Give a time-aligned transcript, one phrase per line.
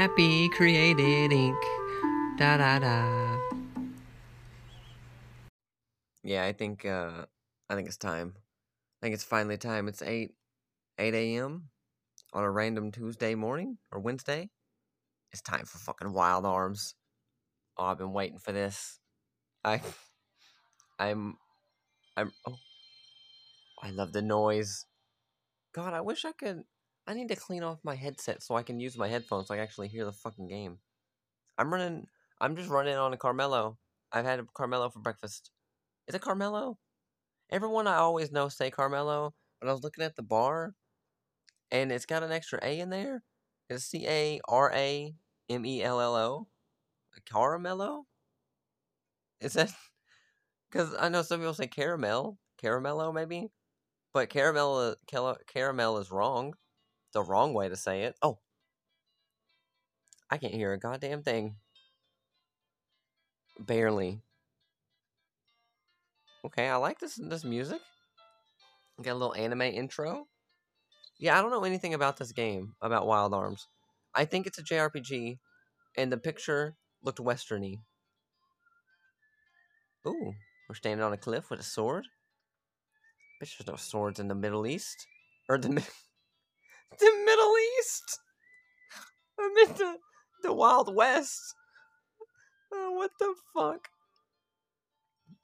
[0.00, 1.62] Happy created ink.
[2.38, 3.36] Da da da.
[6.24, 7.26] Yeah, I think uh
[7.68, 8.32] I think it's time.
[8.34, 9.88] I think it's finally time.
[9.88, 10.32] It's eight
[10.98, 11.68] eight AM
[12.32, 14.48] on a random Tuesday morning or Wednesday.
[15.32, 16.94] It's time for fucking wild arms.
[17.76, 18.98] Oh, I've been waiting for this.
[19.66, 19.82] I
[20.98, 21.36] I'm
[22.16, 22.56] I'm oh
[23.82, 24.86] I love the noise.
[25.74, 26.62] God, I wish I could
[27.06, 29.56] I need to clean off my headset so I can use my headphones so I
[29.56, 30.78] can actually hear the fucking game.
[31.58, 32.06] I'm running
[32.40, 33.78] I'm just running on a Carmelo.
[34.12, 35.50] I've had a Carmelo for breakfast.
[36.08, 36.78] Is it Carmelo?
[37.50, 40.74] Everyone I always know say Carmelo, but I was looking at the bar
[41.70, 43.22] and it's got an extra A in there.
[43.68, 45.14] It's C A R A
[45.48, 46.48] M E L L O.
[47.30, 48.04] Caramello?
[49.40, 49.72] Is that
[50.70, 53.50] because I know some people say caramel, caramello maybe,
[54.12, 56.54] but caramel uh, caramel is wrong.
[57.12, 58.16] The wrong way to say it.
[58.22, 58.38] Oh,
[60.30, 61.56] I can't hear a goddamn thing.
[63.58, 64.22] Barely.
[66.44, 67.80] Okay, I like this this music.
[69.02, 70.26] Got a little anime intro.
[71.18, 73.66] Yeah, I don't know anything about this game, about Wild Arms.
[74.14, 75.38] I think it's a JRPG,
[75.96, 77.76] and the picture looked westerny.
[80.06, 80.32] Ooh,
[80.68, 82.06] we're standing on a cliff with a sword.
[83.42, 85.06] Bitch, there's no swords in the Middle East.
[85.48, 85.86] Or the,
[86.98, 88.20] the Middle East!
[89.38, 89.96] I meant the,
[90.42, 91.54] the Wild West.
[92.72, 93.88] Oh, what the fuck?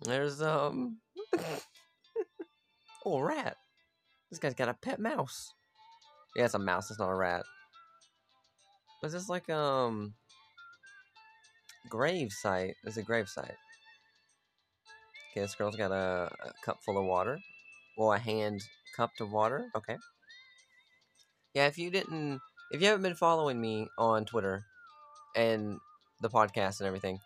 [0.02, 0.98] There's, um...
[3.06, 3.56] oh, rat.
[4.30, 5.52] This guy's got a pet mouse.
[6.34, 7.44] Yeah, it's a mouse, it's not a rat.
[9.02, 10.14] Was this like, um...
[11.88, 12.74] Grave site?
[12.84, 13.54] It's a grave site.
[15.30, 17.38] Okay, this girl's got a, a cup full of water.
[17.96, 18.62] Well, a hand
[18.96, 19.70] cupped of water.
[19.76, 19.96] Okay.
[21.56, 22.42] Yeah, if you didn't...
[22.70, 24.66] If you haven't been following me on Twitter
[25.34, 25.78] and
[26.20, 27.18] the podcast and everything,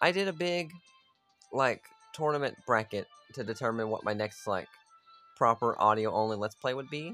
[0.00, 0.72] I did a big,
[1.52, 1.82] like,
[2.14, 4.68] tournament bracket to determine what my next, like,
[5.36, 7.12] proper audio-only Let's Play would be.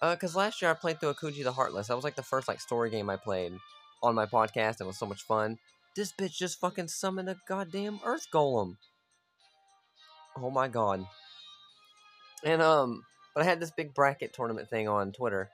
[0.00, 1.88] Uh, because last year I played through Akuji the Heartless.
[1.88, 3.52] That was, like, the first, like, story game I played
[4.02, 4.80] on my podcast.
[4.80, 5.58] It was so much fun.
[5.94, 8.76] This bitch just fucking summoned a goddamn Earth Golem.
[10.34, 11.04] Oh my god.
[12.42, 13.04] And, um,
[13.34, 15.50] but I had this big bracket tournament thing on Twitter.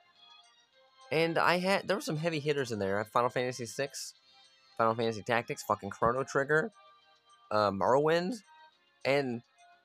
[1.11, 3.03] And I had, there were some heavy hitters in there.
[3.05, 3.89] Final Fantasy VI,
[4.77, 6.71] Final Fantasy Tactics, fucking Chrono Trigger,
[7.51, 8.35] uh, Morrowind,
[9.03, 9.41] and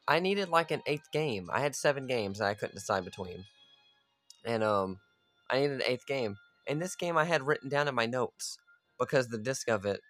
[0.07, 1.49] I needed like an eighth game.
[1.53, 3.45] I had seven games I couldn't decide between,
[4.45, 5.01] and um,
[5.51, 6.37] I needed an eighth game.
[6.67, 8.59] And this game I had written down in my notes
[8.99, 10.01] because the disc of it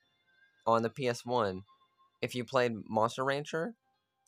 [0.67, 1.63] on the PS1,
[2.23, 3.75] if you played Monster Rancher,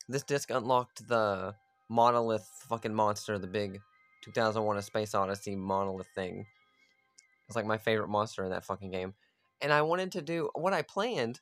[0.09, 1.55] this disc unlocked the
[1.89, 3.81] monolith fucking monster, the big
[4.23, 6.47] 2001: A Space Odyssey monolith thing.
[7.49, 9.15] It's like my favorite monster in that fucking game.
[9.61, 11.41] And I wanted to do what I planned.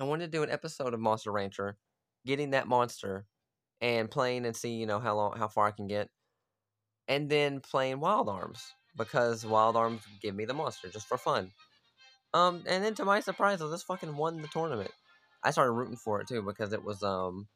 [0.00, 1.78] I wanted to do an episode of Monster Rancher,
[2.26, 3.26] getting that monster,
[3.80, 6.10] and playing and see you know how long how far I can get,
[7.08, 8.62] and then playing Wild Arms
[8.96, 11.52] because Wild Arms give me the monster just for fun.
[12.34, 14.90] Um, and then to my surprise, just fucking won the tournament.
[15.42, 17.48] I started rooting for it too because it was um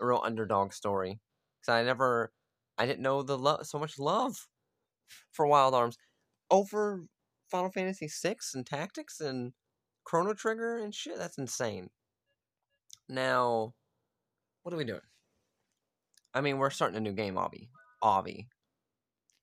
[0.00, 1.18] a real underdog story.
[1.64, 2.32] Cause I never,
[2.76, 4.46] I didn't know the love so much love
[5.32, 5.96] for Wild Arms
[6.50, 7.04] over
[7.50, 9.52] Final Fantasy VI and Tactics and
[10.04, 11.18] Chrono Trigger and shit.
[11.18, 11.90] That's insane.
[13.08, 13.74] Now,
[14.62, 15.00] what are we doing?
[16.34, 17.68] I mean, we're starting a new game, Obby.
[18.02, 18.46] Obby.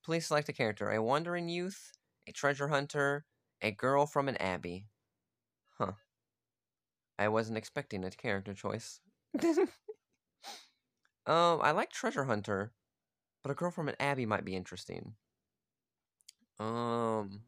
[0.04, 1.92] Please select a character: a wandering youth,
[2.28, 3.24] a treasure hunter,
[3.60, 4.86] a girl from an abbey.
[5.78, 5.92] Huh.
[7.18, 9.00] I wasn't expecting a character choice.
[11.26, 12.72] um, I like treasure hunter,
[13.42, 15.14] but a girl from an abbey might be interesting.
[16.58, 17.42] Um,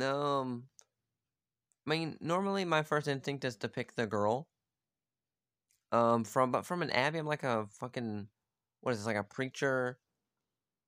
[0.00, 0.64] um,
[1.86, 4.48] I mean, normally my first instinct is to pick the girl.
[5.92, 8.28] Um, from but from an abbey, I'm like a fucking
[8.80, 9.98] what is this like a preacher,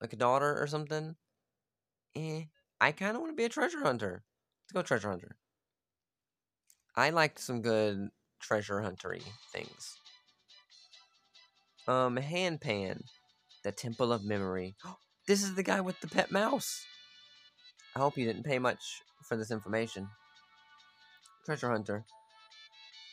[0.01, 1.17] like a daughter or something.
[2.17, 2.45] Eh,
[2.81, 4.25] I kind of want to be a treasure hunter.
[4.65, 5.37] Let's go treasure hunter.
[6.97, 8.09] I like some good
[8.41, 9.23] treasure huntery
[9.53, 9.99] things.
[11.89, 13.01] Um, Hanpan,
[13.65, 14.77] the temple of memory.
[15.27, 16.87] This is the guy with the pet mouse.
[17.95, 18.81] I hope you didn't pay much
[19.29, 20.09] for this information.
[21.45, 22.07] Treasure hunter.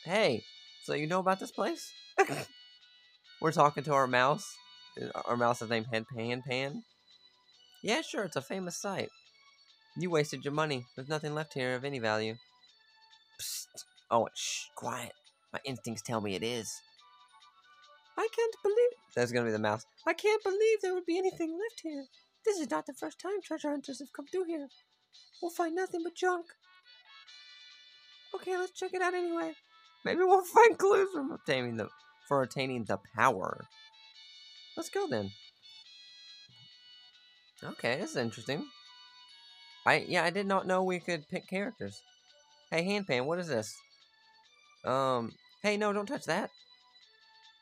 [0.02, 0.42] Hey,
[0.84, 1.92] so you know about this place?
[3.42, 4.46] We're talking to our mouse.
[5.26, 6.84] Our mouse is named Head Pan Pan.
[7.82, 9.10] Yeah, sure, it's a famous site.
[9.98, 10.86] You wasted your money.
[10.96, 12.36] There's nothing left here of any value.
[13.38, 13.84] Psst.
[14.10, 15.12] Oh, shh, quiet.
[15.52, 16.72] My instincts tell me it is.
[18.16, 18.90] I can't believe...
[19.14, 19.84] That's gonna be the mouse.
[20.06, 22.06] I can't believe there would be anything left here.
[22.44, 24.68] This is not the first time treasure hunters have come through here.
[25.42, 26.46] we'll find nothing but junk.
[28.34, 29.52] Okay, let's check it out anyway.
[30.04, 31.88] Maybe we'll find clues from obtaining the
[32.28, 33.66] for attaining the power.
[34.76, 35.30] Let's go then.
[37.62, 38.66] Okay, this is interesting.
[39.84, 42.02] I yeah, I did not know we could pick characters.
[42.70, 43.74] Hey, Hanpan, what is this?
[44.84, 46.50] Um, hey, no, don't touch that.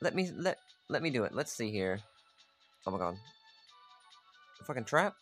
[0.04, 0.58] Let me let
[0.90, 1.34] let me do it.
[1.34, 1.98] Let's see here.
[2.86, 3.16] Oh my god.
[4.60, 5.14] A fucking trap?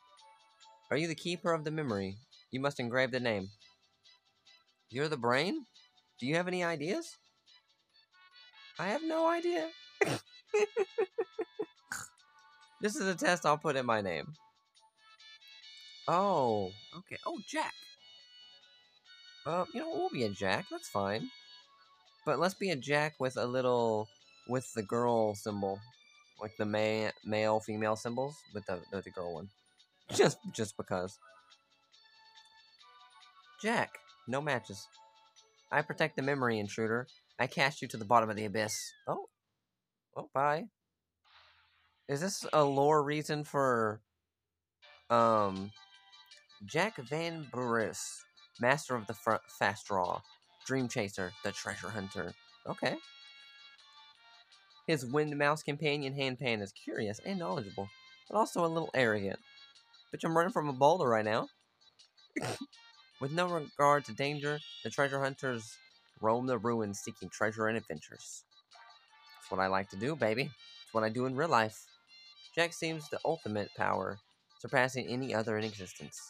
[0.90, 2.16] Are you the keeper of the memory?
[2.50, 3.48] You must engrave the name.
[4.90, 5.66] You're the brain?
[6.18, 7.16] Do you have any ideas?
[8.76, 9.68] I have no idea.
[12.80, 14.34] this is a test I'll put in my name.
[16.08, 17.18] Oh, okay.
[17.24, 17.72] Oh, Jack.
[19.46, 20.66] Uh, you know, we'll be a Jack.
[20.72, 21.30] That's fine.
[22.26, 24.08] But let's be a Jack with a little,
[24.48, 25.80] with the girl symbol,
[26.40, 29.48] like the ma male female symbols with the with the girl one.
[30.12, 31.18] Just just because.
[33.62, 33.92] Jack,
[34.26, 34.88] no matches.
[35.70, 37.06] I protect the memory intruder.
[37.38, 38.76] I cast you to the bottom of the abyss.
[39.06, 39.28] Oh,
[40.16, 40.64] oh, bye.
[42.08, 44.00] Is this a lore reason for,
[45.08, 45.70] um,
[46.66, 48.24] Jack Van Burace,
[48.60, 49.14] master of the
[49.58, 50.20] fast draw,
[50.66, 52.34] dream chaser, the treasure hunter.
[52.68, 52.96] Okay.
[54.92, 57.88] His wind mouse companion Hanpan is curious and knowledgeable,
[58.28, 59.38] but also a little arrogant.
[60.14, 61.48] Bitch, I'm running from a boulder right now.
[63.18, 65.78] With no regard to danger, the treasure hunters
[66.20, 68.44] roam the ruins seeking treasure and adventures.
[69.38, 70.42] That's what I like to do, baby.
[70.42, 71.86] It's what I do in real life.
[72.54, 74.18] Jack seems the ultimate power,
[74.60, 76.20] surpassing any other in existence.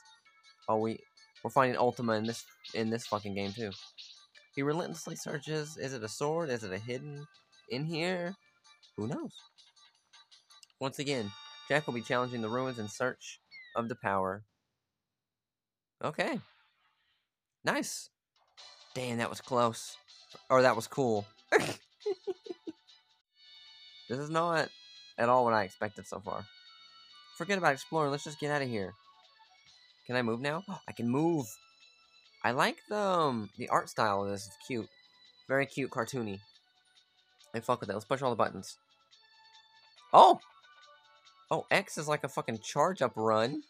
[0.69, 1.01] Oh, we
[1.43, 2.45] we're finding Ultima in this
[2.75, 3.73] in this fucking game too.
[4.55, 5.77] He relentlessly searches.
[5.77, 6.49] Is it a sword?
[6.49, 7.27] Is it a hidden
[7.69, 8.37] in here?
[8.97, 9.33] Who knows?
[10.81, 11.31] Once again,
[11.69, 13.41] Jack will be challenging the ruins in search
[13.77, 14.43] of the power.
[16.03, 16.41] Okay.
[17.65, 18.11] Nice.
[18.95, 19.97] Damn, that was close.
[20.51, 21.27] Or that was cool.
[21.53, 21.79] this
[24.19, 24.69] is not
[25.19, 26.45] at all what I expected so far.
[27.39, 28.11] Forget about exploring.
[28.11, 28.93] Let's just get out of here.
[30.07, 30.65] Can I move now?
[30.69, 31.47] Oh, I can move.
[32.45, 34.47] I like the um, the art style of this.
[34.47, 34.89] It's cute.
[35.49, 36.41] Very cute, cartoony.
[37.55, 37.95] I fuck with that.
[37.95, 38.79] Let's push all the buttons.
[40.13, 40.41] Oh!
[41.51, 43.63] Oh, X is like a fucking charge up run.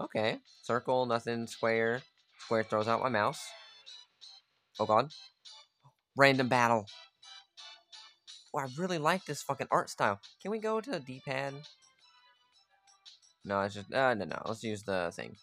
[0.00, 0.38] Okay.
[0.62, 2.02] Circle, nothing, square.
[2.38, 3.44] Square throws out my mouse.
[4.78, 5.12] Oh god.
[6.16, 6.86] Random battle.
[8.54, 10.20] Oh, I really like this fucking art style.
[10.42, 11.54] Can we go to the D-pad?
[13.44, 14.42] No, it's just, uh, no, no.
[14.46, 15.36] Let's use the thing.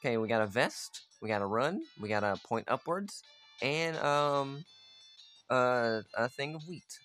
[0.00, 3.22] Okay, we got a vest, we got a run, we got a point upwards,
[3.60, 4.64] and um,
[5.52, 6.98] uh, a thing of wheat.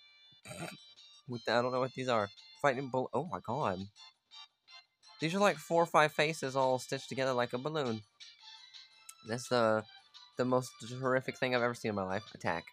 [1.28, 2.30] With the, I don't know what these are.
[2.62, 3.10] Fighting bull.
[3.14, 3.80] Oh my god.
[5.20, 8.02] These are like four or five faces all stitched together like a balloon.
[9.28, 9.84] That's the
[10.38, 10.72] the most
[11.02, 12.24] horrific thing I've ever seen in my life.
[12.34, 12.66] Attack.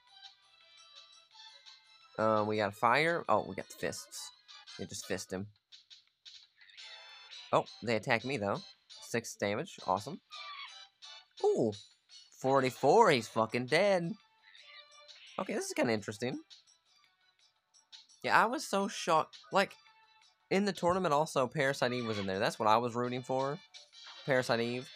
[2.19, 3.25] Um, we got fire.
[3.29, 4.31] Oh, we got the fists.
[4.79, 5.47] We just fist him.
[7.53, 8.61] Oh, they attack me though.
[8.89, 9.81] Six damage.
[9.87, 10.21] Awesome.
[11.43, 11.73] Ooh.
[12.41, 13.11] 44.
[13.11, 14.13] He's fucking dead.
[15.39, 16.39] Okay, this is kind of interesting.
[18.23, 19.39] Yeah, I was so shocked.
[19.53, 19.73] Like,
[20.51, 22.39] in the tournament also, Parasite Eve was in there.
[22.39, 23.59] That's what I was rooting for.
[24.27, 24.89] Parasite Eve.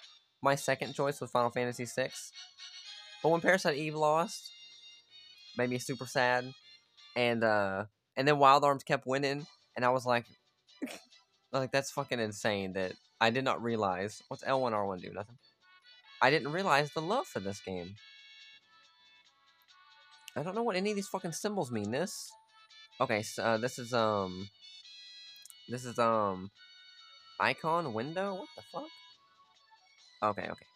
[0.42, 2.10] My second choice was Final Fantasy VI.
[3.22, 4.50] But when Parasite Eve lost,
[5.56, 6.52] made me super sad.
[7.16, 9.46] And, uh, and then Wild Arms kept winning.
[9.76, 10.26] And I was like,
[11.52, 14.22] like, that's fucking insane that I did not realize.
[14.28, 15.12] What's L1, R1 do?
[15.12, 15.38] Nothing.
[16.22, 17.96] I didn't realize the love for this game.
[20.36, 21.90] I don't know what any of these fucking symbols mean.
[21.90, 22.30] This?
[23.00, 24.48] Okay, so uh, this is, um...
[25.68, 26.50] This is, um...
[27.40, 28.34] Icon, window?
[28.34, 28.88] What the fuck?
[30.22, 30.66] Okay, okay.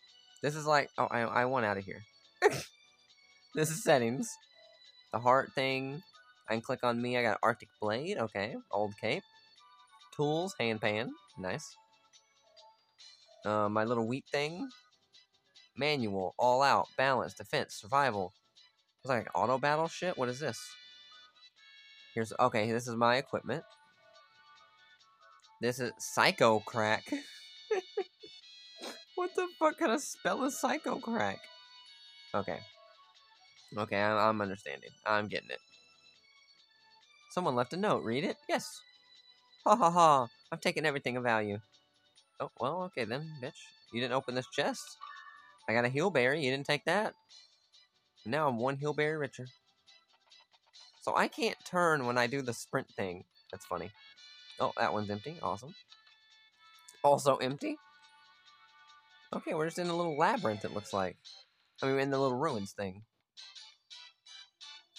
[0.42, 0.90] This is like...
[0.99, 2.02] Oh, I, I want out of here.
[3.54, 4.28] this is settings.
[5.12, 6.02] The heart thing.
[6.49, 7.16] I can click on me.
[7.16, 8.18] I got Arctic Blade.
[8.18, 8.56] Okay.
[8.71, 9.25] Old cape.
[10.16, 10.54] Tools.
[10.61, 11.11] Hanpan.
[11.38, 11.76] Nice.
[13.44, 14.68] Uh, my little wheat thing.
[15.76, 18.35] Manual, all out, balance, defense, survival.
[19.02, 20.16] It's like auto battle shit.
[20.16, 20.61] What is this?
[22.14, 22.71] Here's okay.
[22.71, 23.64] This is my equipment.
[25.61, 27.04] This is psycho crack.
[29.16, 31.38] what the fuck kind of spell is psycho crack?
[32.32, 32.61] Okay.
[33.76, 34.90] Okay, I'm, I'm understanding.
[35.04, 35.59] I'm getting it.
[37.30, 38.04] Someone left a note.
[38.04, 38.37] Read it?
[38.49, 38.82] Yes.
[39.64, 40.28] Ha ha ha.
[40.52, 41.59] I've taken everything of value.
[42.38, 43.59] Oh, well, okay then, bitch.
[43.92, 44.99] You didn't open this chest.
[45.68, 46.44] I got a heal berry.
[46.44, 47.14] You didn't take that.
[48.25, 49.47] Now I'm one heal berry richer.
[51.02, 53.25] So I can't turn when I do the sprint thing.
[53.50, 53.91] That's funny.
[54.61, 55.37] Oh, that one's empty.
[55.43, 55.75] Awesome.
[57.02, 57.76] Also empty.
[59.35, 61.17] Okay, we're just in a little labyrinth, it looks like.
[61.83, 63.02] I mean, in the little ruins thing.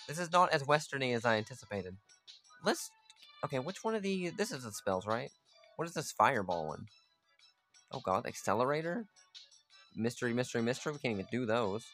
[0.07, 1.95] This is not as westerny as I anticipated.
[2.65, 2.89] Let's...
[3.45, 4.29] Okay, which one of the...
[4.29, 5.29] This is the spells, right?
[5.77, 6.87] What is this fireball one?
[7.91, 9.05] Oh god, accelerator?
[9.95, 10.91] Mystery, mystery, mystery?
[10.91, 11.85] We can't even do those.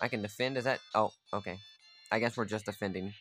[0.00, 0.80] I can defend, is that...
[0.94, 1.58] Oh, okay.
[2.10, 3.12] I guess we're just defending.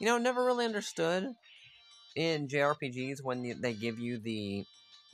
[0.00, 1.26] You know, never really understood
[2.14, 4.64] in JRPGs when they give you the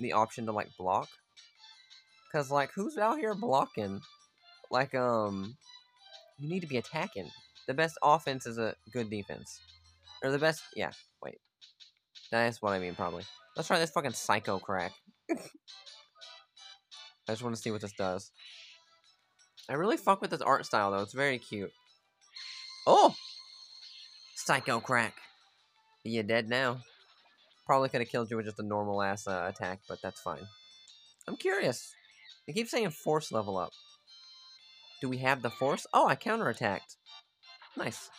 [0.01, 1.09] the option to, like, block.
[2.27, 4.01] Because, like, who's out here blocking?
[4.71, 5.57] Like, um,
[6.39, 7.31] you need to be attacking.
[7.69, 9.61] The best offense is a good defense.
[10.23, 10.91] Or the best, yeah,
[11.23, 11.39] wait.
[12.31, 13.23] That's what I mean, probably.
[13.57, 14.93] Let's try this fucking Psycho crack.
[15.31, 15.37] I
[17.29, 18.31] just want to see what this does.
[19.69, 21.03] I really fuck with this art style, though.
[21.03, 21.73] It's very cute.
[22.87, 23.15] Oh!
[24.37, 25.15] Psycho crack.
[26.05, 26.81] You dead now.
[27.67, 30.47] Probably could have killed you with just a normal-ass uh, attack, but that's fine.
[31.27, 31.95] I'm curious.
[32.47, 33.73] They keep saying force level up.
[35.01, 35.87] Do we have the force?
[35.95, 36.97] Oh, I counterattacked.
[37.77, 38.11] Nice.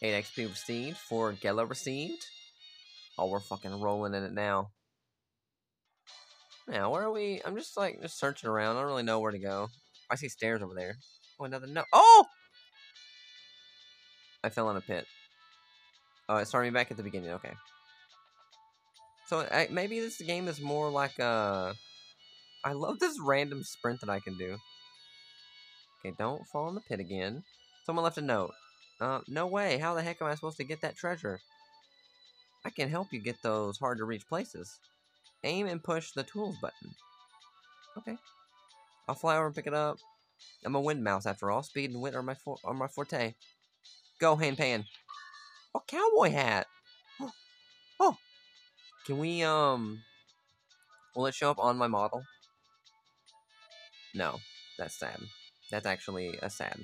[0.00, 2.26] 8 XP received, 4 Gela received.
[3.18, 4.70] Oh, we're fucking rolling in it now.
[6.68, 7.40] Now, where are we?
[7.44, 8.76] I'm just like, just searching around.
[8.76, 9.68] I don't really know where to go.
[10.10, 10.96] I see stairs over there.
[11.40, 11.84] Oh, another no.
[11.92, 12.24] Oh!
[14.44, 15.06] I fell in a pit.
[16.28, 17.30] Oh, it started me back at the beginning.
[17.30, 17.52] Okay.
[19.26, 21.74] So I, maybe this game is more like a...
[22.64, 24.56] I love this random sprint that I can do.
[26.04, 27.42] Okay, don't fall in the pit again.
[27.84, 28.52] Someone left a note.
[29.00, 29.78] Uh, no way.
[29.78, 31.40] How the heck am I supposed to get that treasure?
[32.64, 34.78] I can help you get those hard-to-reach places.
[35.44, 36.94] Aim and push the tools button.
[37.98, 38.16] Okay.
[39.08, 39.98] I'll fly over and pick it up.
[40.64, 41.62] I'm a wind mouse after all.
[41.62, 43.34] Speed and wind are my for are my forte.
[44.18, 44.84] Go, Hanpan.
[45.74, 46.66] Oh, cowboy hat.
[47.20, 47.30] Oh.
[48.00, 48.16] oh.
[49.06, 50.02] Can we, um...
[51.16, 52.22] Will it show up on my model?
[54.14, 54.38] No.
[54.78, 55.20] That's sad.
[55.70, 56.78] That's actually a sad.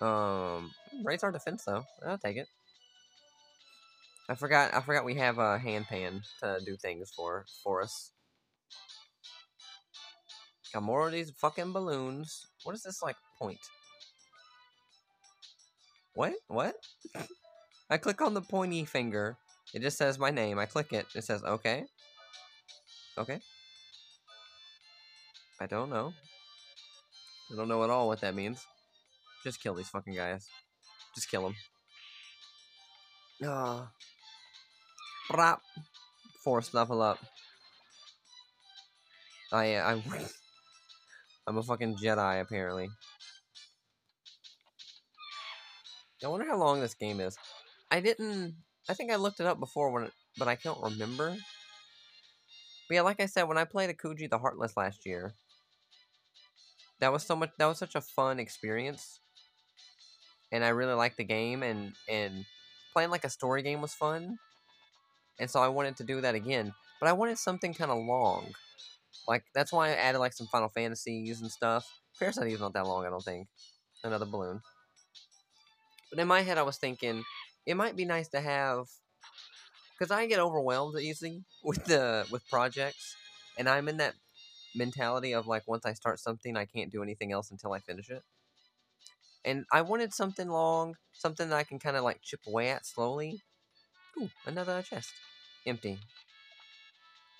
[0.00, 0.70] Um,
[1.04, 1.84] raise our defense though.
[2.06, 2.48] I'll take it.
[4.30, 4.72] I forgot.
[4.72, 8.12] I forgot we have a Hanpan to do things for for us.
[10.72, 12.46] Got more of these fucking balloons.
[12.62, 13.58] What is this like point?
[16.14, 16.34] What?
[16.46, 16.76] What?
[17.90, 19.36] I click on the pointy finger.
[19.74, 20.60] It just says my name.
[20.60, 21.06] I click it.
[21.16, 21.86] It says okay.
[23.18, 23.40] Okay.
[25.60, 26.12] I don't know.
[27.52, 28.64] I don't know at all what that means.
[29.42, 30.46] Just kill these fucking guys.
[31.16, 31.54] Just kill them.
[33.42, 33.82] Ah.
[33.82, 33.86] Uh,
[36.44, 37.18] Force level up.
[39.52, 40.02] Oh, I, I,
[41.46, 42.88] I'm a fucking Jedi, apparently.
[46.24, 47.36] I wonder how long this game is.
[47.90, 48.54] I didn't...
[48.88, 51.36] I think I looked it up before, when, but I can't remember.
[52.88, 55.34] But yeah, like I said, when I played Akuji the Heartless last year,
[57.00, 59.20] that was so much that was such a fun experience
[60.52, 62.44] and i really liked the game and and
[62.92, 64.36] playing like a story game was fun
[65.38, 68.52] and so i wanted to do that again but i wanted something kind of long
[69.28, 72.86] like that's why i added like some final fantasies and stuff parasite is not that
[72.86, 73.46] long i don't think
[74.04, 74.60] another balloon
[76.10, 77.24] but in my head i was thinking
[77.66, 78.86] it might be nice to have
[79.98, 83.16] because i get overwhelmed easily with the with projects
[83.58, 84.14] and i'm in that
[84.74, 88.10] mentality of like once I start something, I can't do anything else until I finish
[88.10, 88.22] it.
[89.44, 92.86] And I wanted something long, something that I can kind of like chip away at
[92.86, 93.42] slowly.
[94.18, 95.12] Ooh, another chest.
[95.66, 95.98] Empty.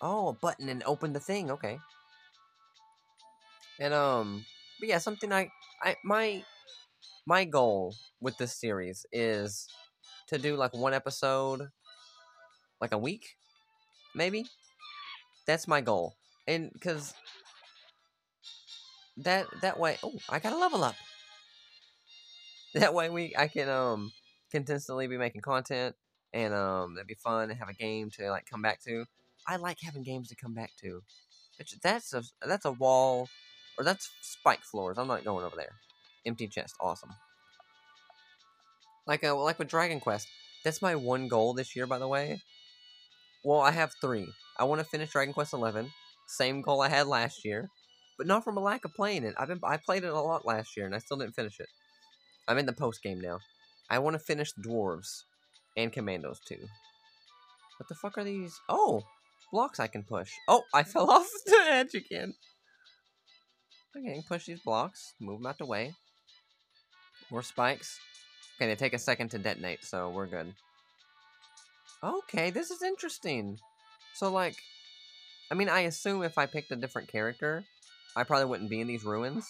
[0.01, 1.51] Oh, a button and open the thing.
[1.51, 1.79] Okay.
[3.79, 4.45] And um,
[4.79, 5.51] but yeah, something I
[5.83, 6.45] I my
[7.27, 9.69] my goal with this series is
[10.29, 11.71] to do like one episode
[12.81, 13.37] like a week
[14.15, 14.47] maybe
[15.47, 16.15] that's my goal
[16.49, 17.15] and because
[19.17, 20.97] that that way oh i gotta level up
[22.75, 24.13] that way we i can um
[24.51, 25.95] consistently be making content
[26.33, 29.05] and um that'd be fun to have a game to like come back to.
[29.47, 31.03] I like having games to come back to.
[31.83, 33.29] That's a that's a wall
[33.79, 34.99] or that's spike floors.
[34.99, 35.75] I'm not going over there.
[36.27, 36.75] Empty chest.
[36.81, 37.11] Awesome.
[39.07, 40.29] Like uh like with dragon quest
[40.63, 42.43] that's my one goal this year by the way.
[43.45, 44.29] Well i have three.
[44.59, 45.91] I want to finish dragon quest 11
[46.31, 47.69] same goal I had last year,
[48.17, 49.35] but not from a lack of playing it.
[49.37, 51.69] I've been I played it a lot last year and I still didn't finish it.
[52.47, 53.41] I'm in the post game now.
[53.89, 55.25] I want to finish dwarves
[55.77, 56.69] and commandos too.
[57.79, 58.59] What the fuck are these?
[58.69, 59.03] Oh,
[59.53, 60.31] blocks I can push.
[60.49, 62.35] Oh, I fell off the edge again.
[63.97, 65.95] Okay, push these blocks, move them out the way.
[67.31, 67.99] More spikes.
[68.57, 70.55] Okay, they take a second to detonate, so we're good.
[72.03, 73.59] Okay, this is interesting.
[74.15, 74.57] So, like,
[75.51, 77.65] I mean, I assume if I picked a different character,
[78.15, 79.47] I probably wouldn't be in these ruins.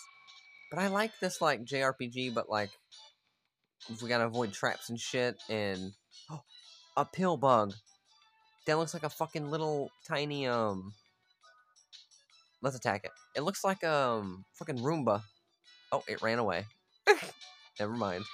[0.71, 2.71] But I like this, like, JRPG, but, like,
[4.03, 5.93] we gotta avoid traps and shit, and...
[6.31, 6.43] Oh,
[6.97, 7.75] a pill bug.
[8.67, 10.93] That looks like a fucking little, tiny, um...
[12.63, 13.11] Let's attack it.
[13.35, 15.23] It looks like, um, fucking Roomba.
[15.93, 16.67] Oh, it ran away.
[17.81, 18.25] Never mind.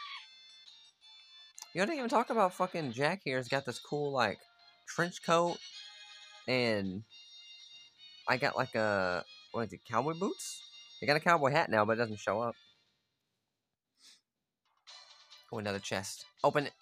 [1.72, 3.36] You don't even talk about fucking Jack here.
[3.36, 4.38] Has got this cool, like,
[4.88, 5.58] trench coat,
[6.48, 7.04] and
[8.28, 10.60] I got, like, a, what is it, cowboy boots?
[11.02, 12.56] I got a cowboy hat now, but it doesn't show up.
[15.56, 16.26] Oh, another chest.
[16.44, 16.74] Open it.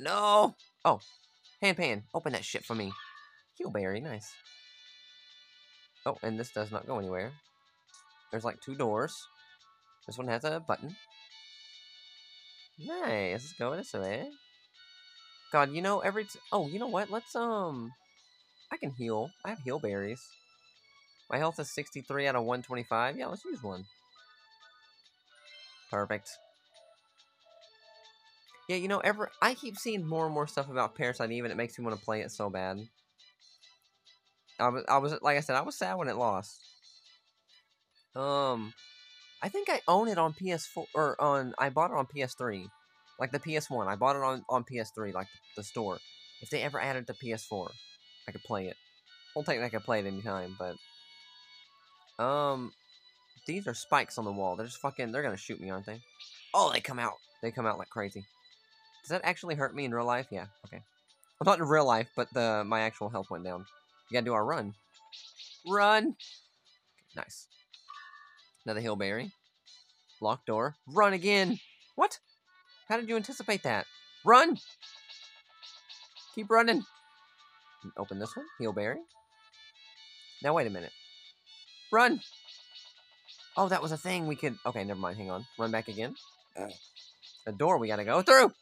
[0.00, 0.56] No!
[0.84, 0.98] Oh,
[1.62, 2.02] Hanpan.
[2.12, 2.92] Open that shit for me.
[3.54, 4.32] Heal Berry, nice.
[6.04, 7.30] Oh, and this does not go anywhere.
[8.32, 9.14] There's like two doors.
[10.08, 10.96] This one has a button.
[12.84, 13.32] Nice.
[13.32, 14.28] Let's go this way.
[15.52, 16.26] God, you know, every...
[16.50, 17.12] oh, you know what?
[17.12, 17.92] Let's, um...
[18.72, 19.30] I can heal.
[19.44, 20.20] I have heal berries.
[21.30, 23.18] My health is 63 out of 125.
[23.18, 23.84] Yeah, let's use one.
[25.92, 26.28] Perfect.
[28.68, 31.52] Yeah, you know, ever I keep seeing more and more stuff about Parasite Eve, and
[31.52, 32.78] it makes me want to play it so bad.
[34.58, 36.58] I was, I was, like I said, I was sad when it lost.
[38.14, 38.72] Um,
[39.42, 41.54] I think I own it on PS4 or on.
[41.58, 42.66] I bought it on PS3,
[43.20, 43.86] like the PS1.
[43.86, 45.98] I bought it on on PS3, like the, the store.
[46.42, 47.70] If they ever added the PS4,
[48.26, 48.76] I could play it.
[49.34, 50.76] Well, technically, I could play it anytime, but
[52.22, 52.72] um,
[53.46, 54.56] these are spikes on the wall.
[54.56, 55.12] They're just fucking.
[55.12, 56.00] They're gonna shoot me, aren't they?
[56.54, 57.14] Oh, they come out.
[57.42, 58.24] They come out like crazy.
[59.06, 60.26] Does that actually hurt me in real life?
[60.32, 60.46] Yeah.
[60.66, 60.82] Okay.
[61.38, 63.64] Well, not in real life, but the my actual health went down.
[64.10, 64.74] We gotta do our run.
[65.64, 66.16] Run!
[67.14, 67.46] Nice.
[68.64, 69.30] Another Heal Berry.
[70.20, 70.74] Locked door.
[70.88, 71.60] Run again!
[71.94, 72.18] What?
[72.88, 73.86] How did you anticipate that?
[74.24, 74.58] Run!
[76.34, 76.84] Keep running.
[77.96, 78.46] Open this one.
[78.58, 78.98] Heal Berry.
[80.42, 80.92] Now, wait a minute.
[81.92, 82.20] Run!
[83.56, 84.58] Oh, that was a thing we could...
[84.66, 85.16] Okay, never mind.
[85.16, 85.46] Hang on.
[85.58, 86.16] Run back again.
[87.46, 88.52] A door we gotta go through!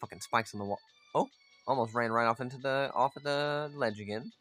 [0.00, 0.80] Fucking spikes on the wall.
[1.14, 1.28] Oh,
[1.66, 2.90] almost ran right off into the...
[2.94, 4.32] off of the ledge again.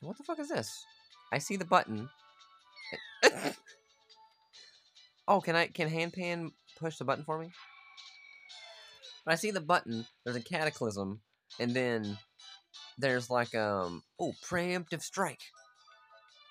[0.00, 0.84] What the fuck is this?
[1.32, 2.08] I see the button.
[5.28, 7.50] oh, can I can Hanpan push the button for me?
[9.24, 11.20] When I see the button, there's a cataclysm,
[11.58, 12.18] and then
[12.98, 15.40] there's like um oh preemptive strike.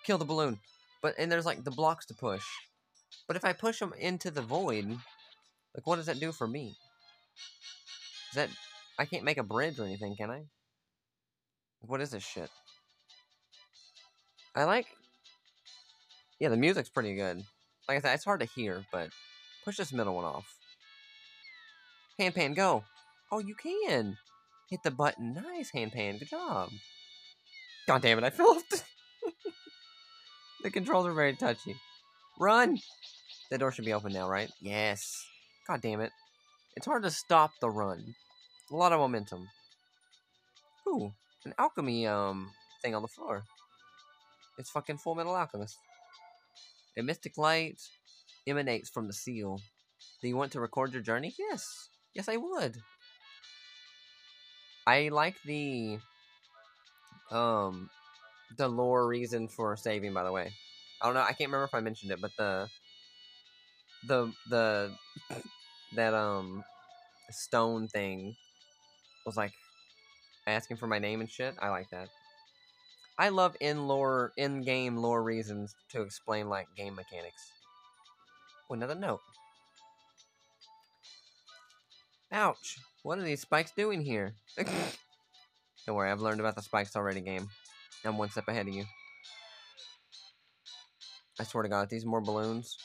[0.05, 0.59] Kill the balloon.
[1.01, 2.45] But and there's like the blocks to push.
[3.27, 4.97] But if I push them into the void,
[5.75, 6.75] like what does that do for me?
[8.31, 8.49] Is that
[8.97, 10.43] I can't make a bridge or anything, can I?
[11.81, 12.49] What is this shit?
[14.55, 14.87] I like...
[16.39, 17.43] Yeah, the music's pretty good.
[17.87, 19.09] Like I said, it's hard to hear, but
[19.65, 20.57] push this middle one off.
[22.19, 22.83] Hanpan, go!
[23.31, 24.17] Oh, you can!
[24.69, 25.33] Hit the button.
[25.33, 26.19] Nice, Hanpan.
[26.19, 26.69] Good job.
[27.87, 28.81] God damn it, I fell off the...
[30.63, 31.75] the controls are very touchy.
[32.39, 32.79] Run!
[33.49, 34.49] The door should be open now, right?
[34.61, 35.25] Yes.
[35.67, 36.11] God damn it.
[36.75, 38.15] It's hard to stop the run.
[38.71, 39.47] A lot of momentum.
[40.87, 41.13] Ooh,
[41.45, 43.43] an alchemy, um, thing on the floor.
[44.57, 45.77] It's fucking Full Metal Alchemist.
[46.97, 47.81] A mystic light
[48.45, 49.59] emanates from the seal.
[50.21, 51.33] Do you want to record your journey?
[51.39, 51.89] Yes.
[52.13, 52.77] Yes, I would.
[54.85, 55.97] I like the
[57.31, 57.89] um
[58.57, 60.51] the lore reason for saving by the way.
[61.01, 62.67] I don't know, I can't remember if I mentioned it, but the
[64.07, 64.91] the the
[65.95, 66.63] that um
[67.31, 68.35] stone thing
[69.25, 69.53] was like
[70.47, 71.55] asking for my name and shit.
[71.61, 72.09] I like that.
[73.17, 77.51] I love in lore, in game lore reasons to explain like game mechanics.
[78.69, 79.21] Oh, another note.
[82.31, 82.79] Ouch!
[83.03, 84.33] What are these spikes doing here?
[84.57, 87.49] Don't worry, I've learned about the spikes already, game.
[88.03, 88.85] I'm one step ahead of you.
[91.39, 92.77] I swear to God, these more balloons.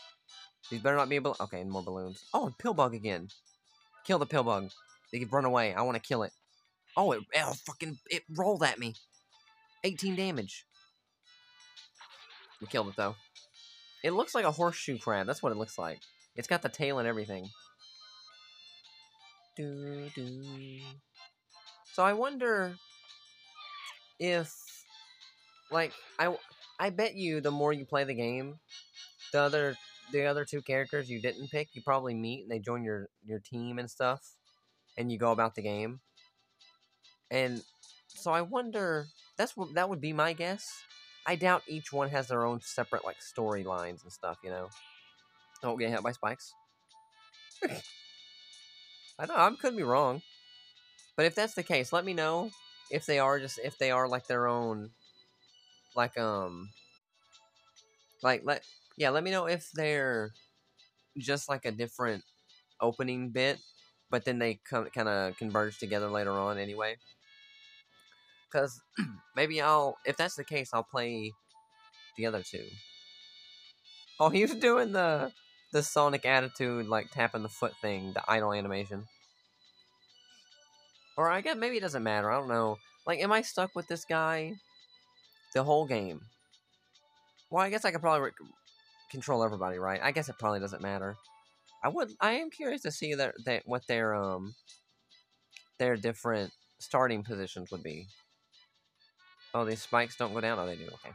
[0.71, 1.37] These better not be able.
[1.41, 2.25] Okay, more balloons.
[2.35, 3.29] Oh, pill bug again.
[4.05, 4.71] Kill the pill bug.
[5.13, 5.73] They can run away.
[5.75, 6.33] I want to kill it.
[6.97, 8.95] Oh, it oh, fucking it rolled at me.
[9.85, 10.67] 18 damage.
[12.61, 13.15] We killed it, though.
[14.03, 15.27] It looks like a horseshoe crab.
[15.27, 16.01] That's what it looks like.
[16.37, 17.49] It's got the tail and everything.
[19.57, 20.83] Doo -doo.
[21.93, 22.77] So I wonder
[24.19, 24.55] if,
[25.71, 26.37] like, I,
[26.79, 28.61] I bet you the more you play the game,
[29.33, 29.77] the other
[30.13, 33.39] the other two characters you didn't pick, you probably meet and they join your your
[33.39, 34.35] team and stuff,
[34.97, 36.01] and you go about the game.
[37.31, 37.63] And
[38.09, 40.67] so I wonder that's what that would be my guess.
[41.27, 44.39] I doubt each one has their own separate like storylines and stuff.
[44.43, 44.69] You know,
[45.63, 46.53] don't get hit by spikes.
[49.19, 50.23] I know I could be wrong,
[51.17, 52.51] but if that's the case, let me know
[52.91, 54.91] if they are just if they are like their own,
[55.97, 56.71] like um,
[58.23, 58.63] like let
[58.99, 60.33] yeah, let me know if they're
[61.17, 62.25] just like a different
[62.81, 63.59] opening bit,
[64.11, 66.97] but then they come kind of converge together later on anyway.
[68.51, 68.81] Because
[69.37, 71.33] maybe I'll, if that's the case, I'll play
[72.17, 72.65] the other two.
[74.19, 74.31] Oh,
[74.61, 75.33] doing the
[75.73, 79.05] the Sonic attitude, like tapping the foot thing, the idle animation.
[81.17, 82.31] Or I guess maybe it doesn't matter.
[82.31, 82.79] I don't know.
[83.07, 84.55] Like, am I stuck with this guy
[85.55, 86.23] the whole game?
[87.51, 88.31] Well, I guess I could probably
[89.11, 90.01] control everybody, right?
[90.03, 91.17] I guess it probably doesn't matter.
[91.83, 92.11] I would.
[92.21, 94.55] I am curious to see that, their what their um
[95.79, 98.07] their different starting positions would be.
[99.55, 100.59] Oh, these spikes don't go down.
[100.59, 100.87] Oh, they do.
[100.87, 101.15] Okay.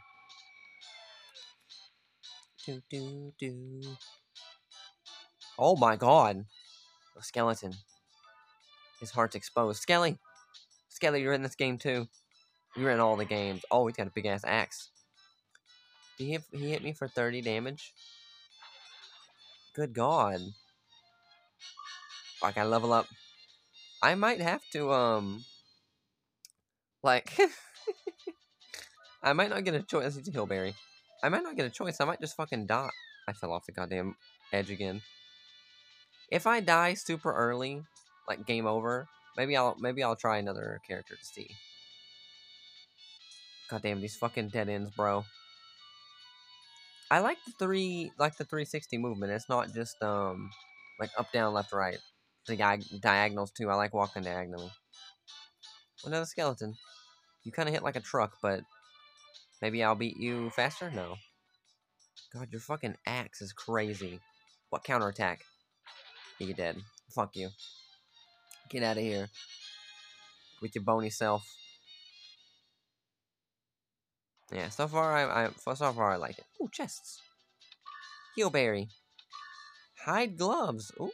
[2.65, 3.81] Do do do.
[5.59, 6.45] Oh my god.
[7.17, 7.73] A skeleton.
[8.99, 9.81] His heart's exposed.
[9.81, 10.17] Skelly!
[10.87, 12.07] Skelly, you're in this game too.
[12.75, 13.63] You're in all the games.
[13.69, 14.89] Oh, he's got a big ass axe.
[16.17, 17.93] He, hit, he hit me for 30 damage?
[19.75, 20.39] Good god.
[22.43, 23.07] I gotta level up.
[24.01, 25.45] I might have to, um...
[27.01, 27.37] Like...
[29.23, 30.17] I might not get a choice.
[30.17, 30.75] It's a Heal Berry.
[31.23, 32.01] I might not get a choice.
[32.01, 32.89] I might just fucking die.
[33.27, 34.15] I fell off the goddamn
[34.51, 35.01] edge again.
[36.29, 37.83] If I die super early,
[38.27, 41.47] like game over, maybe I'll maybe I'll try another character to see.
[43.69, 45.23] God damn these fucking dead ends, bro.
[47.11, 49.31] I like the three like the 360 movement.
[49.31, 50.49] It's not just um
[50.99, 51.97] like up down left right.
[52.47, 53.69] The guy diagonals too.
[53.69, 54.71] I like walking diagonally.
[56.05, 56.75] Another skeleton.
[57.43, 58.61] You kind of hit like a truck, but
[59.61, 60.89] maybe I'll beat you faster?
[60.91, 61.15] No.
[62.33, 64.19] God, your fucking axe is crazy.
[64.69, 65.41] What counterattack?
[66.39, 66.77] You're dead.
[67.13, 67.49] Fuck you.
[68.69, 69.27] Get out of here.
[70.61, 71.45] With your bony self.
[74.53, 76.45] Yeah, so far I, I so far I like it.
[76.61, 77.21] Ooh, chests.
[78.35, 78.87] Heal Berry.
[80.05, 80.91] Hide gloves.
[80.99, 81.11] Ooh.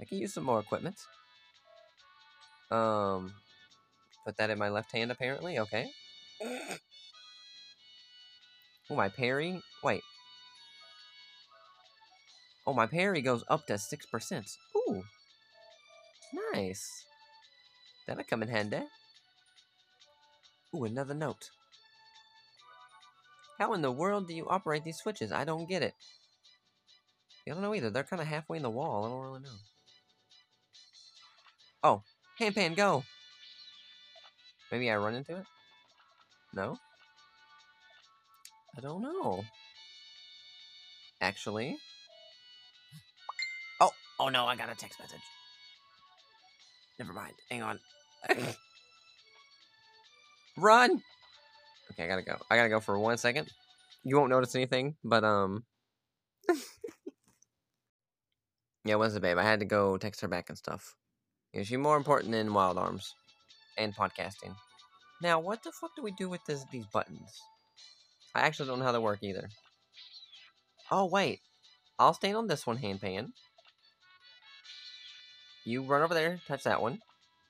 [0.00, 0.96] I can use some more equipment.
[2.70, 3.32] Um,
[4.26, 5.58] put that in my left hand apparently.
[5.58, 5.90] Okay.
[8.90, 9.62] Oh, my parry.
[9.84, 10.02] Wait,
[12.64, 14.56] Oh, my parry goes up to 6%.
[14.76, 15.02] Ooh.
[16.54, 17.04] Nice.
[18.06, 18.82] That'll come in handy.
[20.74, 21.50] Ooh, another note.
[23.58, 25.30] How in the world do you operate these switches?
[25.30, 25.94] I don't get it.
[27.46, 27.90] I don't know either.
[27.90, 29.04] They're kind of halfway in the wall.
[29.04, 29.58] I don't really know.
[31.84, 32.02] Oh,
[32.40, 33.04] Hanpan, go!
[34.70, 35.44] Maybe I run into it?
[36.54, 36.78] No?
[38.76, 39.44] I don't know.
[41.20, 41.76] Actually,
[43.80, 45.20] Oh oh no, I got a text message.
[46.98, 47.34] Never mind.
[47.50, 47.80] Hang on.
[50.62, 51.02] Run!
[51.90, 52.36] Okay, I gotta go.
[52.48, 53.50] I gotta go for one second.
[54.04, 55.64] You won't notice anything, but, um...
[58.84, 59.38] yeah, what's the babe?
[59.38, 60.94] I had to go text her back and stuff.
[61.52, 63.14] Is she more important than Wild Arms.
[63.76, 64.54] And podcasting.
[65.20, 67.40] Now, what the fuck do we do with this, these buttons?
[68.34, 69.48] I actually don't know how they work either.
[70.90, 71.40] Oh, wait.
[71.98, 73.30] I'll stand on this one Hanpan.
[75.64, 77.00] You run over there, touch that one.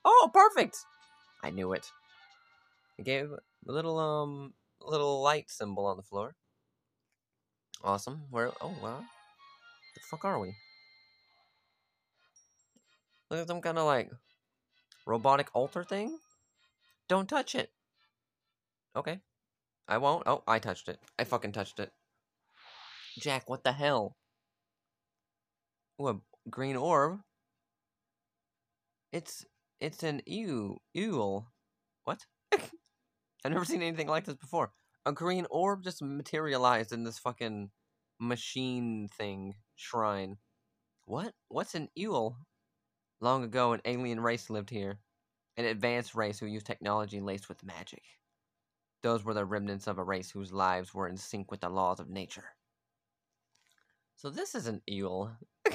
[0.05, 0.77] Oh, perfect!
[1.43, 1.91] I knew it.
[2.99, 6.35] I gave a little, um, little light symbol on the floor.
[7.83, 8.23] Awesome.
[8.29, 9.03] Where, oh, wow.
[9.95, 10.55] The fuck are we?
[13.29, 14.11] Look at some kind of, like,
[15.05, 16.19] robotic altar thing?
[17.07, 17.71] Don't touch it!
[18.95, 19.19] Okay.
[19.87, 20.23] I won't.
[20.25, 20.99] Oh, I touched it.
[21.19, 21.91] I fucking touched it.
[23.19, 24.15] Jack, what the hell?
[26.01, 27.19] Ooh, a green orb?
[29.11, 29.45] It's
[29.79, 31.47] it's an ew eel.
[32.03, 32.25] What?
[33.43, 34.71] I've never seen anything like this before.
[35.05, 37.71] A green orb just materialized in this fucking
[38.19, 40.37] machine thing shrine.
[41.05, 41.33] What?
[41.49, 42.37] What's an eel?
[43.19, 44.99] Long ago, an alien race lived here.
[45.57, 48.03] An advanced race who used technology laced with magic.
[49.01, 51.99] Those were the remnants of a race whose lives were in sync with the laws
[51.99, 52.55] of nature.
[54.15, 55.35] So this is an eel.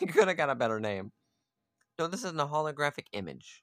[0.00, 1.12] you could have got a better name.
[1.98, 3.62] No, this isn't a holographic image.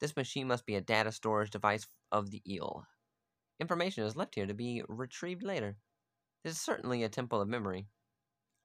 [0.00, 2.86] This machine must be a data storage device of the eel.
[3.60, 5.76] Information is left here to be retrieved later.
[6.44, 7.88] This is certainly a temple of memory.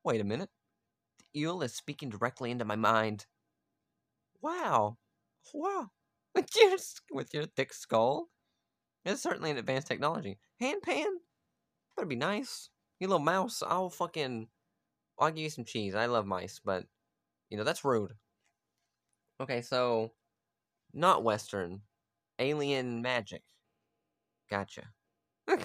[0.03, 0.49] Wait a minute.
[1.33, 3.25] The eel is speaking directly into my mind.
[4.41, 4.97] Wow.
[5.53, 5.89] Wow.
[6.35, 6.77] With your,
[7.11, 8.29] with your thick skull?
[9.03, 10.37] It's certainly an advanced technology.
[10.61, 11.09] Hanpan?
[11.97, 12.69] Better be nice.
[12.99, 14.47] You little mouse, I'll fucking...
[15.17, 15.95] I'll give you some cheese.
[15.95, 16.85] I love mice, but,
[17.49, 18.13] you know, that's rude.
[19.41, 20.11] Okay, so
[20.93, 21.81] Not Western.
[22.39, 23.43] Alien magic.
[24.49, 24.83] Gotcha.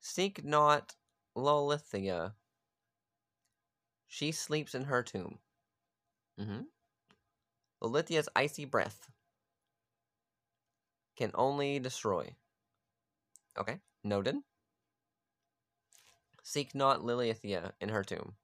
[0.00, 0.94] Seek not
[1.36, 2.34] Lolithia.
[4.06, 5.38] She sleeps in her tomb.
[6.38, 6.62] Mm-hmm.
[7.82, 9.08] Lolithia's icy breath
[11.16, 12.34] can only destroy.
[13.58, 14.36] Okay, noted.
[16.42, 18.34] Seek not Lilithia in her tomb.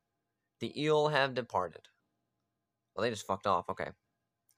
[0.61, 1.89] The eel have departed.
[2.95, 3.69] Well, they just fucked off.
[3.69, 3.91] Okay.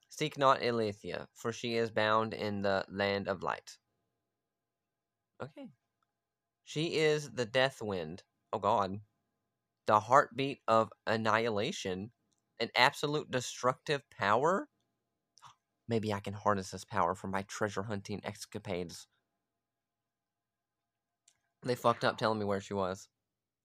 [0.09, 3.79] Seek not Ilithia, for she is bound in the land of light.
[5.42, 5.68] Okay.
[6.64, 8.23] She is the death wind.
[8.53, 9.01] Oh god.
[9.87, 12.11] The heartbeat of annihilation.
[12.61, 14.68] An absolute destructive power?
[15.88, 19.07] Maybe I can harness this power for my treasure hunting escapades.
[21.62, 23.09] They fucked up telling me where she was.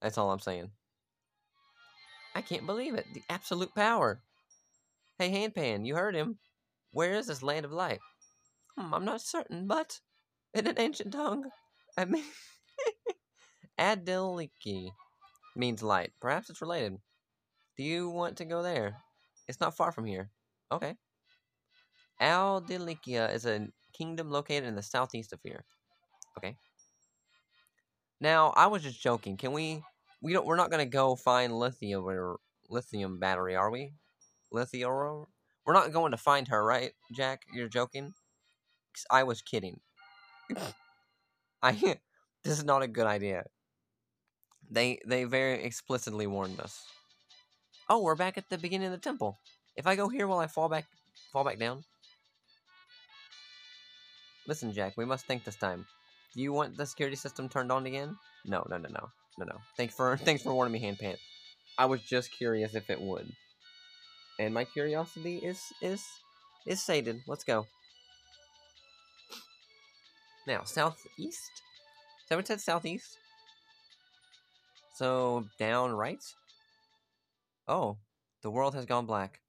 [0.02, 0.72] That's all I'm saying.
[2.36, 3.06] I can't believe it.
[3.14, 4.22] The absolute power.
[5.20, 6.40] Hey, Hanpan, you heard him.
[6.92, 8.00] Where is this land of light?
[8.78, 10.00] Hmm, I'm not certain, but
[10.54, 11.50] in an ancient tongue,
[11.98, 12.24] I mean,
[13.80, 14.90] Adiliki
[15.56, 16.12] means light.
[16.20, 16.98] Perhaps it's related.
[17.78, 18.98] Do you want to go there?
[19.48, 20.30] It's not far from here.
[20.72, 20.96] Okay.
[22.22, 25.64] Aldilikia is a kingdom located in the southeast of here.
[26.38, 26.56] Okay.
[28.20, 29.38] Now, I was just joking.
[29.38, 29.84] Can we
[30.22, 32.38] we don't we're not going to go find lithium or
[32.70, 33.94] lithium battery, are we?
[34.54, 35.26] Lithium?
[35.66, 37.42] We're not going to find her, right, Jack?
[37.54, 38.14] You're joking?
[39.10, 39.80] I was kidding.
[41.64, 41.72] I
[42.44, 43.46] this is not a good idea.
[44.70, 46.86] They they very explicitly warned us.
[47.90, 49.40] Oh, we're back at the beginning of the temple.
[49.76, 50.86] If I go here, will I fall back
[51.32, 51.84] fall back down?
[54.48, 55.86] Listen, Jack, we must think this time.
[56.36, 58.18] Do you want the security system turned on again?
[58.46, 59.58] No, no, no, no, no, no.
[59.78, 61.18] Thanks for thanks for warning me, Hanpan.
[61.78, 63.32] I was just curious if it would
[64.40, 66.04] and my curiosity is is
[66.66, 67.22] is sated.
[67.28, 67.68] Let's go.
[70.48, 71.52] Now, southeast?
[72.30, 73.18] What said southeast?
[74.96, 76.24] So, down right?
[77.68, 77.98] Oh,
[78.42, 79.40] the world has gone black.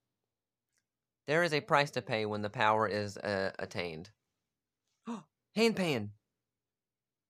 [1.26, 4.10] There is a price to pay when the power is uh, attained.
[5.56, 6.10] Hanpan!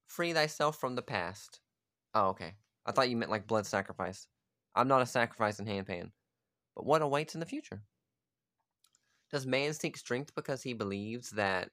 [0.08, 1.60] Free thyself from the past.
[2.14, 2.54] Oh, okay.
[2.84, 4.26] I thought you meant like blood sacrifice.
[4.74, 6.10] I'm not a sacrifice in Hanpan
[6.74, 7.82] but what awaits in the future?
[9.30, 11.70] Does man seek strength because he believes that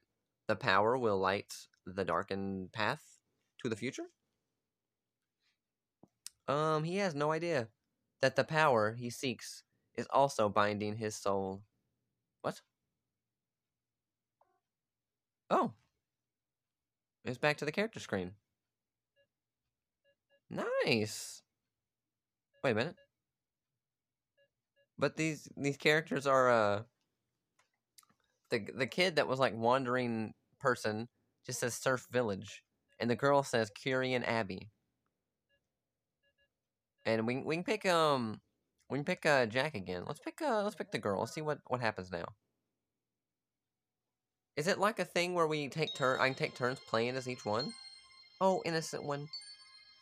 [0.48, 1.54] the power will light
[1.86, 3.02] the darkened path
[3.62, 4.06] to the future?
[6.48, 7.68] Um, he has no idea
[8.20, 9.62] that the power he seeks
[9.94, 11.62] is also binding his soul.
[12.42, 12.60] What?
[15.50, 15.72] Oh.
[17.24, 18.32] It's back to the character screen.
[20.50, 21.42] Nice.
[22.64, 22.96] Wait a minute.
[24.98, 26.82] But these these characters are uh
[28.50, 31.08] the the kid that was like wandering person
[31.46, 32.62] just says Surf Village,
[33.00, 34.70] and the girl says Curan Abbey.
[37.04, 38.40] And we we can pick um
[38.90, 40.04] we can pick uh Jack again.
[40.06, 41.20] Let's pick uh let's pick the girl.
[41.20, 42.26] Let's see what what happens now.
[44.56, 47.28] Is it like a thing where we take turn I can take turns playing as
[47.28, 47.72] each one?
[48.40, 49.28] Oh, innocent one.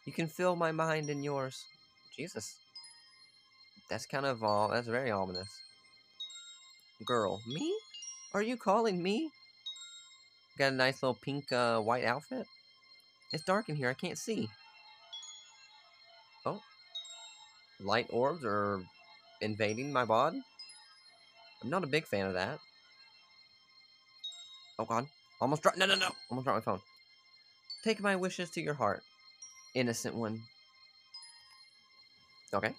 [0.07, 1.65] You can fill my mind and yours.
[2.17, 2.59] Jesus.
[3.91, 4.69] That's kind of all.
[4.69, 5.49] That's very ominous.
[7.05, 7.77] Girl, me?
[8.33, 9.31] Are you calling me?
[10.59, 12.47] Got a nice little pink, uh, white outfit.
[13.33, 13.91] It's dark in here.
[13.91, 14.49] I can't see.
[16.47, 16.61] Oh,
[17.81, 18.81] light orbs are
[19.41, 20.35] invading my bod.
[21.63, 22.59] I'm not a big fan of that.
[24.79, 25.07] Oh god,
[25.41, 25.79] almost dropped.
[25.79, 26.11] No, no, no!
[26.31, 26.81] Almost dropped my phone.
[27.83, 29.03] Take my wishes to your heart,
[29.75, 30.43] innocent one.
[32.53, 32.75] Okay.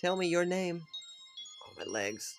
[0.00, 0.82] Tell me your name.
[1.66, 2.38] Oh, my legs.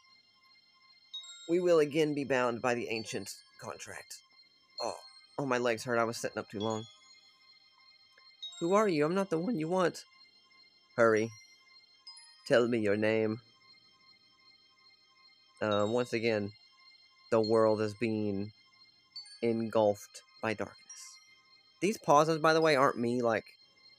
[1.49, 4.15] We will again be bound by the ancient contract.
[4.81, 4.95] Oh,
[5.37, 5.99] oh, my legs hurt.
[5.99, 6.85] I was sitting up too long.
[8.61, 9.05] Who are you?
[9.05, 10.05] I'm not the one you want.
[10.95, 11.29] Hurry.
[12.47, 13.41] Tell me your name.
[15.61, 16.53] Uh, once again,
[17.29, 18.53] the world is being
[19.41, 20.77] engulfed by darkness.
[21.81, 23.45] These pauses, by the way, aren't me, like,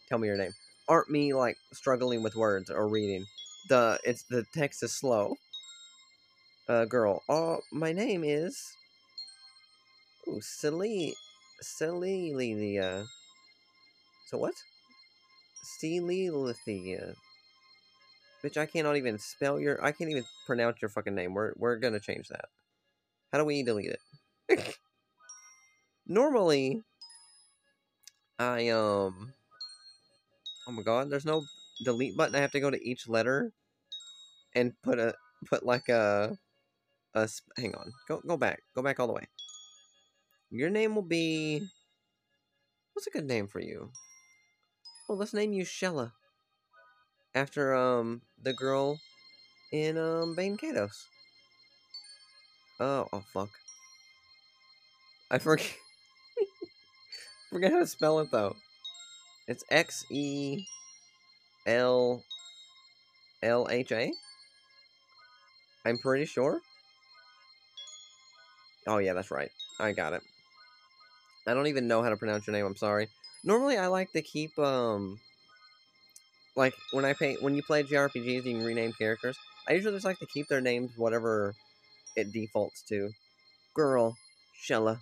[0.09, 0.53] tell me your name.
[0.89, 3.27] Aren't me, like, struggling with words or reading
[3.69, 5.37] the it's the text is slow.
[6.69, 7.23] Uh, girl.
[7.29, 8.77] Oh, my name is.
[10.29, 11.15] Ooh, Celie,
[11.63, 13.07] Celilia.
[14.29, 14.55] So what?
[15.83, 17.15] Celilithia.
[18.43, 19.85] Bitch, I cannot even spell your.
[19.85, 21.35] I can't even pronounce your fucking name.
[21.35, 22.47] We're we're gonna change that.
[23.33, 23.97] How do we delete
[24.49, 24.79] it?
[26.07, 26.83] Normally,
[28.39, 29.35] I um.
[30.67, 31.45] Oh my god, there's no
[31.85, 32.35] delete button.
[32.35, 33.53] I have to go to each letter
[34.55, 35.15] and put a
[35.47, 36.37] put like a
[37.15, 37.93] Uh, hang on.
[38.09, 38.63] Go go back.
[38.75, 39.27] Go back all the way.
[40.51, 41.67] Your name will be.
[42.93, 43.91] What's a good name for you?
[45.09, 46.13] Well, let's name you Shella.
[47.35, 48.99] After um the girl
[49.73, 51.07] in um Baten Kaitos.
[52.79, 53.51] Oh, oh fuck.
[55.31, 55.75] I forget.
[57.51, 58.55] forget how to spell it though.
[59.49, 60.65] It's X E
[61.71, 62.25] L
[63.43, 64.13] L H A.
[65.87, 66.61] I'm pretty sure.
[68.87, 69.51] Oh yeah, that's right.
[69.79, 70.23] I got it.
[71.47, 72.67] I don't even know how to pronounce your name.
[72.67, 73.09] I'm sorry.
[73.45, 75.21] Normally, I like to keep um,
[76.57, 79.37] like when I pay when you play JRPGs, you can rename characters.
[79.69, 81.55] I usually just like to keep their names whatever
[82.17, 83.11] it defaults to.
[83.75, 84.17] Girl,
[84.69, 84.99] Shella.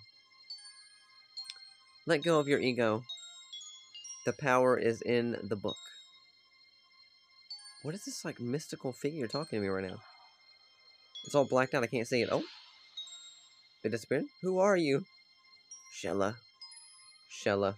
[2.05, 3.03] Let go of your ego.
[4.25, 5.77] The power is in the book.
[7.81, 9.99] What is this like mystical figure talking to me right now?
[11.25, 11.83] It's all blacked out.
[11.83, 12.29] I can't see it.
[12.31, 12.43] Oh,
[13.83, 14.25] it disappeared.
[14.41, 15.05] Who are you?
[15.95, 16.35] Shella.
[17.31, 17.75] Shella.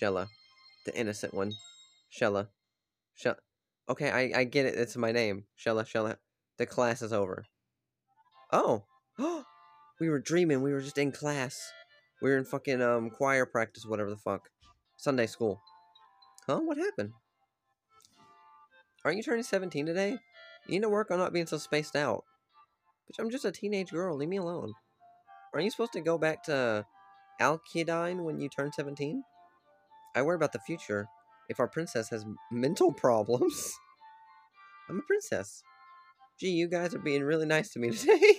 [0.00, 0.28] Shella.
[0.86, 1.52] The innocent one.
[2.10, 2.48] Shella.
[3.22, 3.36] Shella.
[3.88, 4.74] Okay, I, I get it.
[4.74, 5.44] It's my name.
[5.58, 6.16] Shella, Shella.
[6.56, 7.44] The class is over.
[8.52, 8.84] Oh.
[10.00, 10.62] we were dreaming.
[10.62, 11.60] We were just in class.
[12.22, 14.48] We were in fucking um choir practice, whatever the fuck.
[14.96, 15.60] Sunday school.
[16.46, 16.60] Huh?
[16.60, 17.12] What happened?
[19.04, 20.18] Aren't you turning 17 today?
[20.66, 22.24] You need to work on not being so spaced out.
[23.06, 24.16] Bitch, I'm just a teenage girl.
[24.16, 24.72] Leave me alone.
[25.52, 26.86] Aren't you supposed to go back to
[27.40, 29.22] Alkidine when you turn 17?
[30.16, 31.06] I worry about the future.
[31.50, 33.74] If our princess has mental problems.
[34.88, 35.62] I'm a princess.
[36.40, 38.38] Gee, you guys are being really nice to me today.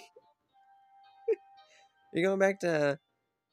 [2.14, 2.98] You're going back to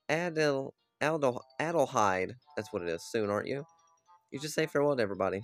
[0.09, 2.37] Adel, Adel, Adlehyde.
[2.57, 3.65] That's what it is soon, aren't you?
[4.31, 5.43] You just say farewell to everybody.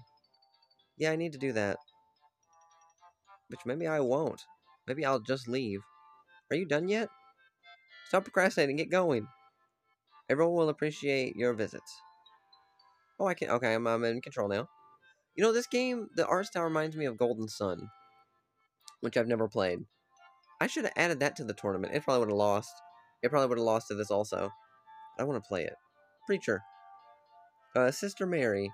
[0.99, 1.79] Yeah, I need to do that.
[3.49, 4.43] Which maybe I won't.
[4.87, 5.81] Maybe I'll just leave.
[6.51, 7.09] Are you done yet?
[8.09, 8.77] Stop procrastinating.
[8.77, 9.27] Get going.
[10.29, 12.01] Everyone will appreciate your visits.
[13.19, 13.51] Oh, I can.
[13.51, 14.69] Okay, I'm, I'm in control now.
[15.35, 17.89] You know, this game, the art style reminds me of Golden Sun,
[19.01, 19.79] which I've never played.
[20.61, 21.95] I should have added that to the tournament.
[21.95, 22.73] It probably would have lost.
[23.23, 24.51] It probably would have lost to this also.
[25.19, 25.75] I want to play it.
[26.27, 26.63] Preacher.
[27.77, 28.71] Uh, Sister Mary.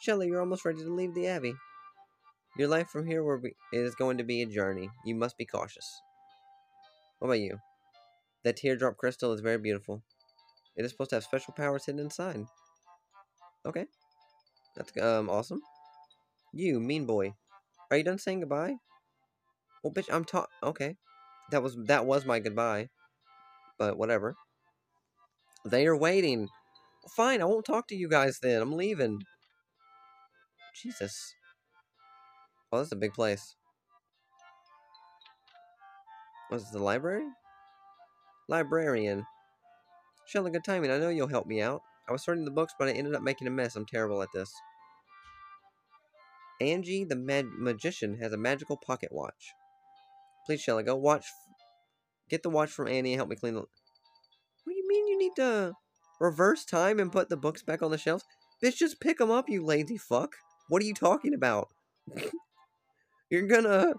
[0.00, 1.54] Shelley, you're almost ready to leave the Abbey.
[2.56, 4.88] Your life from here will be, is going to be a journey.
[5.04, 6.00] You must be cautious.
[7.18, 7.58] What about you?
[8.44, 10.02] That teardrop crystal is very beautiful.
[10.76, 12.44] It is supposed to have special powers hidden inside.
[13.66, 13.86] Okay.
[14.76, 15.60] That's um awesome.
[16.52, 17.34] You, mean boy.
[17.90, 18.76] Are you done saying goodbye?
[19.82, 20.48] Well, bitch, I'm talk.
[20.62, 20.96] Okay.
[21.50, 22.88] That was that was my goodbye.
[23.78, 24.36] But whatever.
[25.64, 26.48] They are waiting.
[27.16, 28.62] Fine, I won't talk to you guys then.
[28.62, 29.22] I'm leaving.
[30.74, 31.34] Jesus.
[32.72, 33.56] Oh, this is a big place.
[36.50, 37.24] This the library?
[38.48, 39.26] Librarian.
[40.32, 40.90] Shella, good timing.
[40.90, 41.82] I know you'll help me out.
[42.08, 43.76] I was sorting the books, but I ended up making a mess.
[43.76, 44.52] I'm terrible at this.
[46.60, 49.52] Angie, the mag magician, has a magical pocket watch.
[50.46, 51.26] Please, Shella, go watch.
[52.30, 53.60] Get the watch from Annie and help me clean the...
[53.60, 53.68] What
[54.66, 55.72] do you mean you need to
[56.20, 58.24] reverse time and put the books back on the shelves?
[58.62, 60.36] Bitch, just pick them up, you lazy fuck.
[60.68, 61.68] What are you talking about?
[63.30, 63.94] you're gonna...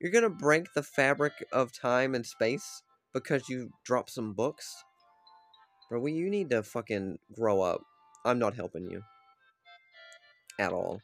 [0.00, 2.82] You're gonna break the fabric of time and space
[3.14, 4.74] because you dropped some books?
[5.88, 7.80] Bro, we, you need to fucking grow up.
[8.24, 9.02] I'm not helping you.
[10.58, 11.00] At all.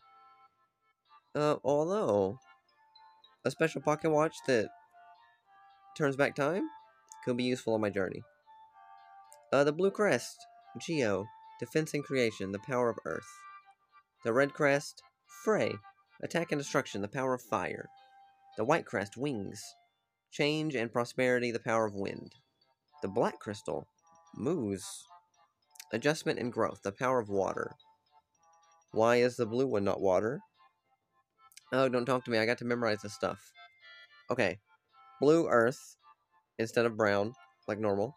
[1.34, 2.38] Uh, although,
[3.44, 4.68] a special pocket watch that
[5.96, 6.64] turns back time
[7.24, 8.22] could be useful on my journey.
[9.52, 10.36] Uh, the blue crest,
[10.78, 11.26] Geo,
[11.58, 13.28] defense and creation, the power of earth.
[14.24, 15.02] The red crest,
[15.44, 15.74] Frey,
[16.22, 17.88] attack and destruction, the power of fire.
[18.56, 19.62] The white crest, wings,
[20.30, 22.32] change and prosperity, the power of wind.
[23.02, 23.86] The black crystal,
[24.36, 25.04] Muse.
[25.92, 26.82] Adjustment and growth.
[26.82, 27.74] The power of water.
[28.92, 30.40] Why is the blue one not water?
[31.72, 32.38] Oh, don't talk to me.
[32.38, 33.52] I got to memorize this stuff.
[34.30, 34.58] Okay.
[35.20, 35.96] Blue earth
[36.58, 37.32] instead of brown,
[37.66, 38.14] like normal.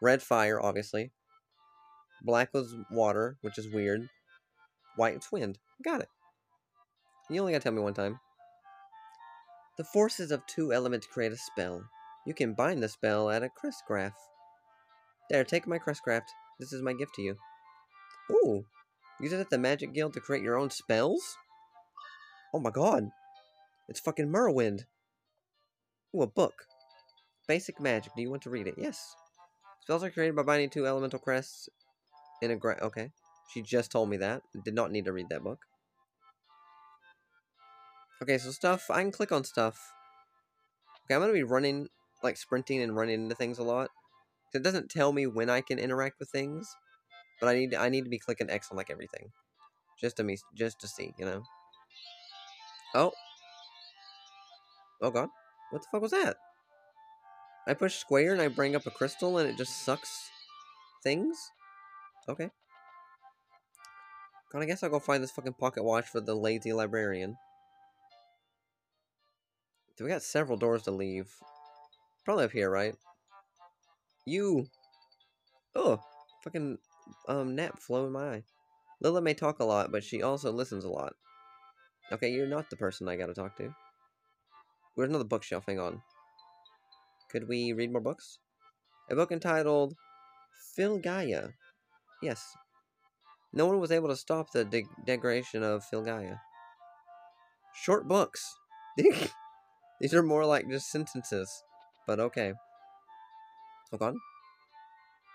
[0.00, 1.12] Red fire, obviously.
[2.22, 4.08] Black was water, which is weird.
[4.96, 5.58] White wind.
[5.84, 6.08] Got it.
[7.30, 8.20] You only gotta tell me one time.
[9.78, 11.82] The forces of two elements create a spell.
[12.26, 14.16] You can bind the spell at a crest graph.
[15.28, 16.28] There, take my crest Crestcraft.
[16.58, 17.36] This is my gift to you.
[18.30, 18.64] Ooh.
[19.20, 21.36] Use it at the Magic Guild to create your own spells?
[22.54, 23.10] Oh my god.
[23.88, 24.84] It's fucking Morrowind.
[26.14, 26.54] Ooh, a book.
[27.48, 28.12] Basic Magic.
[28.14, 28.74] Do you want to read it?
[28.78, 29.14] Yes.
[29.82, 31.68] Spells are created by binding two elemental crests
[32.40, 33.10] in a gra- Okay.
[33.52, 34.42] She just told me that.
[34.64, 35.60] Did not need to read that book.
[38.22, 38.90] Okay, so stuff.
[38.90, 39.92] I can click on stuff.
[41.04, 41.88] Okay, I'm going to be running
[42.22, 43.90] like sprinting and running into things a lot.
[44.54, 46.74] It doesn't tell me when I can interact with things,
[47.40, 49.30] but I need I need to be clicking X on like everything,
[50.00, 51.42] just to me just to see, you know.
[52.94, 53.12] Oh,
[55.02, 55.28] oh god,
[55.70, 56.36] what the fuck was that?
[57.66, 60.30] I push square and I bring up a crystal and it just sucks
[61.02, 61.36] things.
[62.28, 62.50] Okay.
[64.52, 67.36] God, I guess I'll go find this fucking pocket watch for the lazy librarian.
[69.96, 71.32] Do We got several doors to leave.
[72.24, 72.94] Probably up here, right?
[74.26, 74.66] You!
[75.74, 76.00] Oh!
[76.44, 76.78] Fucking,
[77.28, 78.42] um, nap flow in my eye.
[79.00, 81.14] Lila may talk a lot, but she also listens a lot.
[82.12, 83.74] Okay, you're not the person I gotta talk to.
[84.94, 85.64] Where's another bookshelf?
[85.66, 86.02] Hang on.
[87.30, 88.38] Could we read more books?
[89.10, 89.94] A book entitled
[90.76, 91.52] Filgaia.
[92.22, 92.56] Yes.
[93.56, 96.40] No one was able to stop the de degradation of Filgaia.
[97.74, 98.54] Short books.
[100.00, 101.50] These are more like just sentences.
[102.06, 102.52] But okay.
[103.90, 104.20] Hold on.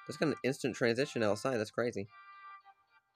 [0.05, 1.57] There's got an instant transition outside.
[1.57, 2.07] That's crazy.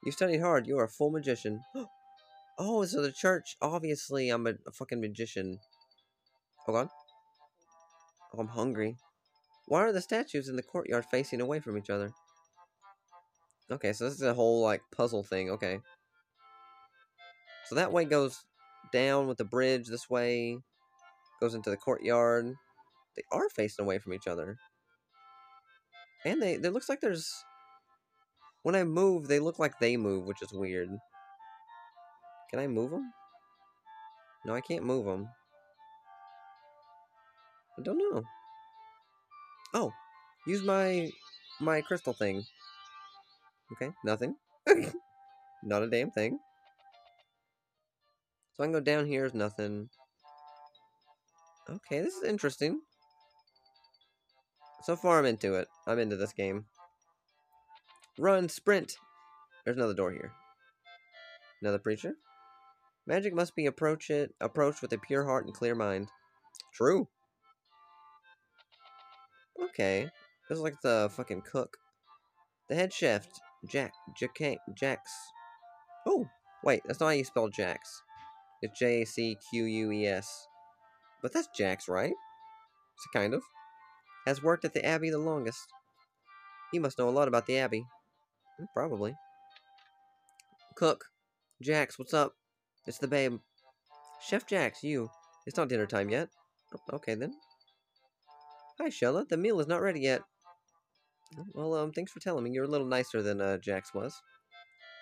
[0.03, 0.66] You studied hard.
[0.66, 1.62] You are a full magician.
[2.58, 3.58] oh, so the church.
[3.62, 5.60] Obviously, I'm a, a fucking magician.
[6.66, 6.89] Hold on.
[8.34, 8.97] Oh, I'm hungry.
[9.68, 12.12] Why are the statues in the courtyard facing away from each other?
[13.72, 15.49] Okay, so this is a whole, like, puzzle thing.
[15.49, 15.80] Okay.
[17.66, 18.43] So that way goes
[18.93, 19.88] down with the bridge.
[19.88, 20.59] This way
[21.41, 22.53] goes into the courtyard.
[23.16, 24.57] They are facing away from each other.
[26.26, 27.34] And they, it looks like there's...
[28.63, 30.89] When I move, they look like they move, which is weird.
[32.49, 33.11] Can I move them?
[34.45, 35.28] No, I can't move them.
[37.78, 38.24] I don't know.
[39.74, 39.91] Oh,
[40.47, 41.11] use my
[41.59, 42.43] my crystal thing.
[43.74, 44.36] Okay, nothing.
[45.63, 46.39] Not a damn thing.
[48.53, 49.89] So I can go down here, is nothing.
[51.70, 52.82] Okay, this is interesting.
[54.84, 55.68] So far I'm into it.
[55.88, 56.66] I'm into this game.
[58.20, 58.95] Run, sprint!
[59.63, 60.32] There's another door here.
[61.61, 62.13] Another preacher.
[63.07, 66.09] Magic must be approach it, approached with a pure heart and clear mind.
[66.74, 67.07] True.
[69.61, 70.09] Okay.
[70.47, 71.78] This is like the fucking cook.
[72.70, 73.28] The head chef,
[73.68, 75.11] Jack, Jack, Jax.
[76.07, 76.28] Oh,
[76.63, 78.01] wait, that's not how you spell Jax.
[78.61, 80.47] It's J-A-C-Q-U-E-S.
[81.22, 82.13] But that's Jax, right?
[82.13, 83.41] It's kind of.
[84.26, 85.68] Has worked at the Abbey the longest.
[86.72, 87.86] He must know a lot about the Abbey.
[88.57, 89.16] Hmm, probably.
[90.76, 91.05] Cook.
[91.61, 92.34] Jax, what's up?
[92.86, 93.39] It's the babe.
[94.22, 95.09] Chef Jax, you.
[95.45, 96.30] It's not dinner time yet.
[96.74, 97.34] Oh, okay, then.
[98.80, 99.28] Hi, Shella.
[99.28, 100.22] The meal is not ready yet.
[101.53, 102.51] Well, um, thanks for telling me.
[102.51, 104.21] You're a little nicer than uh, Jax was.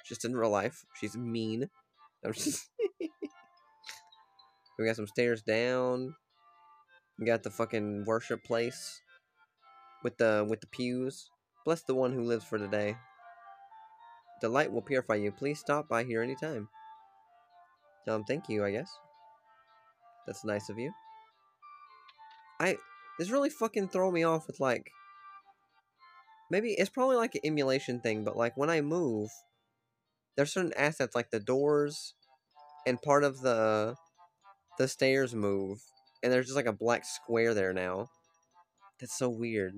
[0.05, 0.85] Just in real life.
[0.99, 1.69] She's mean.
[2.25, 2.69] I'm just...
[4.77, 6.15] we got some stairs down.
[7.19, 9.01] We got the fucking worship place
[10.03, 11.29] with the with the pews.
[11.65, 12.97] Bless the one who lives for today.
[14.41, 15.31] The light will purify you.
[15.31, 16.67] Please stop by here anytime.
[18.07, 18.91] Um, thank you, I guess.
[20.25, 20.91] That's nice of you.
[22.59, 22.77] I
[23.19, 24.91] this really fucking throw me off with like
[26.53, 29.31] maybe it's probably like an emulation thing, but like when I move,
[30.37, 32.13] there's certain assets like the doors
[32.85, 33.95] and part of the
[34.77, 35.79] the stairs move,
[36.21, 38.07] and there's just like a black square there now.
[38.99, 39.73] That's so weird.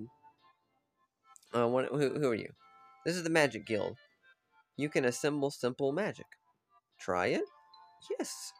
[1.54, 2.52] Uh, what, who, who are you?
[3.06, 3.96] This is the Magic Guild.
[4.76, 6.26] You can assemble simple magic.
[7.00, 7.44] Try it?
[8.18, 8.52] Yes.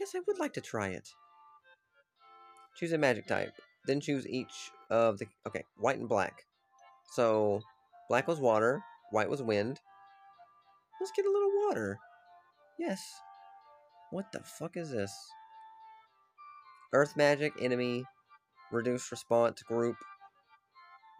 [0.00, 1.08] Yes, I would like to try it.
[2.76, 3.52] Choose a magic type.
[3.86, 5.26] Then choose each of the...
[5.46, 6.44] Okay, white and black.
[7.14, 7.60] So,
[8.08, 9.78] black was water, white was wind.
[10.98, 11.98] Let's get a little water.
[12.78, 13.02] Yes.
[14.10, 15.12] What the fuck is this?
[16.94, 18.04] Earth magic, enemy,
[18.70, 19.96] reduce response group,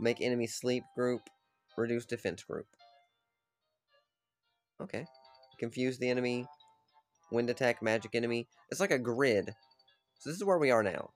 [0.00, 1.22] make enemy sleep group,
[1.76, 2.66] reduce defense group.
[4.80, 5.04] Okay.
[5.58, 6.46] Confuse the enemy,
[7.30, 8.48] wind attack, magic enemy.
[8.70, 9.54] It's like a grid.
[10.18, 11.10] So this is where we are now.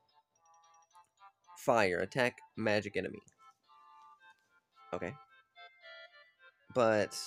[1.58, 3.20] Fire, attack magic enemy.
[4.92, 5.12] Okay.
[6.74, 7.18] But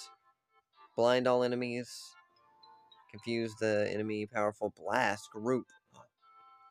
[0.96, 1.92] blind all enemies,
[3.12, 5.66] confuse the enemy, powerful blast group.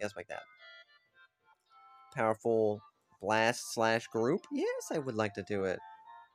[0.00, 0.42] Yes, like that.
[2.14, 2.80] Powerful
[3.20, 4.42] blast slash group.
[4.52, 5.78] Yes, I would like to do it.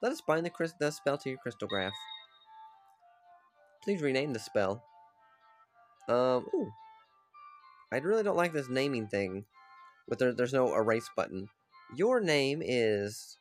[0.02, 1.94] Let us bind the, the spell to your crystal graph.
[3.84, 4.84] Please rename the spell.
[6.10, 6.72] Um, ooh.
[7.92, 9.46] I really don't like this naming thing.
[10.08, 11.48] But there, there's no erase button.
[11.96, 13.38] Your name is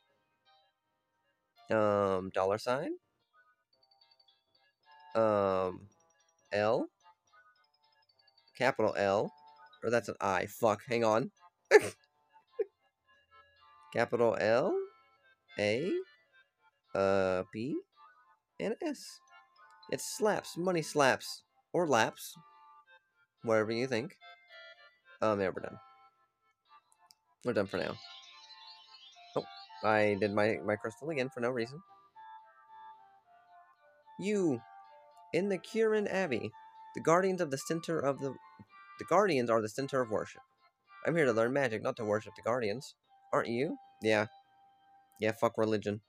[1.70, 2.92] um dollar sign
[5.14, 5.88] um
[6.52, 6.88] L
[8.56, 9.32] capital L
[9.82, 10.46] or that's an I.
[10.46, 11.30] Fuck, hang on.
[13.92, 14.74] Capital L,
[15.58, 15.90] A,
[16.94, 17.76] uh, B,
[18.60, 19.18] and S.
[19.90, 21.42] It slaps, money slaps,
[21.72, 22.34] or laps,
[23.42, 24.16] whatever you think.
[25.20, 25.78] Um, yeah, we're done.
[27.44, 27.96] We're done for now.
[29.84, 31.80] I did my, my crystal again for no reason.
[34.18, 34.60] You,
[35.32, 36.50] in the Curan Abbey,
[36.94, 38.34] the guardians of the center of the...
[38.98, 40.42] The guardians are the center of worship.
[41.04, 42.94] I'm here to learn magic, not to worship the guardians.
[43.32, 43.76] Aren't you?
[44.00, 44.26] Yeah.
[45.18, 46.02] Yeah, fuck religion.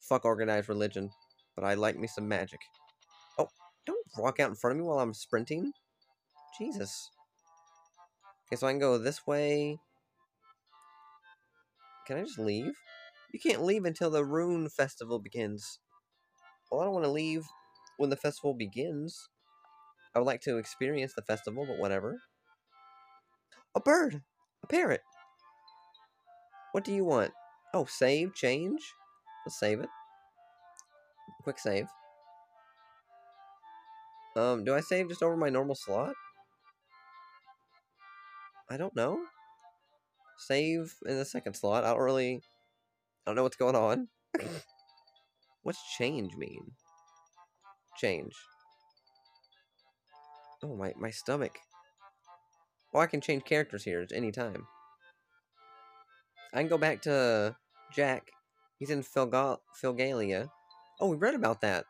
[0.00, 1.10] Fuck organized religion.
[1.56, 2.60] But I like me some magic.
[3.38, 3.48] Oh,
[3.86, 5.72] don't walk out in front of me while I'm sprinting.
[6.58, 7.10] Jesus.
[8.46, 9.78] Okay, so I can go this way.
[12.06, 12.74] Can I just leave?
[13.36, 15.78] You can't leave until the Rune Festival begins.
[16.72, 17.44] Well, I don't want to leave
[17.98, 19.28] when the festival begins.
[20.14, 22.22] I would like to experience the festival, but whatever.
[23.74, 24.22] A bird!
[24.64, 25.02] A parrot!
[26.72, 27.32] What do you want?
[27.74, 28.80] Oh, save, change?
[29.44, 29.90] Let's save it.
[31.42, 31.88] Quick save.
[34.34, 36.14] Um, do I save just over my normal slot?
[38.70, 39.20] I don't know.
[40.38, 41.84] Save in the second slot.
[41.84, 42.40] I don't really...
[43.26, 44.08] I don't know what's going on.
[44.38, 44.48] Mm.
[45.64, 46.70] What's change mean?
[47.96, 48.32] Change.
[50.62, 51.58] Oh, my, my stomach.
[52.94, 54.68] Oh, I can change characters here at any time.
[56.54, 57.56] I can go back to
[57.92, 58.30] Jack.
[58.78, 60.50] He's in Philgal Philgalia.
[61.00, 61.84] Oh, we read about that.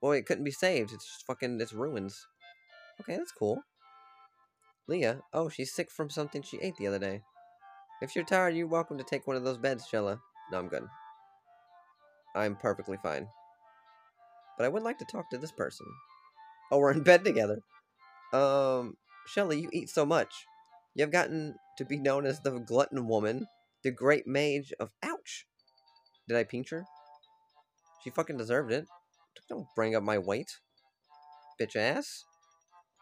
[0.00, 0.92] Well, it couldn't be saved.
[0.92, 2.26] It's just fucking, it's ruins.
[3.00, 3.62] Okay, that's cool.
[4.88, 5.20] Leah.
[5.32, 7.22] Oh, she's sick from something she ate the other day.
[8.02, 10.18] If you're tired, you're welcome to take one of those beds, Shella.
[10.50, 10.86] No, I'm good.
[12.34, 13.26] I'm perfectly fine.
[14.56, 15.86] But I would like to talk to this person.
[16.70, 17.60] Oh, we're in bed together.
[18.32, 18.96] Um,
[19.26, 20.34] Shelley, you eat so much.
[20.94, 23.46] You have gotten to be known as the glutton woman,
[23.84, 24.90] the great mage of...
[25.02, 25.46] Ouch!
[26.28, 26.84] Did I pinch her?
[28.02, 28.86] She fucking deserved it.
[29.48, 30.58] Don't bring up my weight.
[31.60, 32.24] Bitch ass.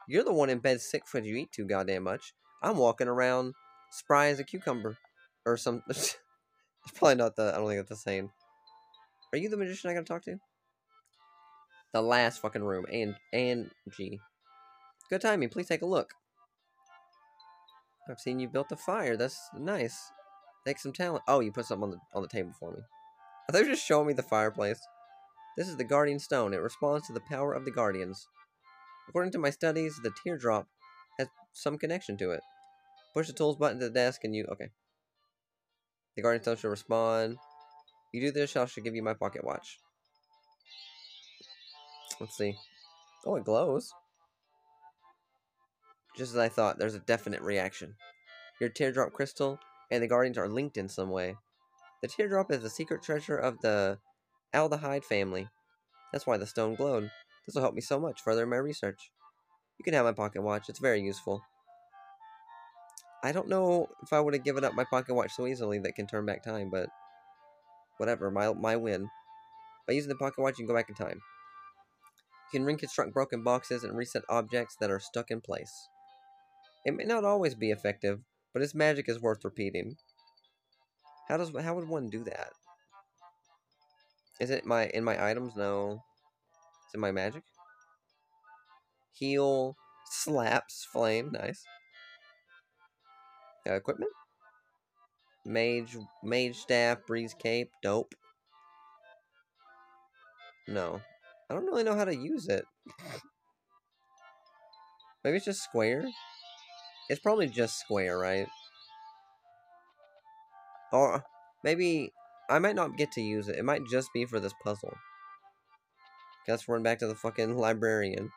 [0.08, 2.32] You're the one in bed sick because you eat too goddamn much.
[2.62, 3.54] I'm walking around
[3.90, 4.98] spry as a cucumber.
[5.44, 5.82] Or some...
[6.86, 7.52] it's probably not the...
[7.54, 8.30] I don't think it's the same.
[9.32, 10.38] Are you the magician I gotta talk to?
[11.92, 12.86] The last fucking room.
[12.92, 13.16] And...
[13.32, 13.70] And...
[13.90, 14.20] G.
[15.10, 15.48] Good timing.
[15.48, 16.14] Please take a look.
[18.08, 19.16] I've seen you built a fire.
[19.16, 20.12] That's nice.
[20.64, 21.24] Take some talent.
[21.28, 22.78] Oh, you put something on the on the table for me.
[23.48, 24.80] Are they just showing me the fireplace?
[25.56, 26.54] This is the Guardian Stone.
[26.54, 28.28] It responds to the power of the Guardians.
[29.08, 30.66] According to my studies, the teardrop
[31.18, 32.40] has some connection to it.
[33.14, 34.46] Push the tools button to the desk and you...
[34.52, 34.70] Okay.
[36.16, 37.36] The Guardian Stone should respond.
[38.12, 39.78] You do this, I should give you my pocket watch.
[42.18, 42.56] Let's see.
[43.26, 43.92] Oh, it glows.
[46.16, 47.94] Just as I thought, there's a definite reaction.
[48.58, 49.58] Your teardrop crystal
[49.90, 51.36] and the Guardians are linked in some way.
[52.00, 53.98] The teardrop is the secret treasure of the
[54.54, 55.48] Adlehyde family.
[56.12, 57.10] That's why the stone glowed.
[57.44, 59.10] This will help me so much further in my research.
[59.78, 60.70] You can have my pocket watch.
[60.70, 61.42] It's very useful.
[63.22, 65.94] I don't know if I would have given up my pocket watch so easily that
[65.94, 66.88] can turn back time, but
[67.96, 69.08] whatever, my, my win.
[69.86, 71.20] By using the pocket watch, you can go back in time.
[72.52, 75.88] You can reconstruct broken boxes and reset objects that are stuck in place.
[76.84, 78.20] It may not always be effective,
[78.52, 79.96] but its magic is worth repeating.
[81.28, 82.50] How does how would one do that?
[84.38, 85.56] Is it my in my items?
[85.56, 86.04] No.
[86.88, 87.42] Is it my magic?
[89.12, 91.64] Heal, slaps, flame, nice.
[93.66, 94.12] Uh, equipment?
[95.44, 98.14] Mage, mage staff, breeze cape, dope.
[100.68, 101.00] No.
[101.48, 102.64] I don't really know how to use it.
[105.24, 106.04] Maybe it's just square?
[107.08, 108.48] It's probably just square, right?
[110.92, 111.24] Or
[111.62, 112.12] maybe
[112.48, 113.58] I might not get to use it.
[113.58, 114.94] It might just be for this puzzle.
[116.48, 118.30] Let's run back to the fucking librarian.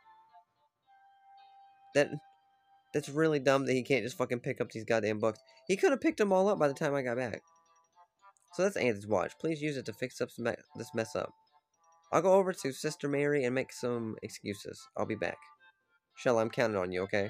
[1.96, 2.10] That
[2.94, 5.40] that's really dumb that he can't just fucking pick up these goddamn books.
[5.68, 7.42] He could have picked them all up by the time I got back.
[8.54, 9.34] So that's Anthony's watch.
[9.40, 10.30] Please use it to fix up
[10.76, 11.32] this mess up.
[12.12, 14.82] I'll go over to Sister Mary and make some excuses.
[14.98, 15.38] I'll be back.
[16.16, 17.30] Shell, I'm counting on you, okay?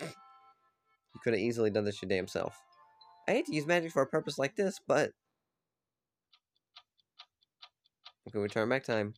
[0.00, 2.54] You could have easily done this your damn self.
[3.26, 5.12] I hate to use magic for a purpose like this, but...
[8.28, 9.14] Okay, we turn back time.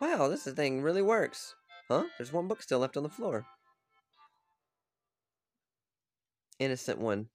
[0.00, 1.54] Wow, this thing really works.
[1.90, 2.04] Huh?
[2.16, 3.44] There's one book still left on the floor.
[6.60, 7.26] Innocent one.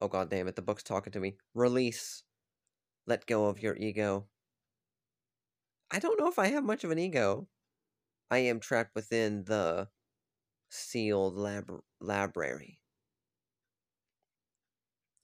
[0.00, 1.36] Oh god damn it, the book's talking to me.
[1.54, 2.22] Release.
[3.06, 4.28] Let go of your ego.
[5.90, 7.48] I don't know if I have much of an ego.
[8.30, 9.88] I am trapped within the
[10.70, 11.70] sealed lab
[12.00, 12.78] library.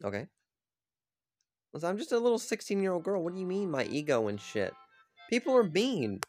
[0.05, 0.27] Okay.
[1.73, 3.23] Listen, I'm just a little 16 year old girl.
[3.23, 4.75] What do you mean, my ego and shit?
[5.31, 6.21] People are mean.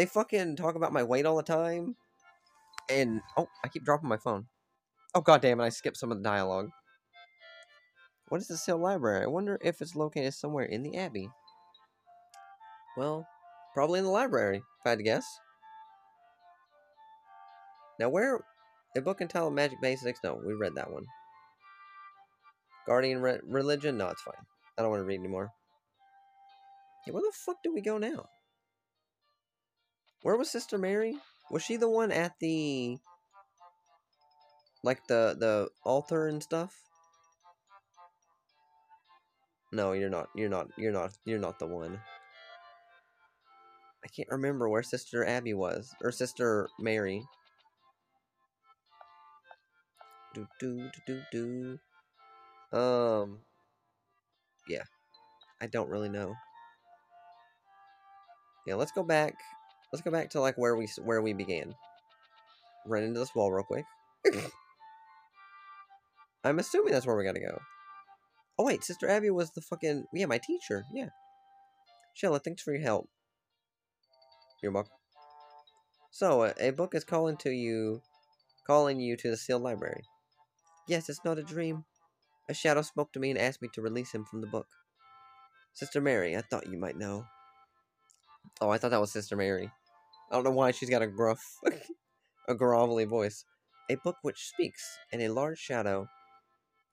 [0.00, 1.94] They fucking talk about my weight all the time.
[2.88, 4.46] And, oh, I keep dropping my phone.
[5.14, 6.70] Oh, god damn it, I skipped some of the dialogue.
[8.30, 9.24] What is the Seal Library?
[9.24, 11.28] I wonder if it's located somewhere in the Abbey.
[12.96, 13.26] Well,
[13.74, 15.26] probably in the library, if I had to guess.
[17.98, 18.40] Now, where...
[18.96, 20.20] A book entitled Magic Basics?
[20.24, 21.04] No, we read that one.
[22.86, 23.98] Guardian re Religion?
[23.98, 24.46] No, it's fine.
[24.78, 25.50] I don't want to read anymore.
[27.06, 28.30] Yeah, where the fuck do we go now?
[30.22, 31.16] Where was Sister Mary?
[31.50, 32.98] Was she the one at the...
[34.82, 36.74] Like the, the altar and stuff?
[39.72, 40.28] No, you're not.
[40.34, 40.68] You're not.
[40.76, 41.12] You're not.
[41.24, 42.00] You're not the one.
[44.04, 45.94] I can't remember where Sister Abby was.
[46.02, 47.22] Or Sister Mary.
[50.34, 51.78] Do do do do
[52.72, 52.78] do.
[52.78, 53.38] Um.
[54.68, 54.84] Yeah.
[55.60, 56.34] I don't really know.
[58.66, 59.34] Yeah, let's go back.
[59.92, 61.74] Let's go back to like where we where we began.
[62.86, 63.84] Run into this wall real quick.
[66.44, 67.60] I'm assuming that's where we gotta go.
[68.58, 70.84] Oh wait, Sister Abby was the fucking yeah my teacher.
[70.92, 71.08] Yeah.
[72.16, 73.08] Shella, thanks for your help.
[74.62, 74.88] Your book.
[76.10, 78.02] So uh, a book is calling to you,
[78.66, 80.02] calling you to the sealed library.
[80.88, 81.84] Yes, it's not a dream.
[82.48, 84.66] A shadow spoke to me and asked me to release him from the book.
[85.72, 87.24] Sister Mary, I thought you might know.
[88.60, 89.70] Oh, I thought that was Sister Mary.
[90.30, 91.42] I don't know why she's got a gruff,
[92.48, 93.44] a grovelly voice.
[93.90, 96.06] A book which speaks, and a large shadow.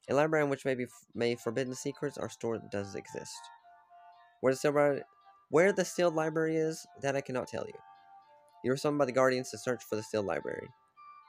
[0.09, 3.37] A library in which maybe may forbidden secrets are stored that does exist.
[4.41, 5.01] Where the sealed,
[5.49, 7.79] where the sealed library is, that I cannot tell you.
[8.63, 10.67] You are summoned by the guardians to search for the sealed library.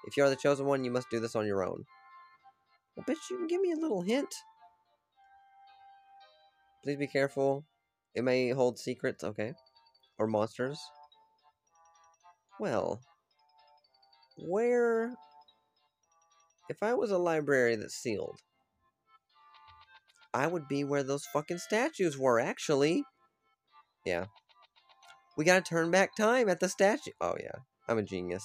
[0.07, 1.85] If you are the chosen one, you must do this on your own.
[2.97, 4.35] Well, bitch, you can give me a little hint.
[6.83, 7.67] Please be careful.
[8.15, 9.53] It may hold secrets, okay.
[10.19, 10.81] Or monsters.
[12.59, 13.01] Well,
[14.37, 15.15] where...
[16.69, 18.41] If I was a library that's sealed,
[20.35, 23.05] I would be where those fucking statues were, actually.
[24.05, 24.27] Yeah.
[25.37, 27.13] We gotta turn back time at the statue.
[27.21, 27.61] Oh, yeah.
[27.89, 28.45] I'm a genius.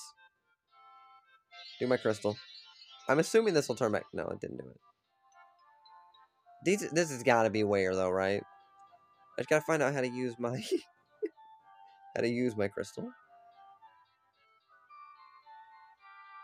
[1.80, 2.38] Do my crystal.
[3.10, 4.06] I'm assuming this will turn back.
[4.14, 4.80] No, it didn't do it.
[6.64, 8.42] These, this has got to be where, though, right?
[9.38, 10.58] I just got to find out how to use my...
[12.16, 13.10] how to use my crystal.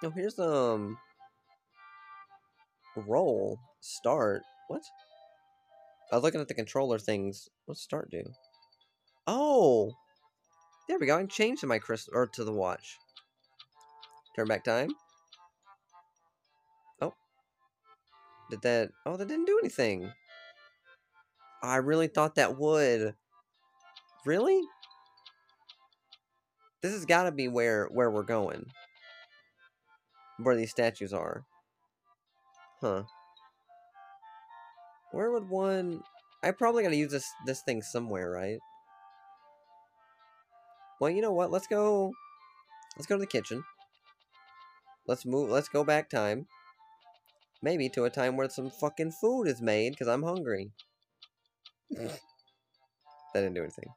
[0.04, 0.98] Oh, here's, um...
[2.96, 3.60] Roll.
[3.82, 4.42] Start.
[4.68, 4.84] What?
[6.12, 7.50] I was looking at the controller things.
[7.66, 8.24] What's start do?
[9.28, 9.94] Oh!
[10.88, 11.16] There we go.
[11.16, 12.98] I can change to my crystal, or to the watch.
[14.36, 14.92] Turn back time.
[17.02, 17.14] Oh,
[18.50, 18.92] did that...
[19.06, 20.12] Oh, that didn't do anything.
[21.62, 23.16] I really thought that would.
[24.26, 24.62] Really?
[26.82, 28.66] This has got to be where, where we're going.
[30.42, 31.44] Where these statues are.
[32.82, 33.04] Huh.
[35.12, 36.02] Where would one...
[36.42, 38.60] I probably gotta use this, this thing somewhere, right?
[41.00, 41.52] Well, you know what?
[41.52, 42.14] Let's go...
[42.96, 43.64] Let's go to the kitchen.
[45.08, 45.50] Let's move...
[45.50, 46.48] Let's go back time.
[47.62, 50.72] Maybe to a time where some fucking food is made, because I'm hungry.
[51.90, 52.20] that
[53.34, 53.90] didn't do anything.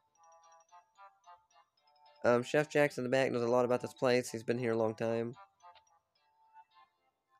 [2.25, 4.29] Um, Chef Jackson in the back knows a lot about this place.
[4.31, 5.35] He's been here a long time.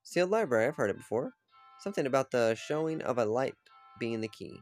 [0.03, 1.33] Sealed library, I've heard it before.
[1.79, 3.55] Something about the showing of a light
[3.99, 4.59] being the key.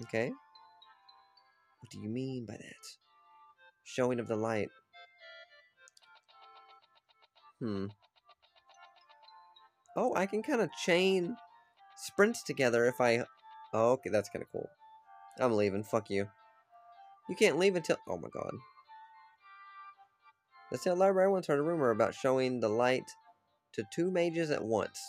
[0.00, 0.28] Okay.
[0.28, 2.86] What do you mean by that?
[3.84, 4.68] Showing of the light.
[7.60, 7.86] Hmm.
[9.94, 11.36] Oh, I can kind of chain
[11.96, 13.24] sprints together if I...
[13.74, 14.68] Oh, okay, that's kind of cool.
[15.38, 15.84] I'm leaving.
[15.84, 16.28] Fuck you.
[17.28, 17.96] You can't leave until...
[18.08, 18.52] Oh, my God.
[20.70, 23.10] The Sale Library once heard a rumor about showing the light
[23.74, 25.00] to two mages at once.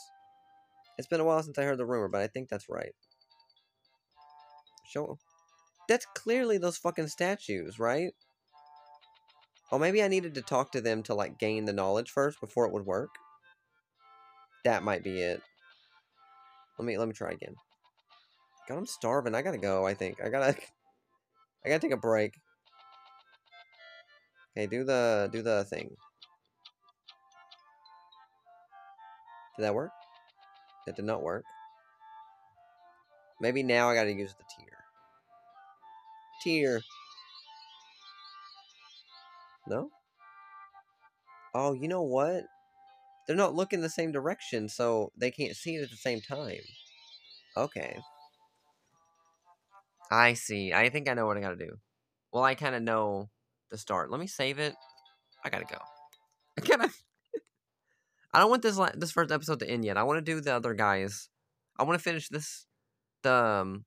[0.98, 2.94] It's been a while since I heard the rumor, but I think that's right.
[4.86, 5.18] Show...
[5.90, 8.14] That's clearly those fucking statues, right?
[9.70, 12.66] Oh, maybe I needed to talk to them to, like, gain the knowledge first before
[12.66, 13.10] it would work.
[14.64, 15.42] That might be it.
[16.80, 17.56] Let me let me try again.
[18.68, 19.36] God, I'm starving.
[19.36, 20.22] I gotta go, I think.
[20.24, 20.56] I gotta
[21.66, 22.34] I gotta take a break.
[24.56, 25.96] Okay, do the do the thing.
[29.58, 29.92] Did that work?
[30.86, 31.44] That did not work.
[33.40, 34.78] Maybe now I gotta use the tear.
[36.44, 36.82] Tear.
[39.68, 39.90] No?
[41.54, 42.44] Oh, you know what?
[43.28, 46.60] They're not looking the same direction, so they can't see it at the same time.
[47.56, 47.98] Okay.
[50.12, 50.74] I see.
[50.74, 51.78] I think I know what I gotta do.
[52.32, 53.30] Well, I kind of know
[53.72, 54.12] the start.
[54.12, 54.76] Let me save it.
[55.44, 55.78] I gotta go.
[56.58, 56.90] I gotta.
[58.34, 59.98] I don't want this la- this first episode to end yet.
[59.98, 61.30] I want to do the other guys.
[61.78, 62.66] I want to finish this
[63.22, 63.86] the um,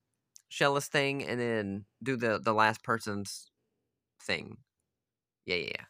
[0.50, 3.50] Shellis thing and then do the the last person's
[4.22, 4.58] thing.
[5.44, 5.84] Yeah, yeah, yeah.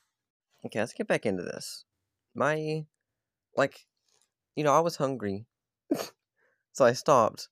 [0.67, 1.85] Okay, let's get back into this.
[2.35, 2.87] My
[3.57, 3.87] like,
[4.55, 5.47] you know, I was hungry,
[6.73, 7.49] so I stopped,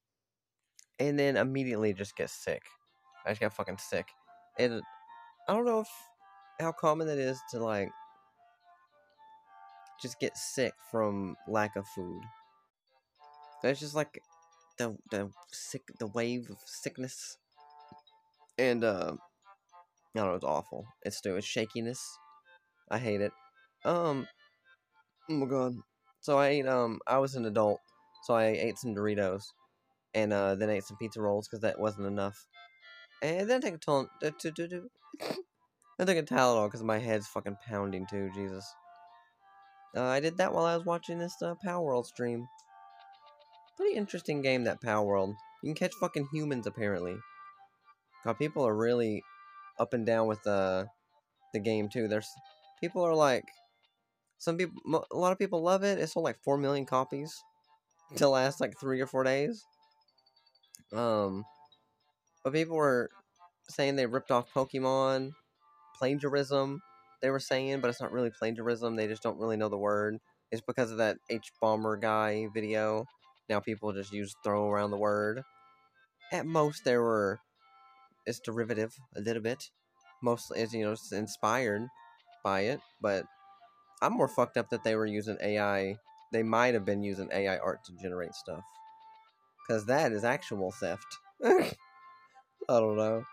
[0.99, 2.63] and then immediately just get sick.
[3.27, 4.07] I just got fucking sick,
[4.59, 4.83] and
[5.49, 5.89] I don't know if
[6.61, 7.91] how common it is to like
[10.01, 12.23] just get sick from lack of food.
[13.63, 14.21] That's just like
[14.79, 17.39] the the sick the wave of sickness,
[18.59, 19.15] and uh,
[20.15, 20.35] I don't know.
[20.35, 20.87] It's awful.
[21.03, 22.19] It's still it's shakiness.
[22.91, 23.33] I hate it.
[23.85, 24.27] Um.
[25.31, 25.75] Oh my god.
[26.21, 26.67] So I ate.
[26.67, 27.01] Um.
[27.07, 27.81] I was an adult,
[28.25, 29.45] so I ate some Doritos,
[30.15, 32.47] and uh, then ate some pizza rolls because that wasn't enough.
[33.23, 34.09] And then I take a ton.
[34.23, 34.31] I
[36.05, 38.31] took a Tylenol because my head's fucking pounding too.
[38.35, 38.67] Jesus.
[39.97, 42.47] Uh, I did that while I was watching this uh, World stream.
[43.77, 45.35] Pretty interesting game, that Palworld.
[45.63, 47.17] You can catch fucking humans, apparently.
[48.25, 49.23] God, people are really
[49.79, 50.89] up and down with the
[51.53, 52.09] the game too.
[52.09, 52.29] There's
[52.81, 53.45] people are like,
[54.39, 55.99] some people, a lot of people love it.
[55.99, 57.35] It sold like four million copies
[58.17, 59.65] to last like three or four days.
[60.93, 61.45] Um,
[62.43, 63.11] but people were
[63.71, 65.31] saying they ripped off Pokemon,
[65.99, 66.81] plagiarism.
[67.25, 68.97] They were saying, but it's not really plagiarism.
[68.97, 70.19] They just don't really know the word.
[70.53, 73.07] It's because of that Hbomberguy video.
[73.49, 75.41] Now people just use throw around the word.
[76.35, 77.41] At most, there were
[78.27, 79.71] it's derivative a little bit.
[80.23, 81.89] Mostly, it's you know, it's inspired
[82.45, 83.25] by it, but
[84.03, 85.97] I'm more fucked up that they were using AI.
[86.31, 88.65] They might have been using AI art to generate stuff,
[89.67, 91.07] because that is actual theft.
[91.43, 91.73] I
[92.69, 93.25] don't know.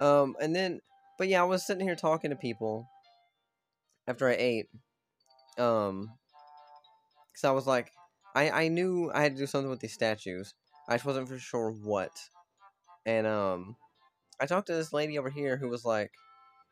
[0.00, 0.80] Um, and then,
[1.18, 2.88] but yeah, I was sitting here talking to people
[4.06, 4.66] after I ate.
[5.58, 6.10] Um,
[7.32, 7.92] because I was like,
[8.34, 10.54] I I knew I had to do something with these statues.
[10.88, 12.12] I just wasn't for sure what.
[13.04, 13.76] And um,
[14.40, 16.10] I talked to this lady over here who was like,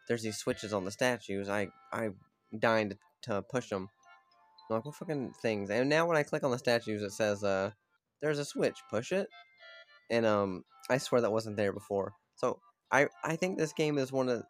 [0.08, 1.48] "There's these switches on the statues.
[1.48, 2.10] I I
[2.62, 3.88] to, to push them."
[4.70, 7.44] I'm like, "What fucking things?" And now when I click on the statues, it says,
[7.44, 7.70] "Uh,
[8.20, 8.78] there's a switch.
[8.90, 9.28] Push it."
[10.10, 12.12] And um, I swear that wasn't there before.
[12.36, 12.58] So
[12.90, 14.44] I I think this game is one of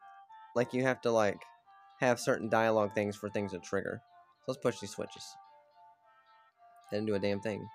[0.55, 1.39] like you have to like
[2.05, 4.01] have certain dialogue things for things to trigger.
[4.41, 5.25] So let's push these switches.
[6.91, 7.67] Didn't do a damn thing.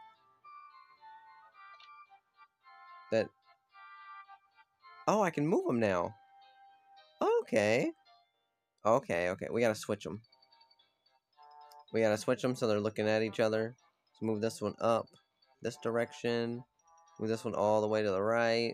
[3.12, 3.28] That.
[5.08, 6.14] Oh, I can move them now.
[7.22, 7.92] Okay.
[8.86, 9.48] Okay, okay.
[9.52, 10.22] We gotta switch them.
[11.92, 13.76] We gotta switch them so they're looking at each other.
[14.14, 15.08] Let's move this one up
[15.62, 16.64] this direction.
[17.20, 18.74] Move this one all the way to the right.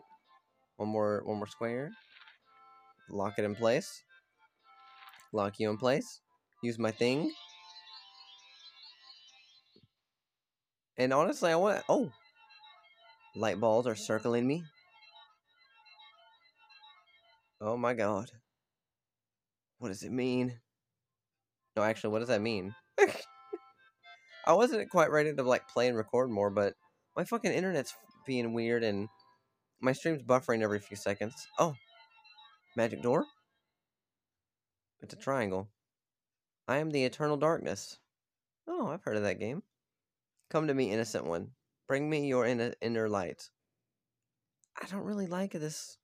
[0.78, 1.92] One more, one more square.
[3.10, 4.04] Lock it in place.
[5.34, 6.22] Lock you in place.
[6.64, 7.32] Use my thing.
[10.98, 11.84] And honestly, I want...
[11.90, 12.12] Oh!
[13.36, 14.64] Light balls are circling me.
[17.60, 18.32] Oh my god.
[19.80, 20.60] What does it mean?
[21.76, 22.74] No, actually, what does that mean?
[24.48, 26.74] I wasn't quite ready to, like, play and record more, but
[27.18, 27.94] my fucking internet's
[28.26, 29.10] being weird and
[29.82, 31.36] my stream's buffering every few seconds.
[31.60, 31.76] Oh!
[32.78, 33.26] Magic door?
[35.02, 35.70] It's a triangle.
[36.68, 38.00] I am the eternal darkness.
[38.68, 39.64] Oh, I've heard of that game.
[40.50, 41.52] Come to me, innocent one.
[41.88, 43.50] Bring me your in- inner light.
[44.82, 45.98] I don't really like this.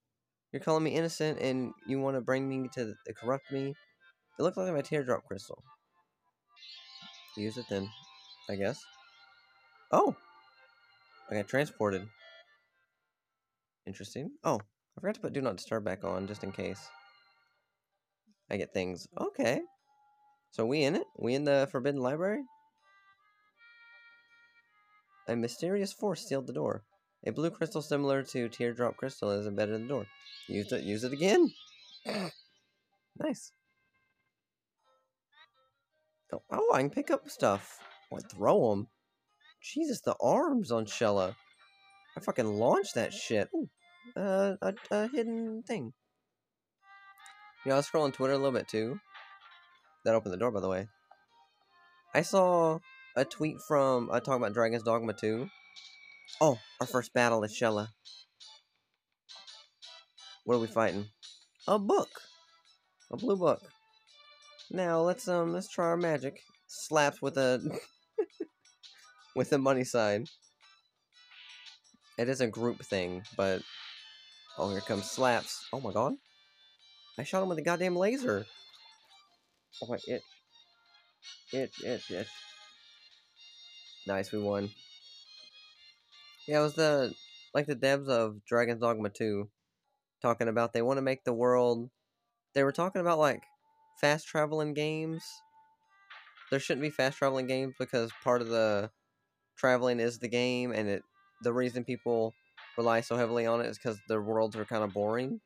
[0.52, 3.74] You're calling me innocent and you want to bring me to the, corrupt me?
[4.40, 5.64] It looks like my teardrop crystal.
[7.38, 7.90] Use it then,
[8.50, 8.84] I guess.
[9.92, 10.16] Oh!
[11.30, 12.08] I got transported.
[13.88, 14.32] Interesting.
[14.44, 14.60] Oh,
[14.98, 16.90] I forgot to put Do Not Disturb back on just in case.
[18.52, 19.08] I get things.
[19.18, 19.62] Okay.
[20.52, 21.08] So we in it?
[21.18, 22.44] We in the Forbidden Library?
[25.30, 26.84] A mysterious force sealed the door.
[27.26, 30.06] A blue crystal similar to teardrop crystal is embedded in the door.
[30.50, 30.84] Use it.
[30.84, 31.54] Use it again.
[33.18, 33.54] nice.
[36.34, 37.80] Oh, oh, I can pick up stuff.
[38.10, 38.30] What?
[38.30, 38.88] throw them.
[39.62, 41.36] Jesus, the arms on Shella.
[42.18, 43.48] I fucking launched that shit.
[43.56, 43.70] Ooh,
[44.18, 45.94] uh, a, a hidden thing.
[47.66, 49.00] Yeah, I was scrolling Twitter a little bit too.
[50.04, 50.88] That opened the door, by the way.
[52.14, 52.80] I saw
[53.16, 55.48] a tweet from uh, talking about Dragon's Dogma 2.
[56.40, 57.90] Oh, our first battle is Shella.
[60.46, 61.08] What are we fighting?
[61.68, 62.10] A book.
[63.12, 63.62] A blue book.
[64.72, 66.42] Now let's um let's try our magic.
[66.68, 67.62] Slaps with a
[69.36, 70.26] with a money sign.
[72.18, 73.64] It is a group thing, but...
[74.58, 75.66] Oh, here comes Slaps.
[75.74, 76.14] Oh my god.
[77.18, 78.46] I shot him with a goddamn laser.
[79.82, 80.24] Oh my, itch.
[81.54, 82.28] Itch, itch, itch.
[84.08, 84.70] Nice, we won.
[86.48, 87.14] Yeah, it was the,
[87.54, 89.50] like the devs of Dragon's Dogma 2
[90.22, 91.90] talking about they want to make the world,
[92.54, 93.44] they were talking about like
[94.00, 95.24] fast traveling games.
[96.50, 98.92] There shouldn't be fast traveling games because part of the
[99.58, 101.04] traveling is the game and it,
[101.44, 102.34] the reason people
[102.78, 105.40] rely so heavily on it is because their worlds are kind of boring.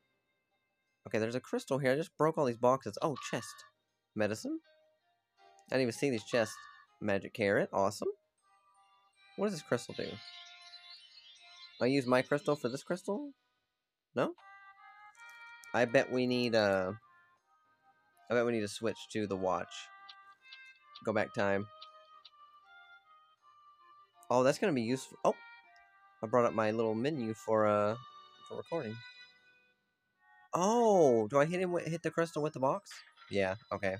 [1.08, 1.92] Okay, there's a crystal here.
[1.92, 2.98] I just broke all these boxes.
[3.02, 3.54] Oh, chest.
[4.16, 4.60] Medicine?
[5.70, 6.56] I didn't even see these chests.
[7.00, 7.70] Magic carrot.
[7.72, 8.08] Awesome.
[9.36, 10.08] What does this crystal do?
[11.82, 13.32] I use my crystal for this crystal?
[14.16, 14.34] No?
[15.74, 16.94] I bet we need, uh...
[18.30, 19.74] I bet we need to switch to the watch.
[21.04, 21.68] Go back time.
[24.30, 25.18] Oh, that's gonna be useful.
[25.24, 25.36] Oh!
[26.24, 27.96] I brought up my little menu for, uh,
[28.48, 28.96] for recording.
[30.56, 32.90] Oh, do I hit him with, hit the crystal with the box?
[33.30, 33.98] Yeah, okay.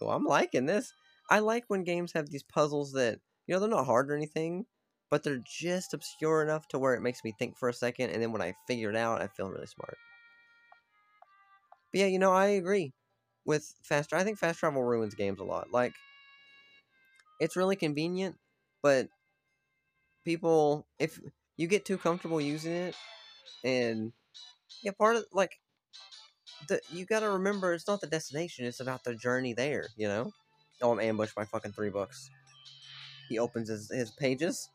[0.00, 0.92] Well, I'm liking this.
[1.30, 4.66] I like when games have these puzzles that, you know, they're not hard or anything,
[5.10, 8.22] but they're just obscure enough to where it makes me think for a second, and
[8.22, 9.96] then when I figure it out, I feel really smart.
[11.92, 12.92] But yeah, you know, I agree
[13.46, 14.10] with fast.
[14.10, 14.22] Travel.
[14.22, 15.68] I think fast travel ruins games a lot.
[15.72, 15.94] Like,
[17.40, 18.36] it's really convenient,
[18.82, 19.08] but
[20.24, 21.18] people, if
[21.56, 22.94] you get too comfortable using it,
[23.64, 24.12] and
[24.82, 25.58] yeah, part of like
[26.68, 30.32] the you gotta remember it's not the destination, it's about the journey there, you know?
[30.82, 32.30] Oh, I'm ambushed by fucking three books.
[33.28, 34.68] He opens his, his pages,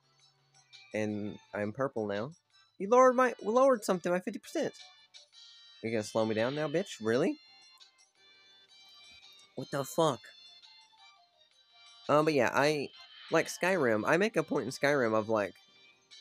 [0.93, 2.31] and I'm purple now.
[2.77, 4.73] He lowered my lowered something by fifty percent.
[5.83, 6.97] You gonna slow me down now, bitch?
[7.01, 7.37] Really?
[9.55, 10.19] What the fuck?
[12.09, 12.89] Um, but yeah, I
[13.31, 14.03] like Skyrim.
[14.05, 15.53] I make a point in Skyrim of like,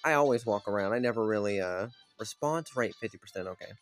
[0.05, 0.93] I always walk around.
[0.93, 1.89] I never really uh
[2.21, 3.49] response rate fifty percent.
[3.49, 3.73] Okay.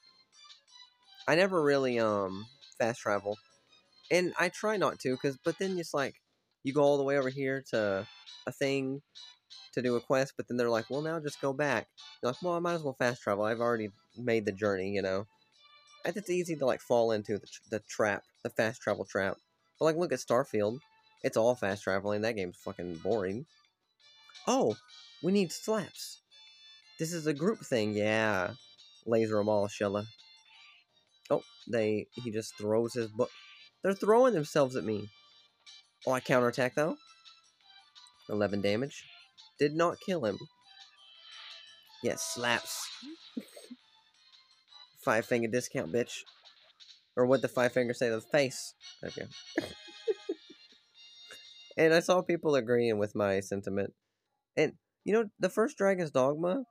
[1.27, 2.47] I never really um
[2.79, 3.37] fast travel,
[4.11, 6.15] and I try not to, cause but then it's like
[6.63, 8.07] you go all the way over here to
[8.47, 9.03] a thing
[9.73, 11.89] to do a quest, but then they're like, well, now just go back.
[12.23, 13.45] You're like, well, I might as well fast travel.
[13.45, 15.27] I've already made the journey, you know.
[16.05, 19.37] And it's easy to like fall into the, the trap, the fast travel trap.
[19.79, 20.79] But like, look at Starfield.
[21.23, 22.23] It's all fast traveling.
[22.23, 23.47] That game's fucking boring.
[24.47, 24.77] Oh,
[25.23, 26.21] we need slaps.
[26.99, 28.53] This is a group thing, yeah.
[29.07, 30.05] Laser them all, Shella.
[31.31, 33.31] Oh, they he just throws his book.
[33.83, 35.09] They're throwing themselves at me.
[36.07, 36.97] Oh, I counterattack though.
[38.29, 39.05] 11 damage.
[39.59, 40.39] Did not kill him.
[42.03, 42.89] Yes, slaps.
[45.05, 46.23] five finger discount, bitch.
[47.17, 48.09] Or what the five finger say?
[48.09, 48.75] To the face.
[49.03, 49.27] Okay.
[51.77, 53.95] and I saw people agreeing with my sentiment.
[54.57, 54.75] And,
[55.05, 56.65] you know, the first Dragon's Dogma?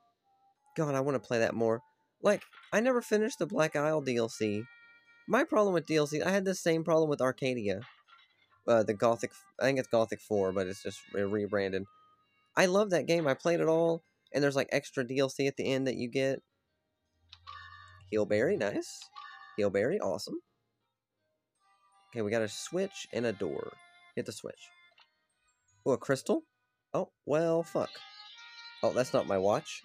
[0.78, 1.82] God, I want to play that more.
[2.22, 4.64] Like, I never finished the Black Isle DLC.
[5.28, 7.82] My problem with DLC, I had the same problem with Arcania.
[8.68, 11.84] Uh, the Gothic, I think it's Gothic 4, but it's just rebranded.
[12.56, 13.28] I love that game.
[13.28, 16.44] I played it all, and there's like extra DLC at the end that you get.
[18.12, 19.00] Heal Berry, nice.
[19.58, 20.40] Heal Berry, awesome.
[22.12, 23.74] Okay, we got a switch and a door.
[24.16, 24.70] Hit the switch.
[25.86, 26.44] Oh, a crystal?
[26.94, 27.90] Oh, well, fuck.
[28.84, 29.82] Oh, that's not my watch.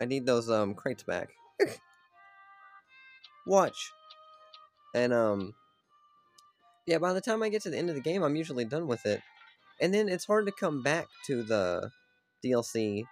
[0.00, 1.30] I need those um crates back.
[3.46, 3.92] Watch.
[4.94, 5.54] And um
[6.86, 8.86] yeah, by the time I get to the end of the game, I'm usually done
[8.86, 9.20] with it.
[9.80, 11.90] And then it's hard to come back to the
[12.44, 13.04] DLC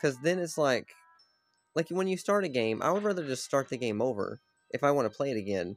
[0.00, 0.94] cuz then it's like
[1.74, 4.82] like when you start a game, I would rather just start the game over if
[4.82, 5.76] I want to play it again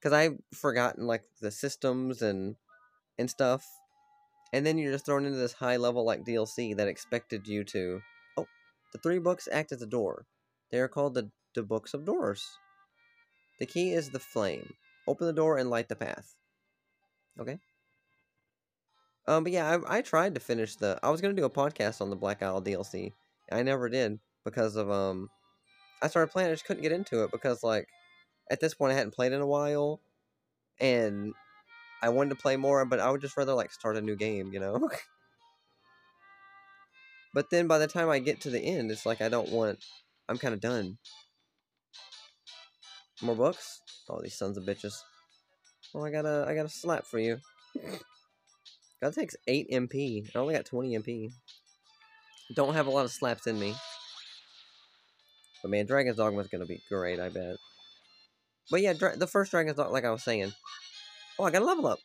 [0.00, 2.56] cuz I've forgotten like the systems and
[3.18, 3.66] and stuff.
[4.52, 8.02] And then you're just thrown into this high level like DLC that expected you to
[8.92, 10.26] the three books act as a door.
[10.70, 12.46] They are called the, the Books of Doors.
[13.58, 14.74] The key is the flame.
[15.06, 16.34] Open the door and light the path.
[17.38, 17.58] Okay?
[19.26, 20.98] Um, but yeah, I, I tried to finish the...
[21.02, 23.12] I was to do a podcast on the Black Isle DLC.
[23.50, 25.28] I never did because of, um...
[26.02, 27.86] I started playing, I just couldn't get into it because, like,
[28.50, 30.00] at this point I hadn't played in a while.
[30.80, 31.32] And
[32.02, 34.52] I wanted to play more, but I would just rather, like, start a new game,
[34.52, 34.88] you know?
[37.34, 39.78] But then by the time I get to the end, it's like I don't want.
[40.28, 40.98] I'm kind of done.
[43.22, 43.80] More books?
[44.08, 44.94] Oh, these sons of bitches.
[45.94, 47.38] Well, I got I got a slap for you.
[49.00, 50.28] that takes 8 MP.
[50.34, 51.30] I only got 20 MP.
[52.54, 53.74] Don't have a lot of slaps in me.
[55.62, 57.56] But man, Dragon's Dogma's to be great, I bet.
[58.70, 60.52] But yeah, the first Dragon's Dogma, like I was saying.
[61.38, 61.98] Oh, I got a level up.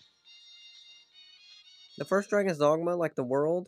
[1.97, 3.67] The first Dragon's Dogma, like the world,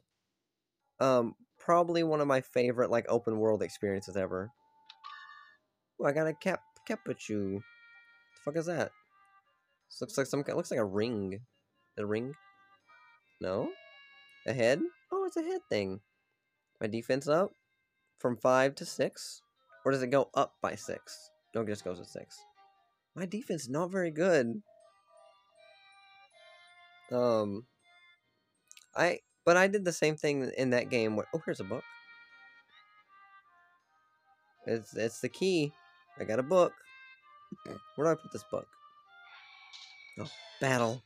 [0.99, 1.33] um,
[1.69, 4.51] probably one of my favorite like open world experiences ever.
[6.01, 7.57] Oh, I got a cap capuchu.
[7.57, 7.61] The
[8.43, 8.89] fuck is that?
[9.87, 10.39] This looks like some.
[10.47, 11.41] It looks like a ring.
[11.99, 12.33] A ring?
[13.39, 13.69] No.
[14.47, 14.81] A head?
[15.11, 15.99] Oh, it's a head thing.
[16.81, 17.51] My defense up
[18.17, 19.43] from five to six,
[19.85, 21.29] or does it go up by six?
[21.53, 22.35] No, it just goes to six.
[23.15, 24.63] My defense is not very good.
[27.11, 27.67] Um,
[28.95, 29.19] I
[29.49, 31.15] but I did the same thing in that game.
[31.15, 31.83] Where, oh, here's a book.
[34.67, 35.73] It's it's the key.
[36.19, 36.71] I got a book.
[37.95, 38.67] Where do I put this book?
[40.19, 40.29] Oh,
[40.61, 41.01] battle.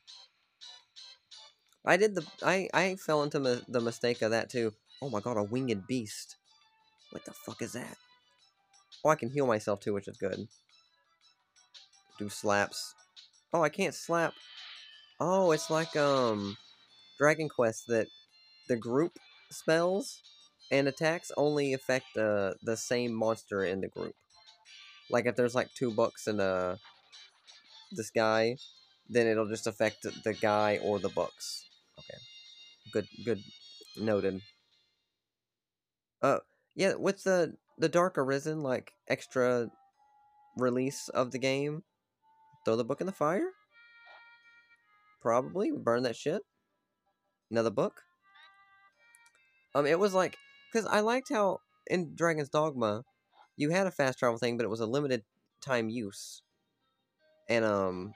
[1.86, 4.74] I did the I I fell into the, the mistake of that too.
[5.02, 6.36] Oh my god, a winged beast.
[7.12, 7.96] What the fuck is that?
[9.06, 10.50] Oh, I can heal myself too, which is good.
[12.20, 12.94] Do slaps.
[13.54, 14.34] Oh, I can't slap.
[15.18, 16.58] Oh, it's like um
[17.18, 18.08] Dragon Quest that
[18.68, 19.18] the group
[19.52, 20.22] spells
[20.72, 24.16] and attacks only affect the the same monster in the group.
[25.10, 26.78] Like if there's like two books in a
[27.92, 28.58] this guy,
[29.10, 31.70] then it'll just affect the guy or the books.
[32.00, 32.18] Okay.
[32.92, 33.44] Good good
[33.98, 34.42] noted.
[36.22, 36.40] Uh
[36.76, 39.70] yeah, with the the Dark Arisen like extra
[40.58, 41.84] release of the game,
[42.66, 43.52] throw the book in the fire?
[45.22, 46.42] Probably burn that shit.
[47.50, 48.02] Another book.
[49.76, 50.38] Um, it was like
[50.72, 53.04] because I liked how in Dragon's Dogma,
[53.58, 55.24] you had a fast travel thing, but it was a limited
[55.62, 56.42] time use,
[57.50, 58.14] and um,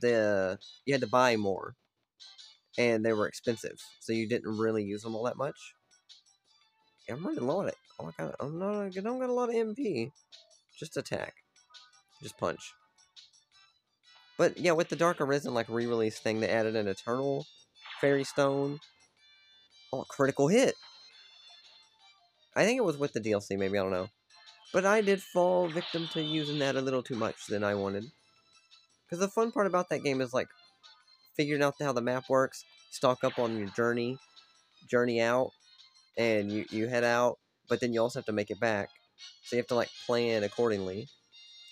[0.00, 1.74] the you had to buy more,
[2.76, 5.74] and they were expensive, so you didn't really use them all that much.
[7.08, 7.76] Yeah, I'm running low on it.
[8.00, 8.82] Oh my god, I'm not.
[8.84, 10.10] I don't got a lot of MP.
[10.78, 11.34] Just attack,
[12.22, 12.72] just punch.
[14.36, 17.46] But yeah, with the Dark Arisen like re-release thing, they added an Eternal
[18.00, 18.78] Ferrystone.
[19.92, 20.74] Oh, critical hit.
[22.56, 24.08] I think it was with the DLC, maybe, I don't know.
[24.72, 28.04] But I did fall victim to using that a little too much than I wanted.
[29.04, 30.48] Because the fun part about that game is, like,
[31.36, 34.18] figuring out how the map works, stock up on your journey,
[34.90, 35.50] journey out,
[36.16, 38.88] and you, you head out, but then you also have to make it back.
[39.44, 41.08] So you have to, like, plan accordingly.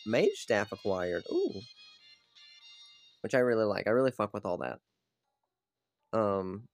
[0.06, 1.24] Mage Staff acquired.
[1.30, 1.60] Ooh
[3.26, 3.88] which I really like.
[3.88, 4.78] I really fuck with all that.
[6.16, 6.68] Um,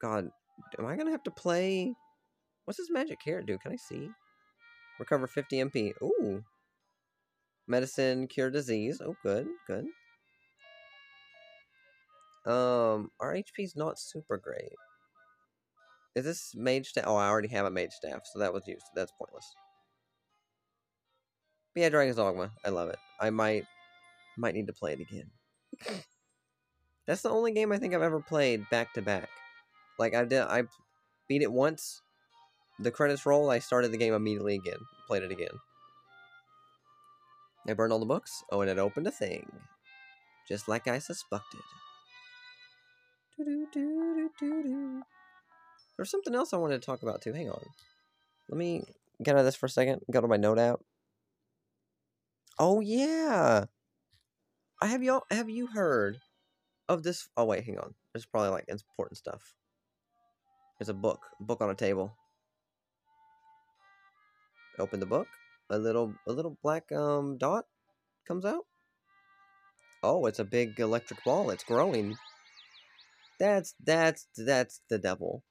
[0.00, 0.30] God,
[0.78, 1.94] am I gonna have to play?
[2.64, 3.58] What's this magic carrot do?
[3.58, 4.08] Can I see?
[4.98, 5.92] Recover 50 MP.
[6.02, 6.42] Ooh.
[7.66, 9.00] Medicine, cure disease.
[9.04, 9.86] Oh, good, good.
[12.44, 14.72] Um, our HP's not super great.
[16.14, 17.04] Is this mage staff?
[17.06, 18.84] Oh, I already have a mage staff, so that was used.
[18.94, 19.46] That's pointless.
[21.74, 22.50] But yeah, Dragon's Dogma.
[22.64, 22.98] I love it.
[23.20, 23.64] I might
[24.36, 25.30] might need to play it again.
[27.06, 29.28] That's the only game I think I've ever played back to back.
[30.02, 30.64] Like I did, I
[31.28, 32.02] beat it once.
[32.80, 33.50] The credits roll.
[33.50, 34.80] I started the game immediately again.
[35.06, 35.54] Played it again.
[37.68, 38.42] I burned all the books.
[38.50, 39.48] Oh, and it opened a thing,
[40.48, 41.60] just like I suspected.
[45.96, 47.32] There's something else I wanted to talk about too.
[47.32, 47.62] Hang on.
[48.48, 48.82] Let me
[49.22, 50.00] get out of this for a second.
[50.10, 50.80] Go to my note app.
[52.58, 53.66] Oh yeah.
[54.80, 56.18] I have y'all have you heard
[56.88, 57.94] of this oh wait, hang on.
[58.12, 59.54] There's probably like important stuff.
[60.82, 61.20] There's a book.
[61.38, 62.12] A book on a table.
[64.80, 65.28] Open the book.
[65.70, 67.66] A little a little black um dot
[68.26, 68.66] comes out.
[70.02, 71.50] Oh, it's a big electric ball.
[71.50, 72.16] It's growing.
[73.38, 75.44] That's that's that's the devil.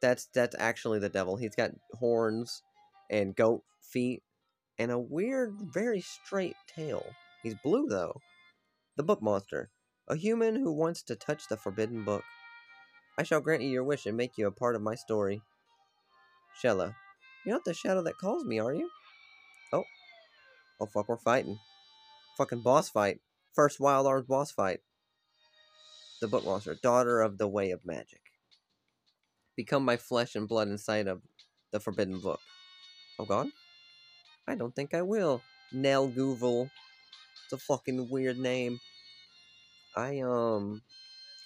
[0.00, 1.36] That's that's actually the devil.
[1.36, 2.62] He's got horns
[3.10, 4.22] and goat feet
[4.78, 7.04] and a weird, very straight tail.
[7.42, 8.22] He's blue, though.
[8.96, 9.68] The Book Monster.
[10.08, 12.24] A human who wants to touch the forbidden book.
[13.16, 15.40] I shall grant you your wish and make you a part of my story.
[16.62, 16.94] Shella.
[17.44, 18.90] You're not the shadow that calls me, are you?
[19.72, 19.84] Oh.
[20.80, 21.58] Oh, fuck, we're fighting.
[22.36, 23.20] Fucking boss fight.
[23.54, 24.80] First Wild Arms boss fight.
[26.20, 26.76] The Book Monster.
[26.82, 28.20] Daughter of the Way of Magic.
[29.56, 31.22] Become my flesh and blood inside of
[31.70, 32.40] the forbidden book.
[33.18, 33.48] Oh, God?
[34.48, 35.42] I don't think I will.
[35.72, 36.70] Nelguvel.
[37.44, 38.80] It's a fucking weird name.
[39.96, 40.82] I, um,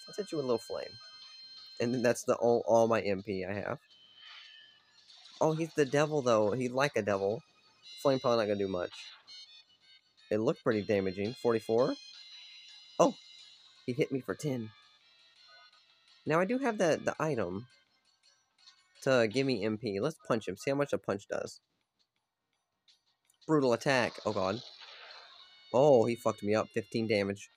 [0.06, 0.86] I'll set you a little flame.
[1.80, 3.78] And that's the all, all my MP I have.
[5.40, 6.52] Oh, he's the devil, though.
[6.52, 7.42] He's like a devil.
[8.02, 8.92] Flame probably not gonna do much.
[10.30, 11.34] It looked pretty damaging.
[11.34, 11.94] 44?
[12.98, 13.14] Oh!
[13.86, 14.70] He hit me for 10.
[16.26, 17.66] Now, I do have the, the item
[19.02, 20.00] to give me MP.
[20.00, 20.56] Let's punch him.
[20.56, 21.60] See how much a punch does.
[23.46, 24.12] Brutal attack.
[24.26, 24.60] Oh, God.
[25.72, 26.68] Oh, he fucked me up.
[26.74, 27.48] 15 damage.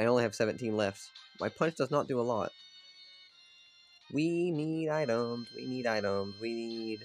[0.00, 1.00] I only have 17 left.
[1.40, 2.50] My punch does not do a lot.
[4.12, 5.48] We need items.
[5.54, 6.34] We need items.
[6.40, 7.00] We need...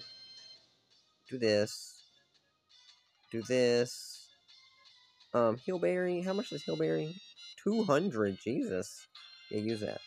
[1.30, 2.02] Do this.
[3.32, 4.28] Do this.
[5.34, 6.22] Um, Heal Berry.
[6.22, 7.16] How much is Heal Berry?
[7.64, 8.38] 200.
[8.42, 9.08] Jesus.
[9.50, 10.00] Yeah, use that.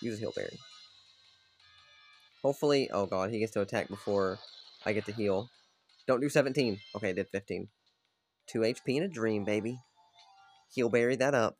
[0.00, 0.58] Use Heal Berry.
[2.42, 2.88] Hopefully...
[2.92, 3.30] Oh, God.
[3.30, 4.38] He gets to attack before
[4.86, 5.50] I get to heal.
[6.06, 6.78] Don't do 17.
[6.96, 7.68] Okay, I did 15.
[8.48, 9.78] 2 HP in a dream, baby.
[10.72, 11.56] Heal Berry that up.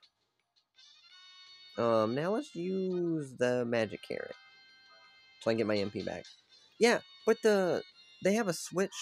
[1.80, 4.34] Um, now let's use the magic carrot.
[5.40, 6.24] So I can get my MP back.
[6.78, 7.82] Yeah, but the
[8.22, 8.94] they have a Switch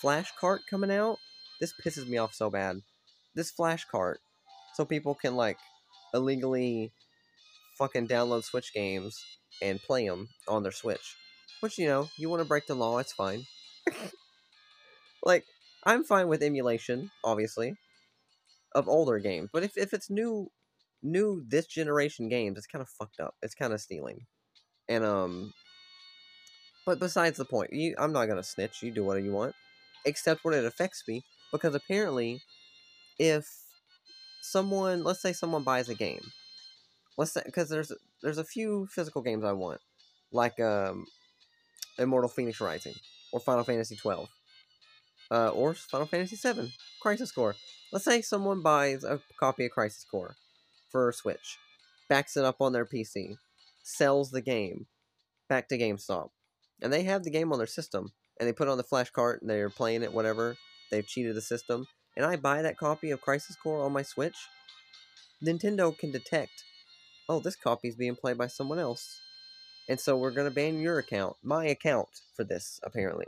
[0.00, 1.18] flash cart coming out.
[1.60, 2.80] This pisses me off so bad.
[3.36, 4.18] This flash cart.
[4.74, 5.58] So people can, like,
[6.12, 6.92] illegally
[7.78, 9.16] fucking download Switch games
[9.62, 11.14] and play them on their Switch.
[11.60, 13.44] Which, you know, you want to break the law, it's fine.
[15.22, 15.44] like,
[15.84, 17.76] I'm fine with emulation, obviously,
[18.74, 19.50] of older games.
[19.52, 20.50] But if, if it's new
[21.04, 23.34] new this generation games, it's kind of fucked up.
[23.42, 24.26] It's kind of stealing.
[24.88, 25.52] And, um,
[26.86, 28.82] but besides the point, you, I'm not going to snitch.
[28.82, 29.54] You do whatever you want.
[30.04, 31.22] Except when it affects me.
[31.52, 32.40] Because apparently,
[33.18, 33.46] if
[34.42, 36.20] someone, let's say someone buys a game.
[37.16, 37.92] Let's say, because there's,
[38.22, 39.80] there's a few physical games I want.
[40.32, 41.06] Like, um,
[41.98, 42.94] Immortal Fenyx Rising.
[43.32, 44.28] Or Final Fantasy 12.
[45.30, 46.72] Uh, or Final Fantasy 7.
[47.00, 47.54] Crisis Core.
[47.92, 50.36] Let's say someone buys a copy of Crisis Core
[50.94, 51.58] for a Switch,
[52.08, 53.34] backs it up on their PC,
[53.82, 54.86] sells the game
[55.48, 56.28] back to GameStop.
[56.80, 59.10] And they have the game on their system, and they put it on the flash
[59.10, 60.56] cart, and they're playing it, whatever.
[60.92, 61.86] They've cheated the system.
[62.16, 64.36] And I buy that copy of Crisis Core on my Switch.
[65.44, 66.62] Nintendo can detect,
[67.28, 69.20] oh, this copy is being played by someone else.
[69.88, 73.26] And so we're going to ban your account, my account, for this, apparently.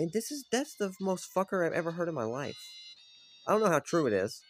[0.00, 2.58] And this is, that's the most fucker I've ever heard in my life.
[3.46, 4.42] I don't know how true it is.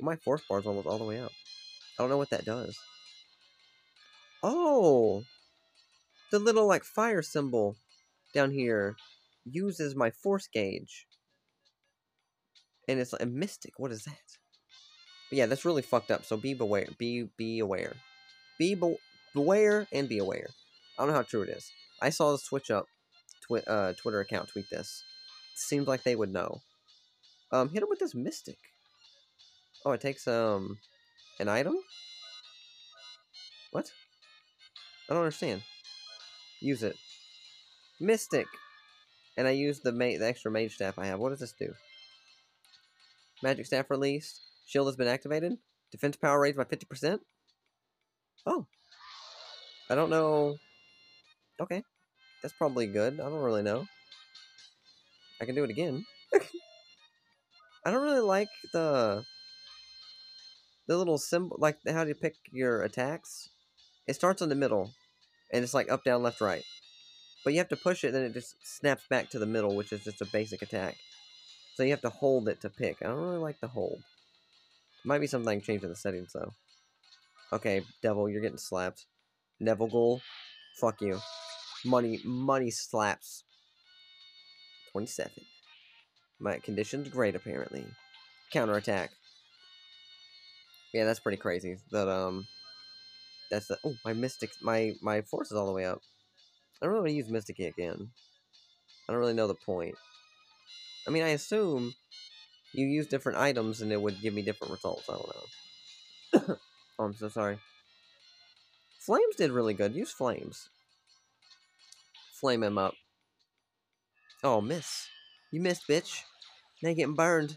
[0.00, 1.32] My force bar's almost all the way up.
[1.98, 2.78] I don't know what that does.
[4.42, 5.24] Oh!
[6.30, 7.76] The little, like, fire symbol
[8.34, 8.96] down here
[9.44, 11.06] uses my force gauge.
[12.86, 13.78] And it's a mystic.
[13.78, 14.38] What is that?
[15.28, 16.24] But yeah, that's really fucked up.
[16.24, 16.88] So be beware.
[16.98, 17.96] Be be aware.
[18.58, 18.96] Be be
[19.34, 20.48] beware and be aware.
[20.98, 21.70] I don't know how true it is.
[22.00, 22.86] I saw the Switch Up
[23.42, 25.02] twi uh, Twitter account tweet this.
[25.54, 26.60] Seems like they would know.
[27.52, 28.58] Um, hit him with this mystic.
[29.84, 30.78] Oh, it takes um
[31.40, 31.76] an item?
[33.70, 33.90] What?
[35.08, 35.62] I don't understand.
[36.60, 36.96] Use it.
[38.00, 38.46] Mystic!
[39.36, 41.20] And I use the, the extra mage staff I have.
[41.20, 41.72] What does this do?
[43.42, 44.40] Magic staff released.
[44.66, 45.52] Shield has been activated.
[45.92, 47.20] Defense power raised by 50%.
[48.46, 48.66] Oh.
[49.88, 50.56] I don't know.
[51.60, 51.82] Okay.
[52.42, 53.20] That's probably good.
[53.20, 53.86] I don't really know.
[55.40, 56.04] I can do it again.
[57.84, 59.24] I don't really like the
[60.88, 63.50] the little symbol, like how do you pick your attacks?
[64.08, 64.90] It starts in the middle,
[65.52, 66.64] and it's like up, down, left, right.
[67.44, 69.92] But you have to push it, then it just snaps back to the middle, which
[69.92, 70.96] is just a basic attack.
[71.74, 72.96] So you have to hold it to pick.
[73.02, 74.02] I don't really like the hold.
[75.04, 76.52] Might be something I can change in the settings, though.
[77.52, 79.06] Okay, Devil, you're getting slapped.
[79.60, 80.22] Neville Ghoul,
[80.80, 81.20] fuck you.
[81.84, 83.44] Money, money slaps.
[84.92, 85.30] 27.
[86.40, 87.84] My condition's great, apparently.
[88.52, 89.10] Counterattack.
[90.92, 91.76] Yeah, that's pretty crazy.
[91.90, 92.46] That um,
[93.50, 96.00] that's the oh my mystic my my force is all the way up.
[96.80, 98.10] I don't really want to use mystic again.
[99.08, 99.94] I don't really know the point.
[101.06, 101.94] I mean, I assume
[102.72, 105.08] you use different items and it would give me different results.
[105.08, 106.56] I don't know.
[106.98, 107.58] oh, I'm so sorry.
[109.00, 109.94] Flames did really good.
[109.94, 110.68] Use flames.
[112.32, 112.94] Flame him up.
[114.44, 115.08] Oh, miss.
[115.50, 116.22] You missed, bitch.
[116.82, 117.56] Now you're getting burned.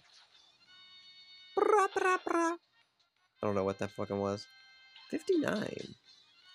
[1.56, 2.56] Bra, bra, bra.
[3.42, 4.46] I don't know what that fucking was.
[5.10, 5.96] 59.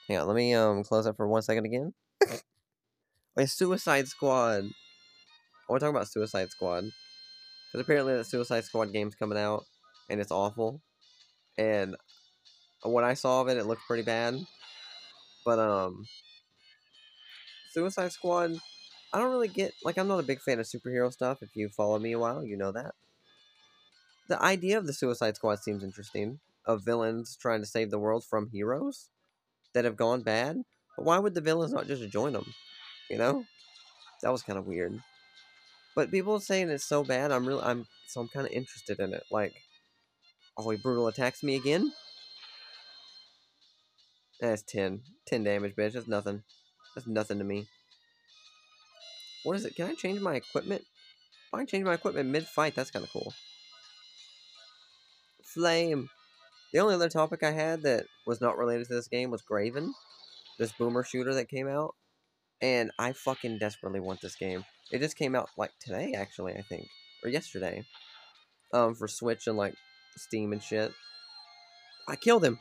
[0.08, 1.92] Hang on, let me um close that for one second again.
[3.36, 4.64] Wait, Suicide Squad.
[4.64, 6.84] I want to talk about Suicide Squad.
[6.84, 9.64] Because apparently that Suicide Squad game's coming out,
[10.08, 10.80] and it's awful.
[11.58, 11.96] And
[12.84, 14.36] when I saw of it, it looked pretty bad.
[15.44, 16.06] But, um...
[17.72, 18.52] Suicide Squad,
[19.12, 19.72] I don't really get...
[19.84, 21.42] Like, I'm not a big fan of superhero stuff.
[21.42, 22.94] If you follow me a while, you know that.
[24.28, 28.24] The idea of the Suicide Squad seems interesting of villains trying to save the world
[28.24, 29.08] from heroes
[29.74, 30.62] that have gone bad.
[30.96, 32.46] But why would the villains not just join them?
[33.10, 33.44] You know,
[34.22, 35.00] that was kind of weird.
[35.94, 39.14] But people saying it's so bad, I'm really, I'm, so I'm kind of interested in
[39.14, 39.22] it.
[39.30, 39.54] Like,
[40.58, 41.92] oh, he brutal attacks me again.
[44.40, 45.00] That's 10.
[45.26, 45.92] 10 damage, bitch.
[45.92, 46.42] That's nothing.
[46.94, 47.66] That's nothing to me.
[49.44, 49.76] What is it?
[49.76, 50.82] Can I change my equipment?
[50.82, 53.32] If I can change my equipment mid-fight, that's kind of cool.
[55.42, 56.10] Flame.
[56.76, 59.94] The only other topic I had that was not related to this game was Graven.
[60.58, 61.94] this boomer shooter that came out,
[62.60, 64.62] and I fucking desperately want this game.
[64.92, 66.86] It just came out like today, actually, I think,
[67.24, 67.86] or yesterday,
[68.74, 69.74] um, for Switch and like
[70.18, 70.92] Steam and shit.
[72.08, 72.58] I killed him.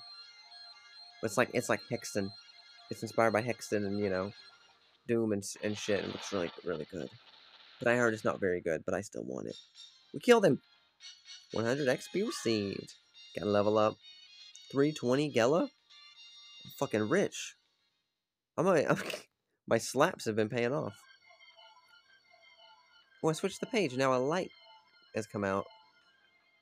[1.22, 2.30] It's like it's like Hexen.
[2.90, 4.32] It's inspired by Hexen and you know,
[5.10, 6.06] Doom and and shit.
[6.06, 7.10] It looks really really good.
[7.80, 8.84] But I heard it's not very good.
[8.86, 9.58] But I still want it.
[10.14, 10.62] We killed him.
[11.52, 12.94] 100 XP received.
[13.38, 13.96] Gotta level up.
[14.72, 15.62] 320 Gella.
[15.64, 17.56] I'm fucking rich.
[18.58, 18.98] I'm, a, I'm
[19.68, 20.94] my slaps have been paying off.
[23.22, 23.96] Well, I switched the page.
[23.96, 24.52] Now a light
[25.16, 25.66] has come out.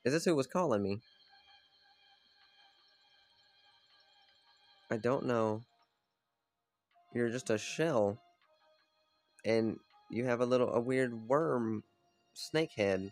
[0.04, 1.00] Is this who was calling me?
[4.90, 5.62] I don't know.
[7.14, 8.18] You're just a shell.
[9.44, 9.78] And
[10.10, 11.84] you have a little a weird worm
[12.32, 13.10] snake head.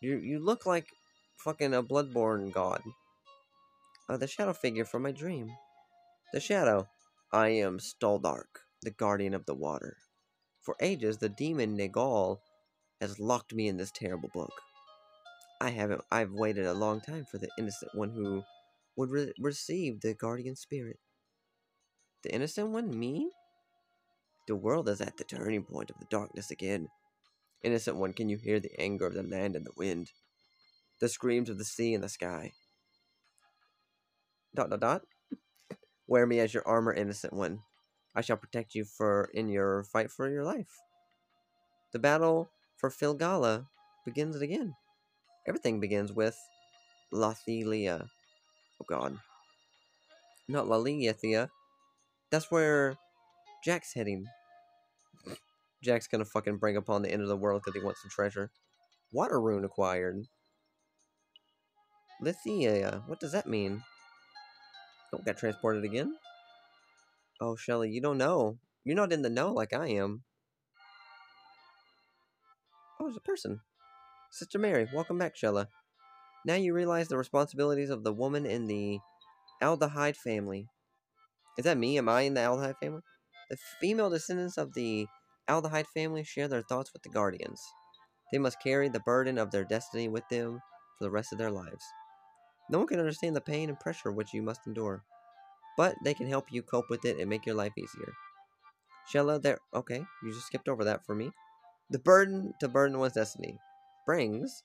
[0.00, 0.86] You you look like
[1.38, 2.82] fucking a bloodborne god.
[4.08, 5.50] Uh, the shadow figure from my dream.
[6.32, 6.88] The shadow.
[7.32, 9.96] I am Stoldark, the guardian of the water.
[10.62, 12.38] For ages, the demon Nagal
[13.00, 14.52] has locked me in this terrible book.
[15.60, 16.02] I haven't.
[16.10, 18.42] I've waited a long time for the innocent one who
[18.96, 20.98] would re receive the guardian spirit.
[22.22, 23.30] The innocent one, me?
[24.46, 26.88] The world is at the turning point of the darkness again.
[27.62, 30.10] Innocent one, can you hear the anger of the land and the wind?
[31.00, 32.52] The screams of the sea and the sky?
[34.54, 35.02] Dot dot dot.
[36.08, 37.60] Wear me as your armor, innocent one.
[38.14, 40.80] I shall protect you for in your fight for your life.
[41.92, 43.66] The battle for Filgaia
[44.04, 44.74] begins again.
[45.46, 46.36] Everything begins with
[47.12, 48.08] Lathelia.
[48.80, 49.18] Oh god.
[50.48, 51.48] Not Laleathea.
[52.30, 52.96] That's where
[53.64, 54.26] Jack's heading.
[55.82, 58.50] Jack's gonna fucking bring upon the end of the world because he wants some treasure.
[59.12, 60.26] Water rune acquired.
[62.20, 62.86] Lithia.
[62.86, 63.82] Uh, uh, what does that mean?
[63.82, 66.14] Oh, don't get transported again.
[67.40, 68.58] Oh, Shelly, you don't know.
[68.84, 70.24] You're not in the know like I am.
[73.00, 73.60] Oh, there's a person.
[74.30, 75.68] Sister Mary, welcome back, Shella.
[76.44, 78.98] Now you realize the responsibilities of the woman in the
[79.62, 80.66] Adlehyde family.
[81.56, 81.98] Is that me?
[81.98, 83.02] Am I in the Adlehyde family?
[83.50, 85.06] The female descendants of the
[85.48, 87.60] Adlehyde family share their thoughts with the Guardians.
[88.32, 90.60] They must carry the burden of their destiny with them
[90.98, 91.84] for the rest of their lives.
[92.70, 95.02] No one can understand the pain and pressure which you must endure,
[95.76, 98.12] but they can help you cope with it and make your life easier.
[99.12, 99.58] Shella, there.
[99.74, 101.30] Okay, you just skipped over that for me.
[101.90, 103.58] The burden to burden one's destiny
[104.04, 104.62] brings.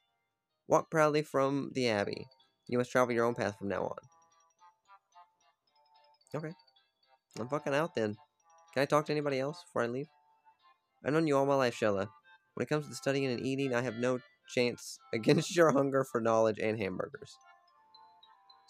[0.67, 2.27] Walk proudly from the abbey.
[2.67, 3.97] You must travel your own path from now on.
[6.35, 6.53] Okay.
[7.39, 8.17] I'm fucking out then.
[8.73, 10.07] Can I talk to anybody else before I leave?
[11.05, 12.09] I've known you all my life, Shella.
[12.53, 14.19] When it comes to studying and eating, I have no
[14.53, 17.35] chance against your hunger for knowledge and hamburgers.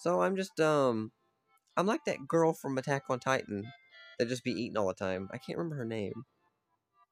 [0.04, 1.14] So I'm just, um,
[1.78, 3.64] I'm like that girl from Attack on Titan
[4.20, 5.30] that just be eating all the time.
[5.32, 6.26] I can't remember her name.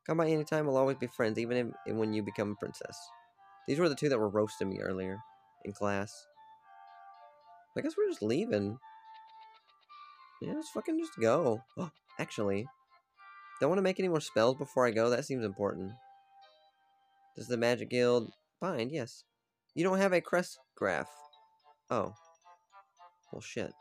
[0.06, 3.00] Come by anytime, we'll always be friends, even if, when you become a princess.
[3.66, 5.20] These were the two that were roasting me earlier
[5.64, 6.14] in class.
[7.78, 8.78] I guess we're just leaving.
[10.42, 11.64] Yeah, let's fucking just go.
[11.78, 12.68] Oh, actually,
[13.62, 15.10] don't want to make any more spells before I go.
[15.10, 15.94] That seems important.
[17.38, 18.92] Does the Magic Guild bind?
[18.92, 19.24] Yes.
[19.76, 21.08] You don't have a crest graph.
[21.90, 22.16] Oh.
[23.32, 23.74] Well, shit.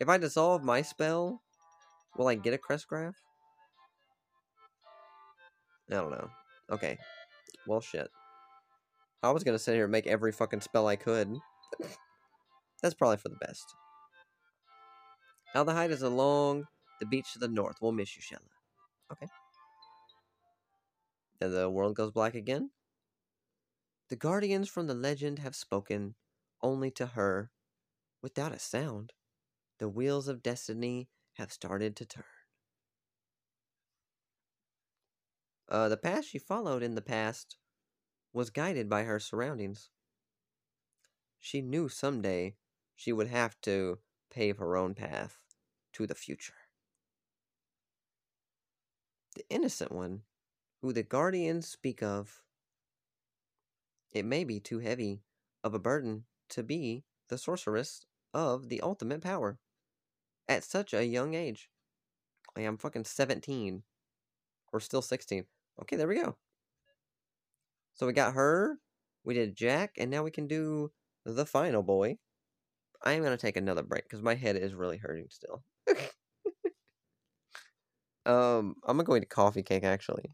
[0.00, 1.42] If I dissolve my spell,
[2.16, 3.16] will I get a crest graph?
[5.90, 6.30] I don't know.
[6.70, 6.98] Okay.
[7.66, 8.08] Well, shit.
[9.22, 11.36] I was gonna sit here and make every fucking spell I could.
[12.82, 13.74] That's probably for the best.
[15.54, 16.66] Now the Adlehyde is along
[17.00, 17.76] the beach to the north.
[17.80, 18.40] We'll miss you, Shella.
[19.12, 19.26] Okay.
[21.40, 22.70] Then the world goes black again.
[24.08, 26.14] The guardians from the legend have spoken
[26.62, 27.50] only to her
[28.22, 29.12] without a sound.
[29.78, 32.24] The wheels of destiny have started to turn.
[35.68, 37.56] Uh, the path she followed in the past
[38.32, 39.90] was guided by her surroundings.
[41.38, 42.56] She knew someday
[42.94, 43.98] she would have to
[44.30, 45.44] pave her own path
[45.92, 46.54] to the future.
[49.36, 50.22] The innocent one,
[50.82, 52.42] who the guardians speak of,
[54.12, 55.22] it may be too heavy
[55.62, 59.58] of a burden to be the sorceress of the ultimate power
[60.48, 61.68] at such a young age.
[62.56, 63.82] I am fucking 17
[64.72, 65.44] or still 16.
[65.82, 66.36] Okay, there we go.
[67.94, 68.78] So we got her,
[69.24, 70.90] we did Jack, and now we can do
[71.24, 72.18] the final boy.
[73.02, 75.62] I am going to take another break because my head is really hurting still.
[78.26, 80.32] um, I'm going to go a coffee cake, actually.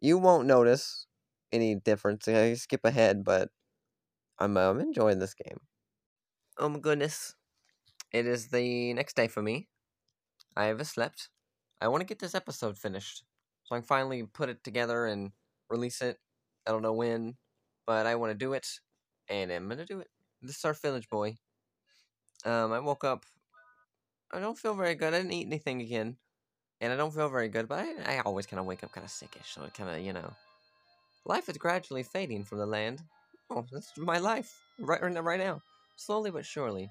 [0.00, 1.06] You won't notice
[1.52, 2.28] any difference.
[2.28, 3.50] I skip ahead, but
[4.38, 5.58] I'm, I'm enjoying this game.
[6.58, 7.34] Oh my goodness.
[8.12, 9.68] It is the next day for me.
[10.56, 11.28] I have slept.
[11.82, 13.24] I want to get this episode finished
[13.64, 15.32] so I can finally put it together and
[15.68, 16.18] release it.
[16.66, 17.36] I don't know when,
[17.86, 18.66] but I want to do it,
[19.28, 20.08] and I'm gonna do it.
[20.40, 21.36] This is our village boy.
[22.44, 23.24] Um, I woke up.
[24.32, 25.12] I don't feel very good.
[25.12, 26.16] I didn't eat anything again,
[26.80, 27.68] and I don't feel very good.
[27.68, 30.00] But I, I always kind of wake up kind of sickish, so it kind of
[30.00, 30.32] you know,
[31.26, 33.02] life is gradually fading from the land.
[33.50, 35.60] Oh, that's my life right right now,
[35.96, 36.90] slowly but surely.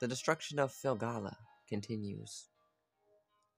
[0.00, 1.34] The destruction of Filgaia
[1.68, 2.48] continues.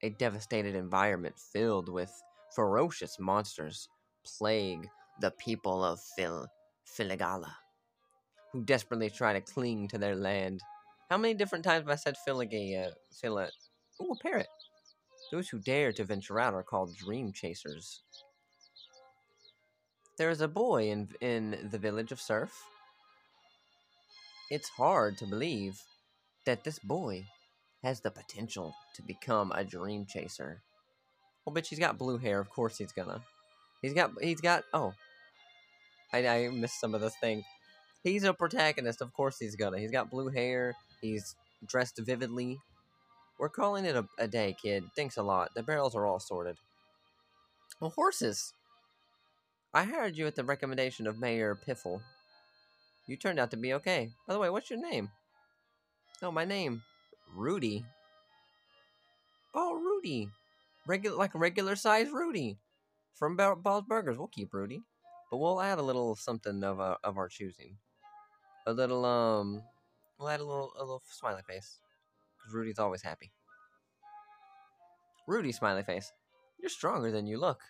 [0.03, 2.11] A devastated environment filled with
[2.55, 3.89] ferocious monsters
[4.25, 4.89] plague
[5.21, 6.49] the people of Fil
[6.99, 7.53] Filigala,
[8.53, 10.61] who desperately try to cling to their land.
[11.09, 13.49] How many different times have I said Filigay, uh, Phila...
[14.03, 14.49] Ooh, a parrot.
[15.31, 18.03] Those who dare to venture out are called dream chasers.
[20.19, 22.53] There is a boy in, in the village of Surf.
[24.53, 25.81] It's hard to believe
[26.45, 27.25] that this boy
[27.83, 30.61] has the potential to become a dream chaser.
[31.47, 32.39] Well, bitch, he's got blue hair.
[32.39, 33.23] Of course he's gonna.
[33.81, 34.11] He's got.
[34.21, 34.65] He's got.
[34.75, 34.93] Oh,
[36.13, 37.45] I I missed some of this thing.
[38.05, 39.01] He's a protagonist.
[39.01, 39.79] Of course he's gonna.
[39.79, 40.75] He's got blue hair.
[41.01, 41.35] He's
[41.67, 42.61] dressed vividly.
[43.39, 44.85] We're calling it a, a day, kid.
[44.95, 45.55] Thanks a lot.
[45.55, 46.59] The barrels are all sorted.
[47.81, 48.53] Well, horses.
[49.73, 52.03] I hired you at the recommendation of Mayor Piffle.
[53.07, 54.11] You turned out to be okay.
[54.27, 55.11] By the way, what's your name?
[56.23, 56.83] Oh, my name.
[57.35, 57.85] Rudy.
[59.55, 60.29] Oh, Rudy.
[60.87, 62.59] Regular, like a regular size Rudy.
[63.15, 64.19] From Bob's Burgers.
[64.19, 64.83] We'll keep Rudy.
[65.31, 67.79] But we'll add a little something of, uh, of our choosing.
[68.67, 69.63] A little, um,
[70.19, 71.79] we'll add a little, a little smiley face.
[72.39, 73.33] Because Rudy's always happy.
[75.27, 76.13] Rudy, smiley face.
[76.61, 77.61] You're stronger than you look.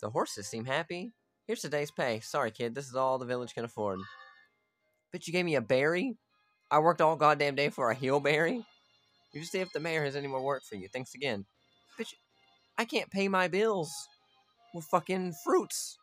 [0.00, 1.12] The horses seem happy.
[1.46, 2.20] Here's today's pay.
[2.20, 2.74] Sorry, kid.
[2.74, 3.98] This is all the village can afford.
[5.12, 6.16] But you gave me a berry?
[6.70, 8.64] I worked all goddamn day for a Heal Berry?
[9.32, 10.88] You see if the mayor has any more work for you.
[10.92, 11.46] Thanks again.
[11.98, 12.14] Bitch,
[12.78, 13.92] I can't pay my bills
[14.72, 15.98] with fucking fruits.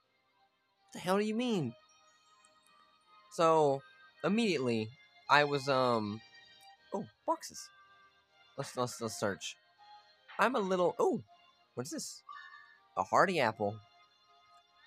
[0.80, 1.74] What the hell do you mean?
[3.34, 3.82] So,
[4.24, 4.90] immediately,
[5.30, 6.22] I was, um...
[6.94, 7.60] Oh, boxes.
[8.58, 9.56] Let's, let's, let's search.
[10.40, 10.96] I'm a little...
[11.00, 11.22] Oh,
[11.76, 12.24] what is this?
[12.98, 13.78] A hearty apple.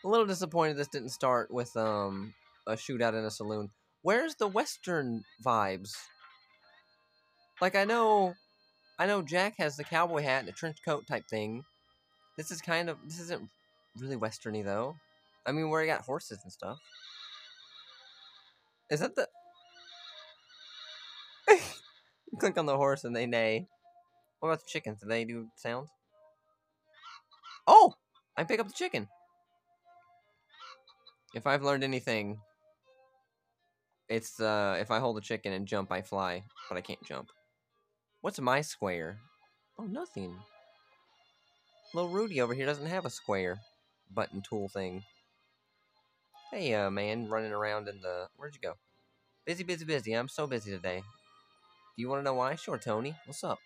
[0.05, 2.35] A little disappointed this didn't start with, um,
[2.67, 3.71] a shootout in a saloon.
[4.03, 5.93] Where's the western vibes?
[7.61, 8.35] Like I know,
[8.99, 11.65] I know Jack has the cowboy hat and a trench coat type thing.
[12.37, 13.49] This is kind of this isn't
[13.99, 14.97] really westerny though.
[15.47, 16.79] I mean, where you got horses and stuff.
[18.91, 19.29] Is that the?
[22.39, 23.67] click on the horse and they neigh.
[24.41, 25.01] What about the chickens?
[25.01, 25.91] Do they do sounds?
[27.67, 27.95] Oh,
[28.37, 29.09] I pick up the chicken.
[31.35, 32.39] If I've learned anything,
[34.11, 37.31] it's uh, if I hold a chicken and jump, I fly, but I can't jump.
[38.21, 39.21] What's my square?
[39.79, 40.37] Oh, nothing.
[41.95, 43.61] Little Rudy over here doesn't have a square
[44.13, 45.05] button tool thing.
[46.51, 48.27] Hey, uh, man, running around in the...
[48.37, 48.75] Where'd you go?
[49.47, 50.13] Busy, busy, busy.
[50.13, 50.99] I'm so busy today.
[50.99, 52.57] Do you want to know why?
[52.57, 53.15] Sure, Tony.
[53.25, 53.59] What's up?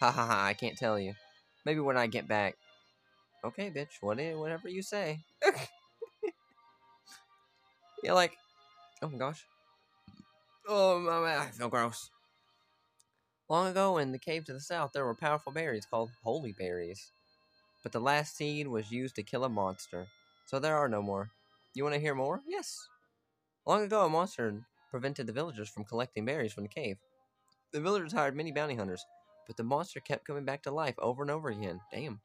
[0.00, 1.14] Ha ha ha, I can't tell you.
[1.66, 2.56] Maybe when I get back.
[3.44, 4.00] Okay, bitch.
[4.00, 5.18] What, whatever you say.
[8.04, 8.36] yeah, like...
[9.02, 9.44] Oh my gosh.
[10.66, 12.10] Oh, my, I feel gross.
[13.48, 17.12] Long ago, in the cave to the south, there were powerful berries called holy berries.
[17.82, 20.06] But the last seed was used to kill a monster,
[20.46, 21.30] so there are no more.
[21.74, 22.42] You want to hear more?
[22.46, 22.88] Yes.
[23.66, 26.96] Long ago, a monster prevented the villagers from collecting berries from the cave.
[27.72, 29.04] The villagers hired many bounty hunters,
[29.46, 31.80] but the monster kept coming back to life over and over again.
[31.92, 32.20] Damn.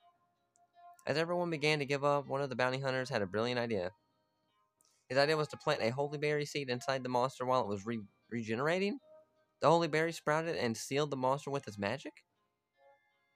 [1.05, 3.91] As everyone began to give up, one of the bounty hunters had a brilliant idea.
[5.09, 7.85] His idea was to plant a holy berry seed inside the monster while it was
[7.85, 8.99] re regenerating.
[9.61, 12.23] The holy berry sprouted and sealed the monster with its magic.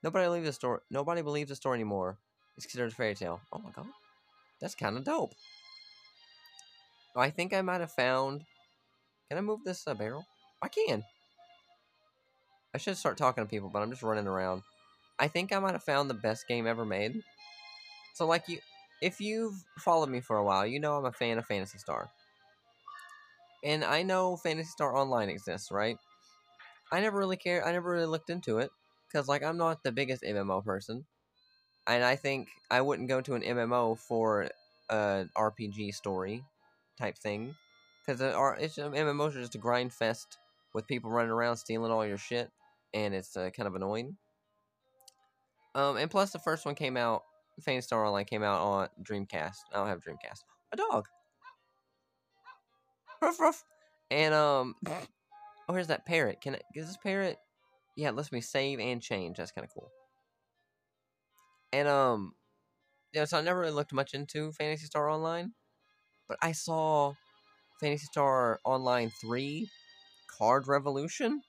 [0.04, 0.80] Nobody believes the story.
[0.90, 2.18] Nobody believes the story anymore.
[2.58, 3.42] It's considered a fairy tale.
[3.54, 3.88] Oh my god,
[4.60, 5.32] that's kind of dope.
[7.16, 8.44] Oh, I think I might have found.
[9.30, 10.26] Can I move this uh, barrel?
[10.62, 11.04] I can.
[12.74, 14.62] I should start talking to people, but I'm just running around.
[15.20, 17.22] I think I might have found the best game ever made.
[18.16, 18.60] So, like you,
[19.02, 22.10] if you've followed me for a while, you know I'm a fan of Phantasy Star.
[23.64, 25.98] And I know Phantasy Star Online exists, right?
[26.92, 27.66] I never really care.
[27.66, 28.72] I never really looked into it
[29.08, 31.06] because, like, I'm not the biggest MMO person,
[31.88, 34.50] and I think I wouldn't go to an MMO for
[34.90, 36.44] an RPG story
[36.98, 37.56] type thing
[38.06, 38.22] because
[38.60, 40.38] it's MMO is just a grind fest
[40.74, 42.50] with people running around stealing all your shit,
[42.94, 44.18] and it's uh, kind of annoying.
[45.76, 47.24] Um, and plus the first one came out
[47.62, 49.58] Phantasy Star Online came out on Dreamcast.
[49.72, 50.44] I don't have Dreamcast.
[50.74, 51.08] A dog.
[53.22, 53.64] Ruff ruff.
[54.10, 54.76] And um
[55.70, 56.42] Oh here's that parrot.
[56.42, 57.38] Can I is this parrot?
[57.96, 59.38] Yeah, it lets me save and change.
[59.38, 59.90] That's kinda cool.
[61.74, 62.34] And um,
[63.14, 65.54] yeah, so I never really looked much into Phantasy Star Online,
[66.28, 67.14] but I saw
[67.80, 69.70] Phantasy Star Online three,
[70.38, 71.42] Card Revolution,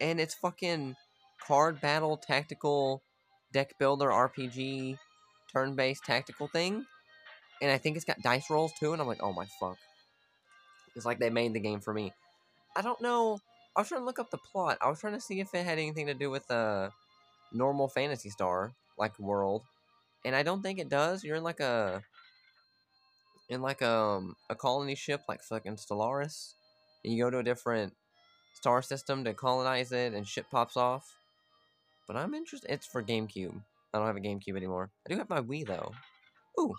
[0.00, 0.94] and it's fucking
[1.42, 3.02] card battle tactical
[3.52, 4.98] deck builder RPG
[5.52, 6.84] turn based tactical thing.
[7.60, 9.78] And I think it's got dice rolls too, and I'm like, oh my fuck.
[10.98, 12.12] It's like they made the game for me.
[12.76, 13.38] I don't know.
[13.76, 14.78] I was trying to look up the plot.
[14.82, 16.90] I was trying to see if it had anything to do with a
[17.52, 19.62] normal Phantasy Star like world,
[20.24, 21.22] and I don't think it does.
[21.22, 22.02] You're in like a
[23.48, 26.54] in like um, a colony ship like fucking Stellaris,
[27.04, 27.94] and you go to a different
[28.54, 31.16] star system to colonize it, and shit pops off.
[32.08, 32.72] But I'm interested.
[32.72, 33.54] It's for GameCube.
[33.94, 34.90] I don't have a GameCube anymore.
[35.06, 35.92] I do have my Wii though.
[36.58, 36.74] Ooh,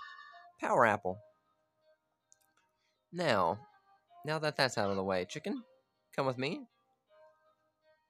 [0.60, 1.20] Power Apple.
[3.14, 3.60] Now,
[4.26, 5.64] now that that's out of the way, chicken,
[6.16, 6.62] come with me.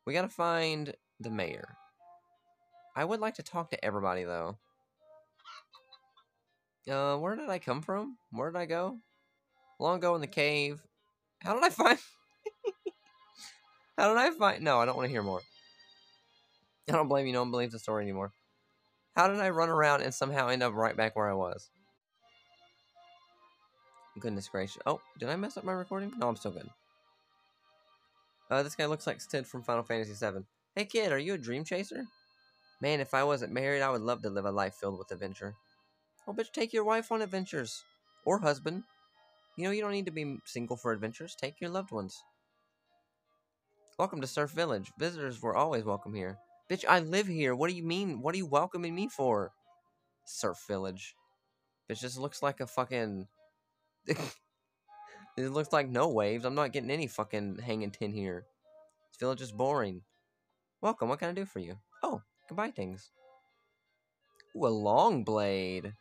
[0.06, 1.76] We gotta find the mayor.
[2.96, 4.58] I would like to talk to everybody though.
[6.90, 8.18] Uh, where did I come from?
[8.32, 8.98] Where did I go?
[9.80, 10.82] Long ago in the cave.
[11.42, 12.00] How did I find?
[13.98, 14.64] How did I find?
[14.64, 15.42] No, I don't want to hear more.
[16.90, 17.34] I don't blame you.
[17.34, 18.34] No one believes the story anymore.
[19.16, 21.70] How did I run around and somehow end up right back where I was?
[24.20, 24.82] Goodness gracious.
[24.86, 26.12] Oh, did I mess up my recording?
[26.18, 26.70] No, I'm still good.
[28.52, 30.44] Uh, this guy looks like Cid from Final Fantasy VII.
[30.76, 32.04] Hey kid, are you a dream chaser?
[32.82, 35.56] Man, if I wasn't married, I would love to live a life filled with adventure.
[36.28, 37.84] Oh, bitch, take your wife on adventures.
[38.26, 38.84] Or husband.
[39.58, 41.36] You know, you don't need to be single for adventures.
[41.36, 42.22] Take your loved ones.
[43.98, 44.92] Welcome to Surf Village.
[44.98, 46.38] Visitors were always welcome here.
[46.70, 47.56] Bitch, I live here.
[47.56, 48.22] What do you mean?
[48.22, 49.52] What are you welcoming me for?
[50.26, 51.16] Surf Village.
[51.90, 53.28] Bitch, this looks like a fucking...
[55.38, 56.46] it looks like no waves.
[56.46, 58.46] I'm not getting any fucking hanging tin here.
[59.12, 60.02] This village is boring.
[60.82, 61.76] Welcome, what can I do for you?
[62.04, 62.22] Oh,
[62.52, 63.12] buy things.
[64.56, 65.94] Ooh, a long blade.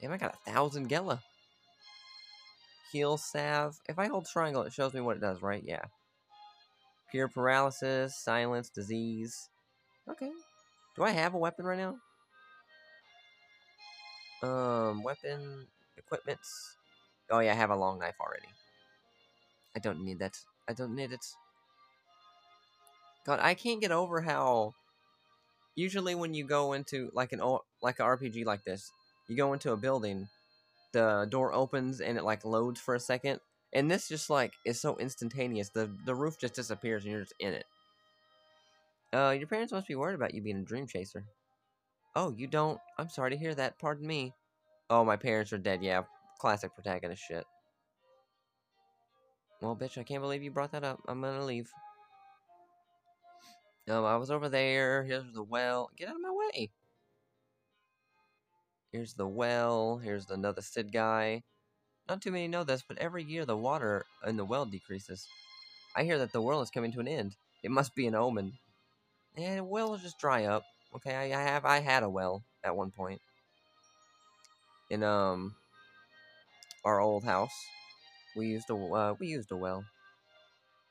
[0.00, 1.20] Damn, I got a thousand Gella.
[2.92, 3.78] Heal salve.
[3.88, 5.62] If I hold triangle, it shows me what it does, right?
[5.64, 5.84] Yeah.
[7.10, 9.48] Pure paralysis, silence, disease.
[10.08, 10.30] Okay.
[10.96, 11.96] Do I have a weapon right now?
[14.42, 15.66] Um, weapon,
[15.96, 16.76] equipments.
[17.30, 18.48] Oh yeah, I have a long knife already.
[19.74, 20.38] I don't need that.
[20.68, 21.26] I don't need it.
[23.24, 24.74] God, I can't get over how
[25.74, 27.40] usually when you go into like an
[27.82, 28.90] like an RPG like this,
[29.28, 30.28] you go into a building,
[30.92, 33.40] the door opens and it like loads for a second,
[33.72, 35.70] and this just like is so instantaneous.
[35.70, 37.66] The the roof just disappears and you're just in it.
[39.12, 41.24] Uh, your parents must be worried about you being a dream chaser.
[42.16, 42.80] Oh, you don't?
[42.98, 43.78] I'm sorry to hear that.
[43.78, 44.34] Pardon me.
[44.90, 45.82] Oh, my parents are dead.
[45.82, 46.04] Yeah,
[46.40, 47.44] classic protagonist shit.
[49.60, 51.00] Well, bitch, I can't believe you brought that up.
[51.06, 51.70] I'm gonna leave.
[53.88, 55.04] Um, I was over there.
[55.04, 55.90] Here's the well.
[55.96, 56.70] Get out of my way.
[58.92, 59.98] Here's the well.
[59.98, 61.42] Here's another Cid guy.
[62.08, 65.28] Not too many know this, but every year the water in the well decreases.
[65.94, 67.36] I hear that the world is coming to an end.
[67.62, 68.54] It must be an omen.
[69.36, 70.64] And well will just dry up.
[70.96, 73.20] Okay, I, I have I had a well at one point.
[74.88, 75.54] In um
[76.84, 77.52] our old house.
[78.36, 79.84] We used a uh, we used a well.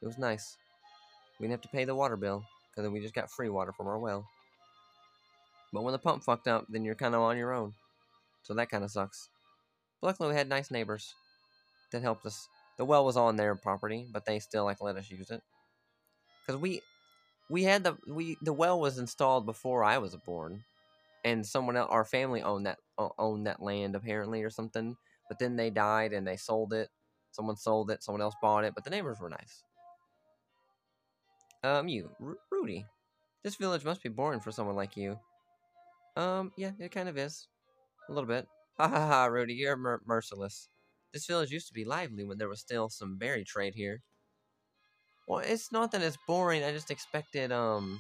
[0.02, 0.57] It was nice.
[1.40, 2.44] We didn't have to pay the water bill
[2.76, 4.26] because we just got free water from our well.
[5.72, 7.74] But when the pump fucked up, then you're kind of on your own.
[8.44, 9.30] So that kind of sucks.
[10.02, 11.14] But luckily, we had nice neighbors
[11.91, 12.48] that helped us.
[12.78, 15.41] The well was on their property, but they still like let us use it.
[16.45, 16.82] Because we
[17.49, 20.64] we had the we the well was installed before I was born,
[21.24, 24.95] and someone else, our family owned that owned that land apparently or something.
[25.30, 26.89] But then they died and they sold it.
[27.31, 28.03] Someone sold it.
[28.03, 28.73] Someone else bought it.
[28.76, 29.64] But the neighbors were nice.
[31.64, 32.85] Um, you, R Rudy.
[33.43, 35.18] This village must be boring for someone like you.
[36.18, 37.47] Um, yeah, it kind of is.
[38.10, 38.47] A little bit.
[38.77, 40.69] Ha ha ha, Rudy, you're mer merciless.
[41.14, 44.01] This village used to be lively when there was still some berry trade here.
[45.27, 47.99] Well, it's not that it's boring, I just expected, um,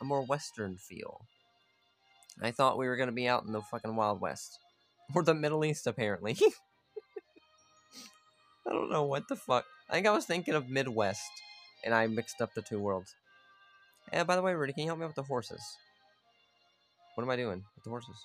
[0.00, 1.20] a more western feel.
[2.42, 4.58] I thought we were gonna be out in the fucking Wild West.
[5.14, 6.36] Or the Middle East, apparently.
[8.66, 9.64] I don't know what the fuck.
[9.90, 11.30] I think I was thinking of Midwest
[11.84, 13.14] and I mixed up the two worlds.
[14.12, 15.62] And by the way, Rudy, can you help me with the horses?
[17.14, 18.16] What am I doing with the horses?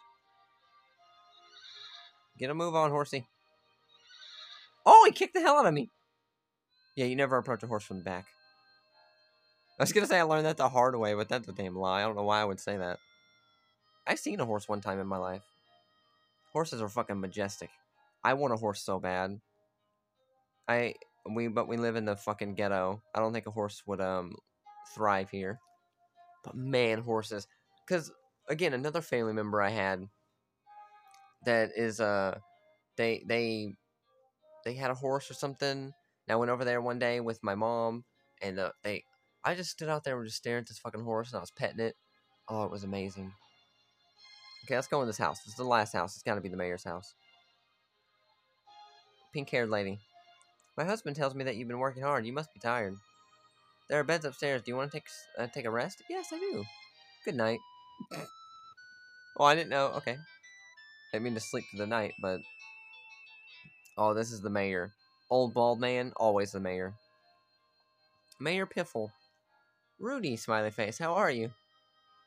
[2.37, 3.25] Get a move on, horsey.
[4.85, 5.89] Oh, he kicked the hell out of me.
[6.95, 8.25] Yeah, you never approach a horse from the back.
[9.79, 12.01] I was gonna say I learned that the hard way, but that's a damn lie.
[12.01, 12.99] I don't know why I would say that.
[14.07, 15.43] I've seen a horse one time in my life.
[16.57, 17.69] Horses are fucking majestic.
[18.23, 19.39] I want a horse so bad.
[20.67, 20.95] I
[21.29, 23.03] we but we live in the fucking ghetto.
[23.13, 24.33] I don't think a horse would um
[24.95, 25.59] thrive here.
[26.43, 27.45] But man, horses,
[27.85, 28.11] because
[28.49, 30.07] again another family member I had
[31.45, 32.39] that is uh
[32.95, 33.75] they they
[34.65, 35.77] they had a horse or something.
[35.77, 35.93] And
[36.27, 38.03] I went over there one day with my mom
[38.41, 39.03] and uh, they
[39.45, 41.51] I just stood out there and just staring at this fucking horse and I was
[41.51, 41.95] petting it.
[42.49, 43.31] Oh, it was amazing.
[44.67, 45.39] Okay, let's go in this house.
[45.39, 46.15] This is the last house.
[46.15, 47.13] It's got to be the mayor's house.
[49.31, 49.97] Pink-haired lady.
[50.75, 52.25] My husband tells me that you've been working hard.
[52.25, 52.97] You must be tired.
[53.89, 54.61] There are beds upstairs.
[54.61, 55.07] Do you want to take
[55.39, 56.03] uh, take a rest?
[56.09, 56.65] Yes, I do.
[57.23, 57.59] Good night.
[59.39, 59.93] oh, I didn't know.
[59.95, 60.17] Okay.
[61.13, 62.41] I mean to sleep through the night, but...
[63.97, 64.91] Oh, this is the mayor.
[65.29, 66.93] Old bald man, always the mayor.
[68.37, 69.11] Mayor Piffle.
[69.97, 71.51] Rudy, smiley face, how are you?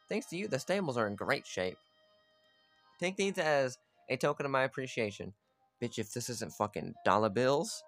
[0.09, 1.77] Thanks to you, the stables are in great shape.
[3.01, 3.79] Take these as
[4.11, 5.33] a token of my appreciation.
[5.83, 7.83] Bitch, if this isn't fucking dollar bills.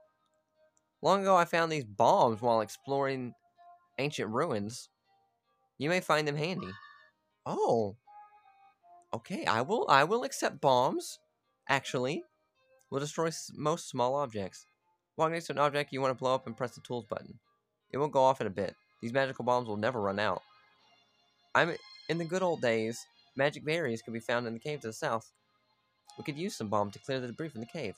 [1.03, 3.35] Long ago, I found these bombs while exploring
[3.99, 4.89] ancient ruins.
[5.79, 6.71] You may find them handy.
[7.45, 7.97] Oh.
[9.15, 11.19] Okay, I will I will accept bombs.
[11.69, 12.23] Actually,
[12.91, 14.67] will destroy most small objects.
[15.17, 17.39] Walk next to an object you want to blow up and press the tools button.
[17.93, 18.75] It will go off in a bit.
[19.03, 20.41] These magical bombs will never run out.
[21.55, 21.75] I'm
[22.09, 23.05] in the good old days.
[23.37, 25.33] Magic berries could be found in the cave to the south.
[26.19, 27.95] We could use some bomb to clear the debris from the cave.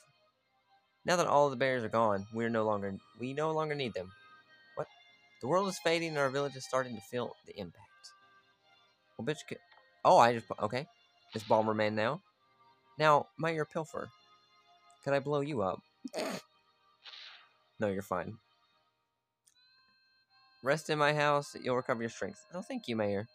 [1.04, 3.74] Now that all of the berries are gone, we are no longer we no longer
[3.74, 4.10] need them.
[4.76, 4.86] What?
[5.40, 7.84] The world is fading and our village is starting to feel the impact.
[9.18, 9.58] Well, bitch, could,
[10.04, 10.86] oh, I just okay.
[11.34, 12.22] It's Bomber Man now.
[12.98, 14.08] Now, Mayor Pilfer,
[15.02, 15.80] can I blow you up?
[17.80, 18.38] no, you're fine.
[20.62, 22.46] Rest in my house, you'll recover your strength.
[22.54, 23.26] Oh, thank you, Mayor.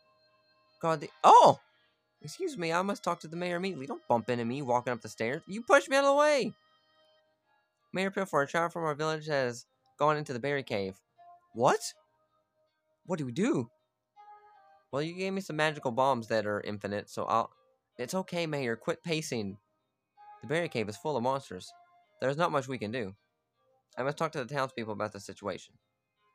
[0.82, 1.60] God, the- Oh!
[2.22, 3.88] Excuse me, I must talk to the mayor immediately.
[3.88, 5.42] Don't bump into me walking up the stairs.
[5.48, 6.54] You push me out of the way!
[7.94, 9.66] Mayor Pilfer, a child from our village has
[9.98, 11.00] gone into the berry cave.
[11.54, 11.80] What?
[13.06, 13.70] What do we do?
[14.92, 17.52] Well, you gave me some magical bombs that are infinite, so I'll...
[17.98, 18.76] It's okay, Mayor.
[18.76, 19.58] Quit pacing.
[20.42, 21.72] The berry cave is full of monsters.
[22.22, 23.14] There's not much we can do.
[23.98, 25.74] I must talk to the townspeople about the situation.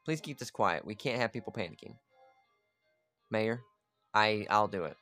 [0.04, 0.84] Please keep this quiet.
[0.84, 1.94] We can't have people panicking.
[3.30, 3.62] Mayor,
[4.12, 4.96] I I'll do it.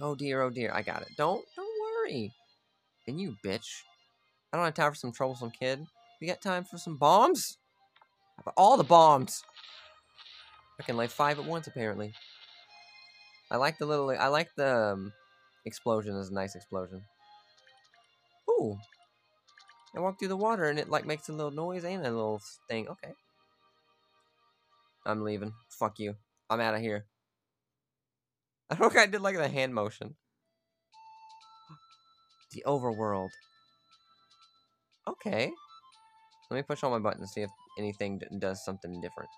[0.00, 1.08] Oh dear, oh dear, I got it.
[1.16, 2.32] Don't don't worry.
[3.06, 3.82] And you bitch.
[4.52, 5.86] I don't have time for some troublesome kid.
[6.20, 7.58] We got time for some bombs?
[8.56, 9.42] All the bombs?
[10.78, 12.14] I can lay five at once apparently.
[13.50, 15.12] I like the little I like the um,
[15.66, 16.16] explosion.
[16.18, 17.02] It's a nice explosion.
[18.48, 18.78] Ooh.
[19.94, 22.40] I walk through the water and it like makes a little noise and a little
[22.68, 22.88] thing.
[22.88, 23.12] Okay.
[25.04, 25.52] I'm leaving.
[25.68, 26.14] Fuck you.
[26.48, 27.06] I'm out of here.
[28.70, 30.14] I don't think I did like the hand motion.
[32.52, 33.30] The overworld.
[35.08, 35.50] Okay.
[36.50, 39.30] Let me push all my buttons, see if anything does something different.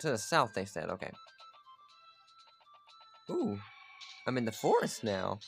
[0.00, 0.90] To the south, they said.
[0.90, 1.10] Okay.
[3.30, 3.58] Ooh.
[4.26, 5.38] I'm in the forest now.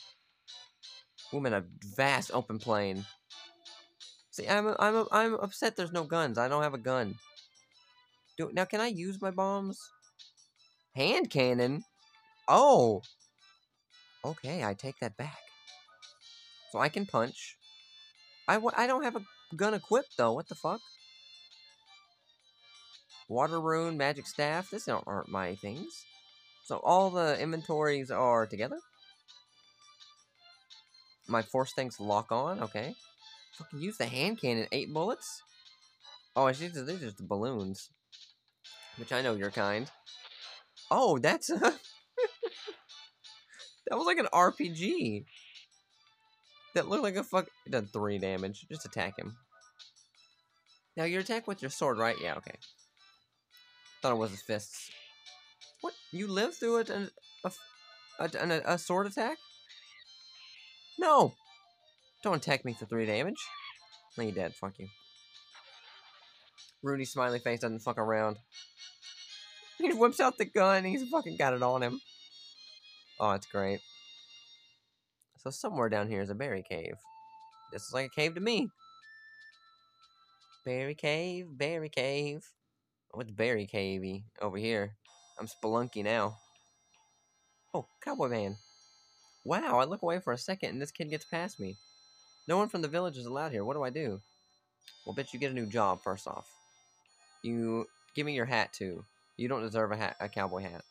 [1.33, 1.65] Ooh, I'm in a
[1.95, 3.05] vast open plain.
[4.31, 5.75] See, I'm I'm I'm upset.
[5.75, 6.37] There's no guns.
[6.37, 7.15] I don't have a gun.
[8.37, 8.65] Do now?
[8.65, 9.79] Can I use my bombs?
[10.97, 11.83] Hand cannon.
[12.47, 13.03] Oh.
[14.25, 15.37] Okay, I take that back.
[16.71, 17.55] So I can punch.
[18.47, 19.21] I I don't have a
[19.55, 20.33] gun equipped though.
[20.33, 20.81] What the fuck?
[23.29, 24.71] Water rune, magic staff.
[24.71, 26.03] This aren't my things.
[26.65, 28.79] So all the inventories are together.
[31.27, 32.59] My force things lock on.
[32.59, 32.95] Okay.
[33.53, 34.65] Fucking use the hand cannon.
[34.71, 35.43] Eight bullets.
[36.35, 36.69] Oh, I see.
[36.69, 37.91] These are just balloons.
[38.95, 39.91] Which I know your kind.
[40.89, 41.59] Oh, that's a...
[41.59, 41.73] that
[43.91, 45.25] was like an RPG.
[46.75, 47.47] That looked like a fuck...
[47.65, 48.65] It done three damage.
[48.69, 49.35] Just attack him.
[50.95, 52.15] Now, you attack with your sword, right?
[52.21, 52.55] Yeah, okay.
[54.01, 54.89] Thought it was his fists.
[55.81, 55.93] What?
[56.11, 57.11] You lived through it a,
[57.43, 57.51] a,
[58.19, 59.37] a, a sword attack?
[60.99, 61.35] No!
[62.23, 63.45] Don't attack me for three damage.
[64.17, 64.55] No, you dead.
[64.55, 64.87] Fuck you.
[66.81, 68.37] Rudy smiley face doesn't fuck around.
[69.79, 70.77] He whips out the gun.
[70.77, 72.01] And he's fucking got it on him.
[73.19, 73.79] Oh, it's great.
[75.37, 76.95] So somewhere down here is a berry cave.
[77.71, 78.69] This is like a cave to me.
[80.65, 82.45] Berry cave, berry cave.
[83.13, 84.95] Oh, What's berry cavey over here?
[85.39, 86.37] I'm spelunky now.
[87.73, 88.57] Oh, cowboy man.
[89.45, 91.77] Wow, I look away for a second and this kid gets past me.
[92.47, 93.63] No one from the village is allowed here.
[93.63, 94.21] What do I do?
[95.05, 96.49] Well, bet you get a new job, first off.
[97.43, 99.03] You give me your hat, too.
[99.37, 100.83] You don't deserve a hat, a cowboy hat.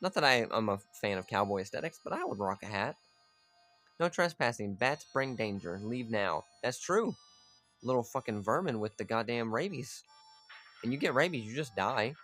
[0.00, 2.96] Not that I, am a fan of cowboy aesthetics, but I would rock a hat.
[3.98, 4.74] No trespassing.
[4.74, 5.80] Bats bring danger.
[5.82, 6.44] Leave now.
[6.62, 7.14] That's true.
[7.82, 10.02] Little fucking vermin with the goddamn rabies.
[10.82, 12.14] And you get rabies, you just die.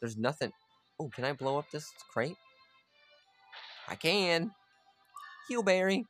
[0.00, 0.52] There's nothing.
[0.98, 2.36] Oh, can I blow up this crate?
[3.88, 4.52] I can.
[5.50, 6.04] Heelberry.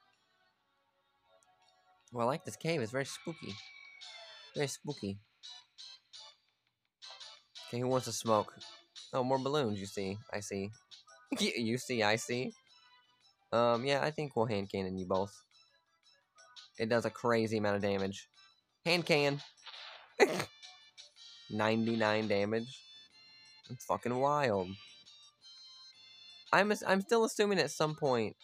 [2.13, 2.81] Well, I like this cave.
[2.81, 3.55] It's very spooky.
[4.55, 5.19] Very spooky.
[7.75, 8.55] Okay, who wants to smoke?
[9.13, 10.17] Oh, more balloons, you see.
[10.33, 10.71] I see.
[11.41, 12.53] you see, I see.
[13.53, 15.33] Um, yeah, I think we'll hand cannon you both.
[16.79, 18.29] It does a crazy amount of damage.
[18.87, 19.41] Hand can.
[21.51, 22.81] 99 damage.
[23.69, 24.69] It's fucking wild.
[26.53, 28.37] I'm I'm still assuming at some point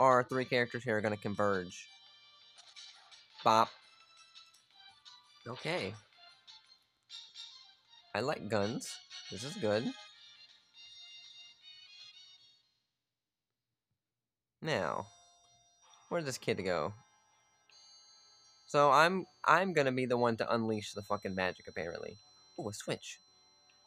[0.00, 1.88] our three characters here are gonna converge.
[3.44, 3.68] Bop.
[5.46, 5.92] Okay.
[8.16, 8.96] I like guns.
[9.30, 9.92] This is good.
[14.62, 15.08] Now,
[16.08, 16.94] where'd this kid go?
[18.68, 22.16] So I'm I'm gonna be the one to unleash the fucking magic apparently.
[22.58, 23.18] Oh, a switch.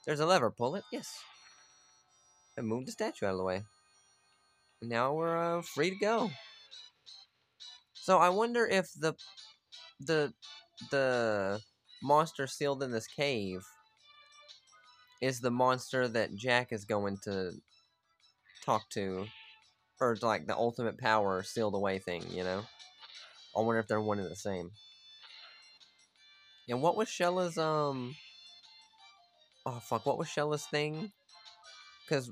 [0.05, 0.51] There's a lever.
[0.51, 0.83] Pull it.
[0.91, 1.11] Yes.
[2.55, 3.63] And move the statue out of the way.
[4.83, 6.29] Now we're uh, free to go.
[7.95, 9.15] So I wonder if the
[9.99, 10.33] the
[10.91, 11.61] the
[12.03, 13.63] monster sealed in this cave
[15.21, 17.51] is the monster that Jack is going to
[18.65, 19.25] talk to,
[19.99, 22.23] or like the ultimate power sealed away thing.
[22.31, 22.65] You know.
[23.55, 24.71] I wonder if they're one and the same.
[26.67, 28.15] And what was Shella's um
[29.65, 31.11] oh fuck, what was Shella's thing?
[32.07, 32.29] Cause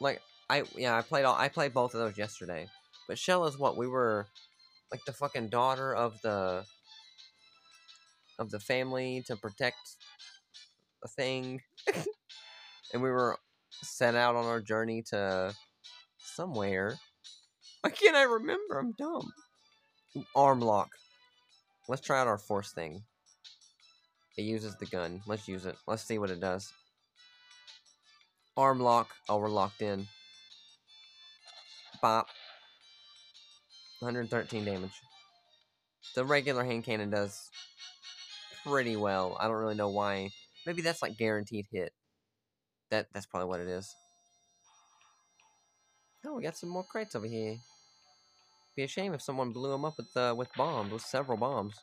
[0.00, 0.20] like
[0.50, 2.66] I yeah, I played all I played both of those yesterday.
[3.08, 4.26] But Shella's what we were
[4.90, 6.64] like the fucking daughter of the
[8.38, 9.96] of the family to protect
[11.02, 11.62] a thing.
[12.92, 13.38] and we were
[13.82, 15.54] sent out on our journey to
[16.18, 16.96] somewhere.
[17.80, 18.78] Why can't I remember?
[18.78, 19.32] I'm dumb.
[20.36, 20.90] Arm lock.
[21.88, 23.02] Let's try out our force thing.
[24.36, 25.20] It uses the gun.
[25.26, 25.76] Let's use it.
[25.86, 26.72] Let's see what it does.
[28.56, 29.10] Arm lock.
[29.28, 30.06] Oh, we're locked in.
[32.00, 32.28] Bop.
[34.00, 35.00] 113 damage.
[36.14, 37.50] The regular hand cannon does
[38.64, 39.36] pretty well.
[39.40, 40.30] I don't really know why.
[40.66, 41.92] Maybe that's like guaranteed hit.
[42.90, 43.94] That That's probably what it is.
[46.24, 47.56] Oh, we got some more crates over here.
[48.76, 51.74] Be a shame if someone blew them up with uh, with bombs, with several bombs.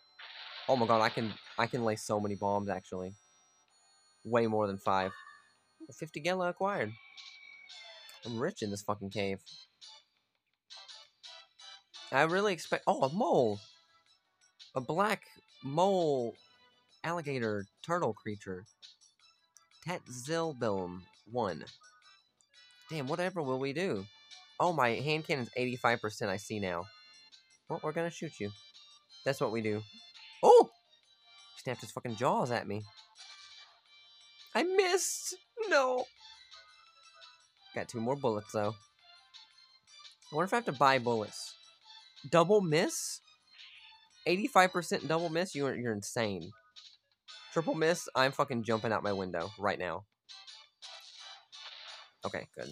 [0.68, 3.14] Oh my god, I can I can lay so many bombs actually.
[4.24, 5.12] Way more than five.
[5.92, 6.92] 50 Gella acquired.
[8.26, 9.40] I'm rich in this fucking cave.
[12.12, 13.60] I really expect oh a mole.
[14.76, 15.24] A black
[15.64, 16.36] mole
[17.04, 18.66] alligator turtle creature.
[19.88, 21.66] Tatzilbilm one.
[22.90, 24.06] Damn, whatever will we do?
[24.60, 26.86] Oh, my hand cannon's 85%, I see now.
[27.68, 28.52] Well, we're gonna shoot you.
[29.26, 29.82] That's what we do.
[30.44, 30.70] Oh!
[31.58, 32.84] Snapped his fucking jaws at me.
[34.54, 35.36] I missed!
[35.68, 36.06] No!
[37.74, 38.76] Got two more bullets, though.
[40.32, 41.56] I wonder if I have to buy bullets.
[42.30, 43.22] Double miss?
[44.28, 45.56] 85% double miss?
[45.56, 46.52] You're, you're insane.
[47.54, 48.08] Triple miss?
[48.16, 50.06] I'm fucking jumping out my window right now.
[52.26, 52.70] Okay, good.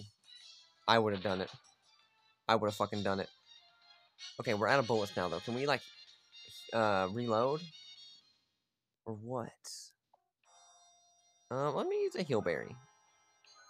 [0.86, 1.50] I would have done it.
[2.48, 3.28] I would have fucking done it.
[4.40, 5.40] Okay, we're out of bullets now, though.
[5.40, 5.80] Can we, like,
[6.72, 7.60] uh, reload?
[9.04, 9.50] Or what?
[11.50, 12.76] Uh, let me use a heal berry.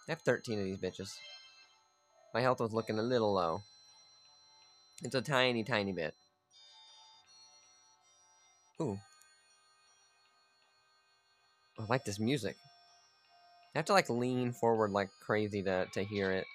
[0.07, 1.11] I have 13 of these bitches.
[2.33, 3.61] My health was looking a little low.
[5.01, 6.13] It's a tiny, tiny bit.
[8.81, 8.99] Ooh.
[11.79, 12.57] I like this music.
[13.73, 16.45] I have to, like, lean forward like crazy to, to hear it.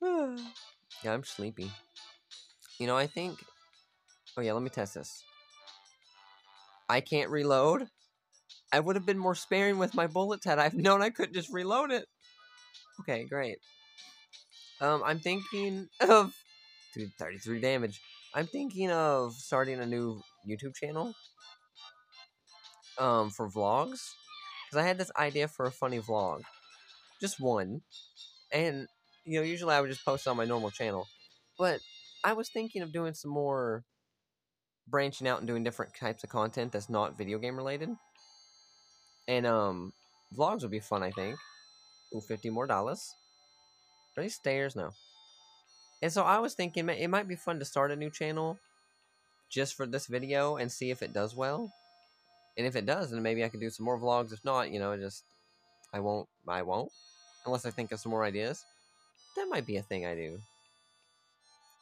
[1.04, 1.70] yeah, I'm sleepy.
[2.78, 3.38] You know, I think...
[4.36, 5.24] Oh yeah, let me test this.
[6.88, 7.88] I can't reload?
[8.72, 11.52] I would have been more sparing with my bullets had I've known I couldn't just
[11.52, 12.06] reload it.
[13.00, 13.58] Okay, great.
[14.80, 16.32] Um, I'm thinking of...
[16.94, 18.00] Dude, 33 damage.
[18.34, 21.14] I'm thinking of starting a new YouTube channel.
[22.98, 24.00] Um, for vlogs.
[24.66, 26.42] Because I had this idea for a funny vlog.
[27.20, 27.82] Just one.
[28.52, 28.88] And
[29.24, 31.06] you know, usually I would just post on my normal channel.
[31.58, 31.80] But
[32.24, 33.84] I was thinking of doing some more
[34.86, 37.90] branching out and doing different types of content that's not video game related.
[39.26, 39.92] And um
[40.36, 41.36] vlogs would be fun, I think.
[42.14, 43.14] Ooh, 50 more dollars.
[44.16, 44.74] Are these stairs?
[44.74, 44.90] No.
[46.02, 48.58] And so I was thinking it might be fun to start a new channel
[49.50, 51.72] just for this video and see if it does well.
[52.58, 54.32] And if it does, then maybe I can do some more vlogs.
[54.32, 55.24] If not, you know, just
[55.94, 56.90] I won't I won't.
[57.46, 58.64] Unless I think of some more ideas.
[59.36, 60.38] That might be a thing I do.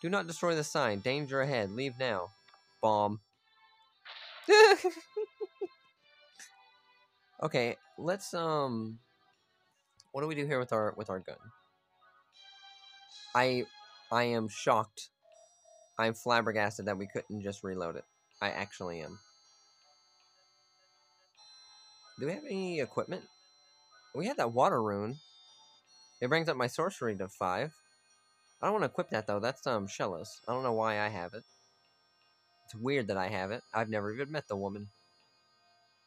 [0.02, 1.00] Do not destroy the sign.
[1.00, 1.72] Danger ahead.
[1.72, 2.28] Leave now.
[2.80, 3.20] Bomb.
[7.42, 8.98] Okay, let's um
[10.12, 11.36] what do we do here with our with our gun?
[13.34, 13.64] I
[14.10, 15.10] I am shocked.
[15.98, 18.04] I'm flabbergasted that we couldn't just reload it.
[18.40, 19.18] I actually am.
[22.18, 23.24] Do we have any equipment?
[24.14, 25.16] We had that water rune.
[26.20, 27.72] It brings up my sorcery to five.
[28.62, 29.40] I don't want to equip that though.
[29.40, 30.40] That's um Shellos.
[30.48, 31.44] I don't know why I have it.
[32.64, 33.62] It's weird that I have it.
[33.74, 34.88] I've never even met the woman.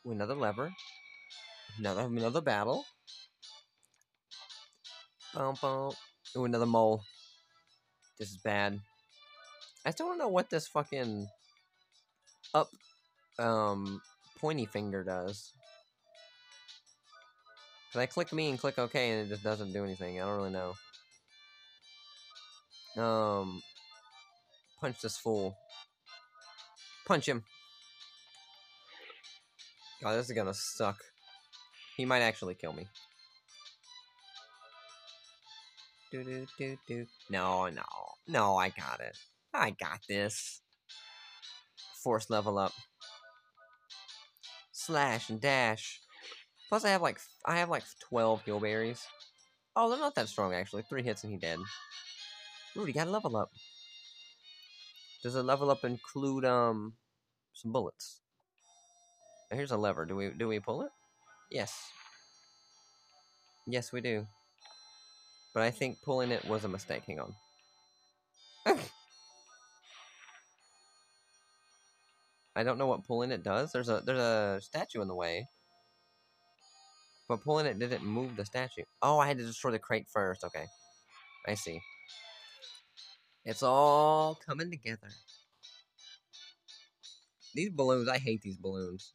[0.05, 0.73] Ooh, another lever.
[1.77, 2.85] Another another battle.
[5.33, 5.93] Bum, bum.
[6.35, 7.03] Ooh, another mole.
[8.17, 8.79] This is bad.
[9.85, 11.27] I still don't know what this fucking
[12.53, 12.69] up
[13.37, 14.01] um
[14.39, 15.53] pointy finger does.
[17.91, 20.21] Cause I click me and click OK and it just doesn't do anything.
[20.21, 20.75] I don't really know.
[23.03, 23.63] Um,
[24.79, 25.57] punch this fool.
[27.07, 27.43] Punch him.
[30.03, 30.97] God, this is gonna suck.
[31.97, 32.87] He might actually kill me.
[36.11, 37.05] Do do do do.
[37.29, 37.83] No, no,
[38.27, 38.55] no!
[38.55, 39.17] I got it.
[39.53, 40.61] I got this.
[42.03, 42.71] Force level up.
[44.71, 45.99] Slash and dash.
[46.69, 49.05] Plus, I have like I have like twelve heal berries.
[49.75, 50.83] Oh, they're not that strong actually.
[50.83, 51.59] Three hits and he dead.
[52.75, 53.49] Rudy got a level up.
[55.23, 56.93] Does a level up include um
[57.53, 58.21] some bullets?
[59.51, 60.05] Here's a lever.
[60.05, 60.91] Do we do we pull it?
[61.49, 61.91] Yes.
[63.65, 64.27] Yes, we do.
[65.53, 67.03] But I think pulling it was a mistake.
[67.07, 67.35] Hang on.
[72.55, 73.71] I don't know what pulling it does.
[73.71, 75.47] There's a there's a statue in the way.
[77.29, 78.83] But pulling it didn't move the statue.
[79.03, 80.43] Oh, I had to destroy the crate first.
[80.43, 80.65] Okay.
[81.47, 81.79] I see.
[83.45, 85.09] It's all coming together.
[87.53, 89.13] These balloons, I hate these balloons.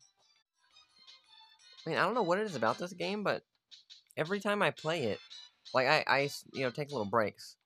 [1.84, 3.42] I mean, I don't know what it is about this game, but
[4.16, 5.18] every time I play it,
[5.74, 7.56] like I, I you know, take little breaks,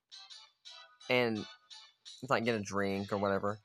[1.08, 1.38] and
[2.22, 3.58] it's like get a drink or whatever.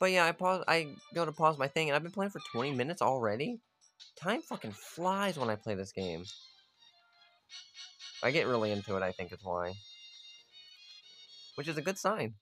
[0.00, 0.64] But yeah, I pause.
[0.66, 3.60] I go to pause my thing, and I've been playing for 20 minutes already.
[4.22, 6.24] Time fucking flies when I play this game.
[8.22, 9.02] I get really into it.
[9.02, 9.74] I think is why
[11.54, 12.34] which is a good sign.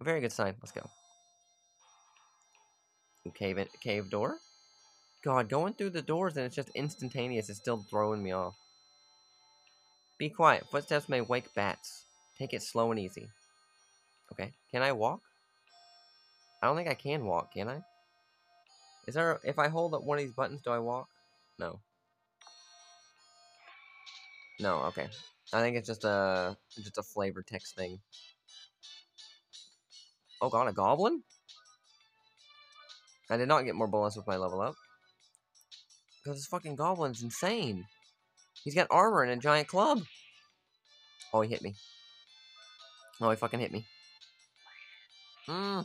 [0.00, 0.54] A very good sign.
[0.60, 0.88] Let's go.
[3.34, 4.38] Cave in, cave door.
[5.22, 7.48] God, going through the doors and it's just instantaneous.
[7.48, 8.56] It's still throwing me off.
[10.18, 10.64] Be quiet.
[10.70, 12.04] Footsteps may wake bats.
[12.38, 13.28] Take it slow and easy.
[14.32, 14.52] Okay.
[14.72, 15.20] Can I walk?
[16.62, 17.82] I don't think I can walk, can I?
[19.10, 19.40] Is there...
[19.42, 21.08] If I hold up one of these buttons, do I walk?
[21.58, 21.80] No.
[24.60, 25.08] No, okay.
[25.52, 27.98] I think it's just a just a flavor text thing.
[30.40, 31.24] Oh god, a goblin?
[33.28, 34.76] I did not get more bullets with my level up.
[36.22, 37.86] Because this fucking goblin's insane.
[38.62, 40.02] He's got armor and a giant club.
[41.32, 41.74] Oh, he hit me.
[43.20, 43.84] Oh, he fucking hit me.
[45.46, 45.80] Hmm.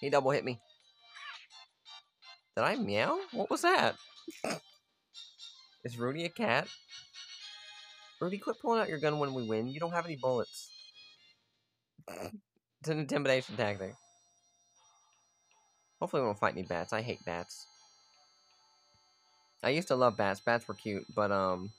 [0.00, 0.60] He double hit me.
[2.58, 3.20] Did I meow?
[3.30, 3.94] What was that?
[5.84, 6.66] Is Rudy a cat?
[8.20, 9.68] Rudy, quit pulling out your gun when we win.
[9.68, 10.68] You don't have any bullets.
[12.08, 13.94] it's an intimidation tactic.
[16.00, 16.92] Hopefully we won't fight any bats.
[16.92, 17.64] I hate bats.
[19.62, 20.40] I used to love bats.
[20.40, 21.70] Bats were cute, but, um...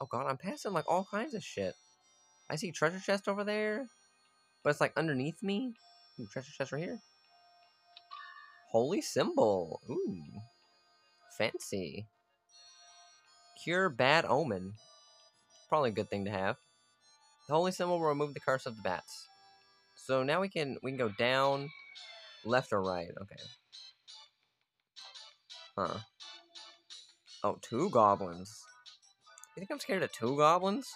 [0.00, 1.74] Oh god, I'm passing, like, all kinds of shit.
[2.50, 3.86] I see treasure chest over there,
[4.64, 5.74] but it's, like, underneath me.
[6.18, 7.00] Ooh, treasure chest right here.
[8.70, 9.80] Holy symbol.
[9.90, 10.22] Ooh.
[11.36, 12.06] Fancy.
[13.62, 14.74] Cure bad omen.
[15.68, 16.56] Probably a good thing to have.
[17.48, 19.26] The holy symbol will remove the curse of the bats.
[19.96, 21.68] So now we can we can go down,
[22.44, 23.10] left or right.
[23.22, 23.42] Okay.
[25.76, 25.98] Huh.
[27.42, 28.56] Oh, two goblins.
[29.56, 30.86] You think I'm scared of two goblins?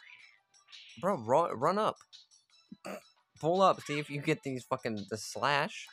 [1.00, 1.96] Bro, run, run up.
[3.40, 5.86] Pull up, see if you get these fucking, the slash.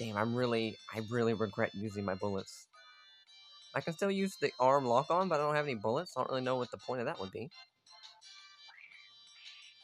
[0.00, 2.66] Damn, I'm really, I really regret using my bullets.
[3.74, 6.14] I can still use the arm lock on, but I don't have any bullets.
[6.16, 7.50] I don't really know what the point of that would be.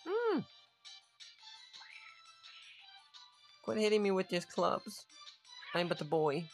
[0.09, 0.39] Hmm.
[3.63, 5.05] Quit hitting me with these clubs.
[5.75, 6.47] I'm but the boy.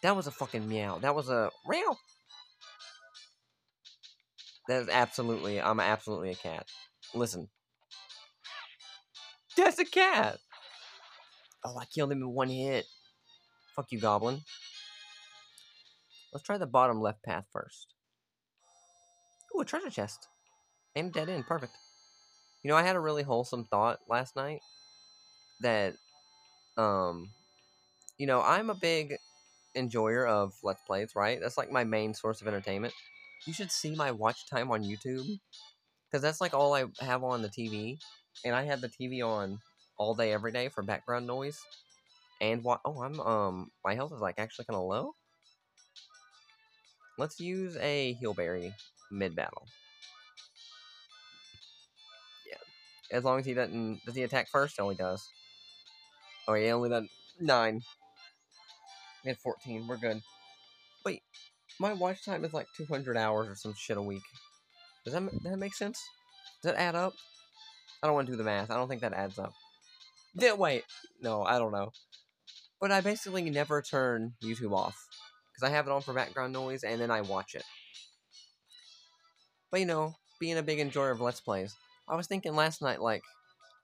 [0.00, 0.98] That was a fucking meow.
[0.98, 1.98] That was a meow.
[4.68, 6.66] That is absolutely, I'm absolutely a cat.
[7.14, 7.48] Listen.
[9.58, 10.38] That's a cat!
[11.66, 12.86] Oh, I killed him in one hit.
[13.74, 14.40] Fuck you, goblin.
[16.32, 17.88] Let's try the bottom left path first.
[19.54, 20.28] Ooh, a treasure chest.
[20.94, 21.46] And dead end.
[21.46, 21.72] Perfect.
[22.62, 24.60] You know, I had a really wholesome thought last night
[25.60, 25.94] that,
[26.76, 27.30] um,
[28.16, 29.16] you know, I'm a big,
[29.74, 31.38] enjoyer of Let's Plays, right?
[31.40, 32.94] That's like my main source of entertainment.
[33.44, 35.38] You should see my watch time on YouTube.
[36.10, 37.98] Because that's like all I have on the TV.
[38.44, 39.58] And I have the TV on
[39.98, 41.60] all day, every day for background noise.
[42.40, 42.80] And what?
[42.84, 45.14] Oh, I'm, um, my health is like actually kind of low.
[47.18, 48.74] Let's use a healberry
[49.10, 49.66] mid-battle.
[52.46, 53.16] Yeah.
[53.16, 54.04] As long as he doesn't...
[54.04, 54.78] Does he attack first?
[54.78, 55.26] He does.
[56.46, 57.08] Oh, he only done
[57.40, 57.80] 9.
[59.24, 59.86] We had 14.
[59.88, 60.20] We're good.
[61.04, 61.22] Wait.
[61.80, 64.22] My watch time is like 200 hours or some shit a week.
[65.04, 66.02] Does that, does that make sense?
[66.62, 67.14] Does that add up?
[68.02, 68.70] I don't want to do the math.
[68.70, 69.52] I don't think that adds up.
[70.36, 70.84] Did, wait.
[71.22, 71.92] No, I don't know.
[72.80, 75.06] But I basically never turn YouTube off.
[75.54, 77.64] Because I have it on for background noise, and then I watch it.
[79.70, 81.74] But, you know, being a big enjoyer of Let's Plays,
[82.06, 83.22] I was thinking last night, like,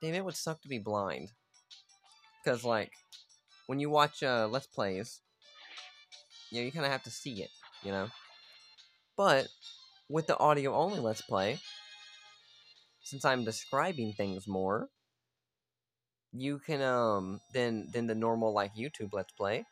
[0.03, 1.31] damn, it would suck to be blind.
[2.45, 2.93] Because, like,
[3.66, 5.20] when you watch uh, Let's Plays,
[6.51, 7.51] you know, you kind of have to see it,
[7.83, 8.09] you know?
[9.16, 9.49] But,
[10.11, 11.59] with the audio-only Let's Play,
[13.03, 14.91] since I'm describing things more,
[16.33, 19.65] you can, um, than, than the normal, like, YouTube Let's Play,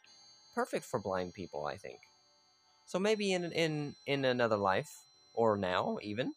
[0.54, 1.98] perfect for blind people, I think.
[2.86, 4.90] So maybe in, in, in another life,
[5.34, 6.32] or now, even,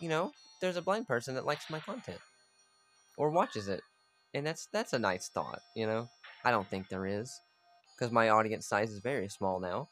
[0.00, 2.20] you know, there's a blind person that likes my content.
[3.16, 3.82] Or watches it.
[4.34, 6.08] And that's, that's a nice thought, you know?
[6.44, 7.40] I don't think there is.
[7.94, 9.88] Because my audience size is very small now.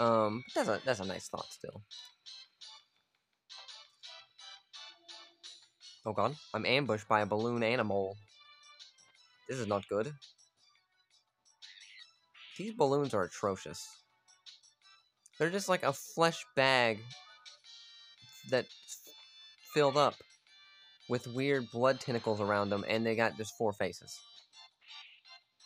[0.00, 1.82] Um, but that's a, that's a nice thought still.
[6.06, 8.16] Oh god, I'm ambushed by a balloon animal.
[9.48, 10.12] This is not good.
[12.58, 13.86] These balloons are atrocious.
[15.38, 17.00] They're just like a flesh bag
[18.50, 18.74] that's
[19.72, 20.14] filled up
[21.08, 24.18] with weird blood tentacles around them, and they got just four faces.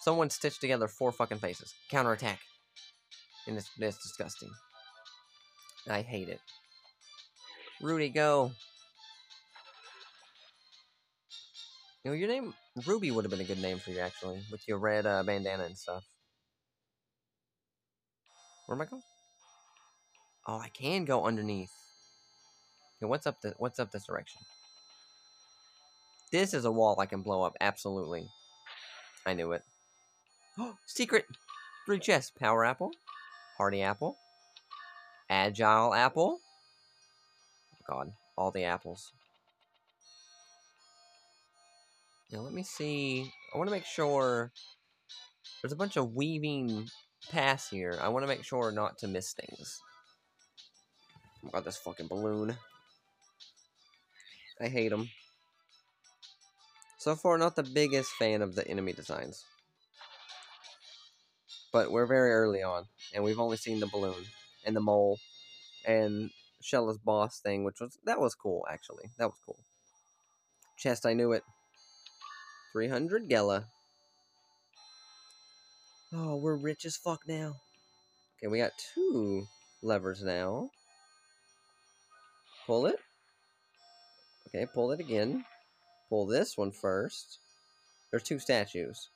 [0.01, 1.75] Someone stitched together four fucking faces.
[1.91, 2.41] Counterattack.
[3.47, 4.51] And it's, it's disgusting.
[5.89, 6.41] I hate it.
[7.81, 8.53] Rudy, go.
[12.09, 12.55] Know, your name,
[12.87, 15.65] Ruby would have been a good name for you, actually, with your red uh, bandana
[15.65, 16.03] and stuff.
[18.65, 19.03] Where am I going?
[20.47, 21.71] Oh, I can go underneath.
[22.97, 23.43] Okay, what's up?
[23.43, 24.41] The, what's up this direction?
[26.33, 27.57] This is a wall I can blow up.
[27.61, 28.27] Absolutely.
[29.27, 29.63] I knew it.
[30.59, 31.27] Oh, secret!
[31.85, 32.31] Three chests.
[32.31, 32.91] Power apple.
[33.59, 34.17] Hardy apple.
[35.29, 36.41] Agile apple.
[37.75, 39.13] Oh God, all the apples.
[42.31, 43.33] Now let me see.
[43.55, 44.53] I want to make sure.
[45.63, 46.89] There's a bunch of weaving
[47.31, 47.99] paths here.
[48.01, 49.81] I want to make sure not to miss things.
[51.45, 52.57] Oh God, this fucking balloon.
[54.61, 55.09] I hate them.
[56.99, 59.45] So far, not the biggest fan of the enemy designs.
[61.73, 64.27] But we're very early on, and we've only seen the balloon,
[64.65, 65.19] and the mole,
[65.87, 66.31] and
[66.61, 69.11] Shella's boss thing, which was, that was cool, actually.
[69.19, 69.59] That was cool.
[70.77, 71.45] Chest, I knew it.
[72.73, 73.67] 300 Gella.
[76.13, 77.57] Oh, we're rich as fuck now.
[78.39, 79.47] Okay, we got two
[79.83, 80.71] levers now.
[82.67, 82.99] Pull it.
[84.49, 85.45] Okay, pull it again.
[86.09, 87.39] Pull this one first.
[88.11, 89.09] There's two statues.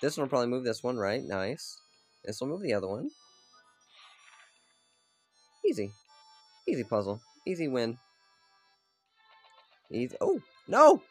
[0.00, 1.22] This one will probably move this one, right?
[1.22, 1.78] Nice.
[2.24, 3.10] This will move the other one.
[5.66, 5.90] Easy.
[6.66, 7.20] Easy puzzle.
[7.46, 7.98] Easy win.
[9.90, 10.16] Easy.
[10.20, 11.02] Oh, no!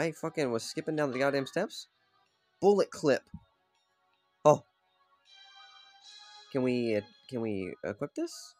[0.00, 1.86] I fucking was skipping down the goddamn steps.
[2.58, 3.22] Bullet clip.
[4.46, 4.64] Oh.
[6.52, 8.54] Can we, uh, can we equip this?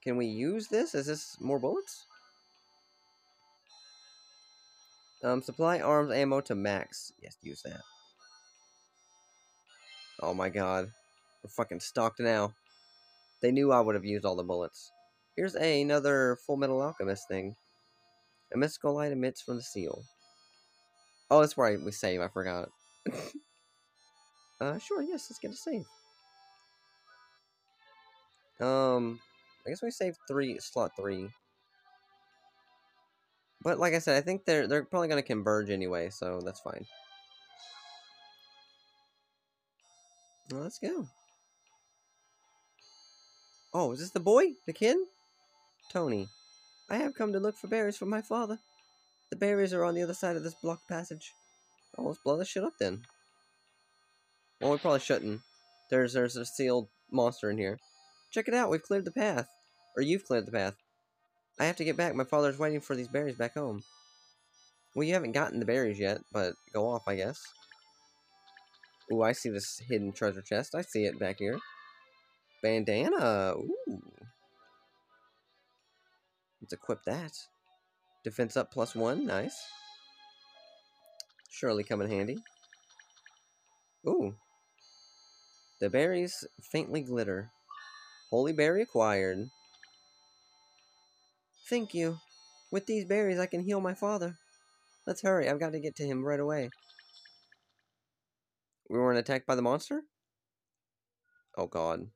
[0.00, 0.94] Can we use this?
[0.94, 2.06] Is this more bullets?
[5.24, 7.12] Um, supply arms ammo to max.
[7.20, 7.80] Yes, use that.
[10.20, 10.92] Oh my god.
[11.42, 12.54] We're fucking stocked now.
[13.40, 14.92] They knew I would have used all the bullets.
[15.34, 17.56] Here's a, another Full Metal Alchemist thing.
[18.54, 20.02] A mystical light emits from the seal.
[21.30, 22.20] Oh, that's where I, we save.
[22.20, 22.68] I forgot.
[24.60, 25.86] uh, sure, yes, let's get a save.
[28.60, 29.18] Um,
[29.66, 31.28] I guess we saved three, slot three.
[33.62, 36.84] But like I said, I think they're they're probably gonna converge anyway, so that's fine.
[40.50, 41.06] Well, let's go.
[43.72, 44.52] Oh, is this the boy?
[44.66, 44.98] The kid?
[45.90, 46.28] Tony.
[46.92, 48.58] I have come to look for berries for my father.
[49.30, 51.32] The berries are on the other side of this blocked passage.
[51.96, 53.02] Oh, let's blow this shit up then.
[54.60, 55.40] Well, we probably shouldn't.
[55.90, 57.78] There's there's a sealed monster in here.
[58.30, 59.48] Check it out, we've cleared the path.
[59.96, 60.74] Or you've cleared the path.
[61.58, 62.14] I have to get back.
[62.14, 63.82] My father's waiting for these berries back home.
[64.94, 67.42] Well, you haven't gotten the berries yet, but go off, I guess.
[69.10, 70.74] Ooh, I see this hidden treasure chest.
[70.74, 71.58] I see it back here.
[72.62, 73.54] Bandana.
[73.56, 74.02] Ooh.
[76.72, 77.32] Let's equip that.
[78.24, 79.26] Defense up plus one.
[79.26, 79.62] Nice.
[81.50, 82.38] Surely come in handy.
[84.08, 84.36] Ooh.
[85.82, 87.50] The berries faintly glitter.
[88.30, 89.50] Holy berry acquired.
[91.68, 92.16] Thank you.
[92.70, 94.38] With these berries, I can heal my father.
[95.06, 95.50] Let's hurry.
[95.50, 96.70] I've got to get to him right away.
[98.88, 100.04] We weren't attacked by the monster?
[101.54, 102.06] Oh, God.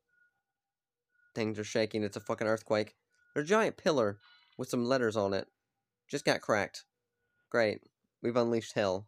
[1.35, 2.03] Things are shaking.
[2.05, 2.95] It's a fucking earthquake.
[3.35, 4.19] There's a giant pillar
[4.57, 5.49] with some letters on it.
[6.09, 6.85] Just got cracked.
[7.51, 7.83] Great.
[8.23, 9.07] We've unleashed hell.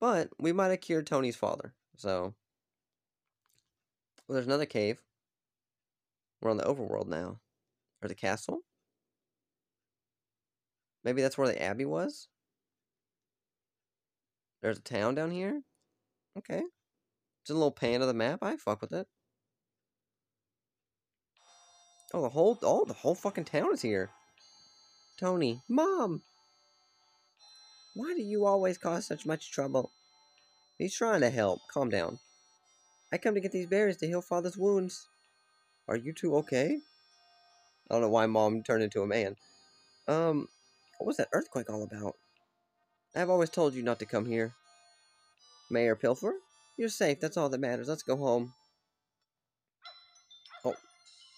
[0.00, 1.74] But we might have cured Tony's father.
[1.96, 2.34] So.
[4.26, 5.02] Well, there's another cave.
[6.40, 7.40] We're on the overworld now.
[8.02, 8.60] Or the castle?
[11.04, 12.28] Maybe that's where the abbey was?
[14.62, 15.62] There's a town down here?
[16.38, 16.62] Okay.
[17.42, 18.42] Just a little pan of the map.
[18.42, 19.06] I fuck with it.
[22.14, 24.08] Oh, the whole oh the whole fucking town is here.
[25.18, 26.22] Tony, mom.
[27.96, 29.90] Why do you always cause such much trouble?
[30.78, 31.58] He's trying to help.
[31.72, 32.20] Calm down.
[33.12, 35.08] I come to get these berries to heal father's wounds.
[35.88, 36.78] Are you two okay?
[37.90, 39.34] I don't know why mom turned into a man.
[40.06, 40.46] Um,
[40.98, 42.14] what was that earthquake all about?
[43.16, 44.52] I've always told you not to come here.
[45.68, 46.36] Mayor Pilfer,
[46.78, 47.18] you're safe.
[47.18, 47.88] That's all that matters.
[47.88, 48.54] Let's go home.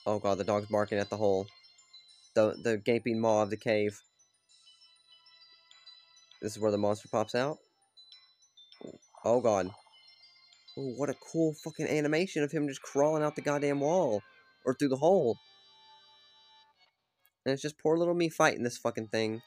[0.06, 1.48] Oh, god, the dog's barking at the hole.
[2.34, 4.00] The the gaping maw of the cave.
[6.40, 7.58] This is where the monster pops out.
[9.24, 9.70] Oh god.
[10.78, 14.22] Oh, what a cool fucking animation of him just crawling out the goddamn wall.
[14.64, 15.38] Or through the hole.
[17.44, 19.42] And it's just poor little me fighting this fucking thing.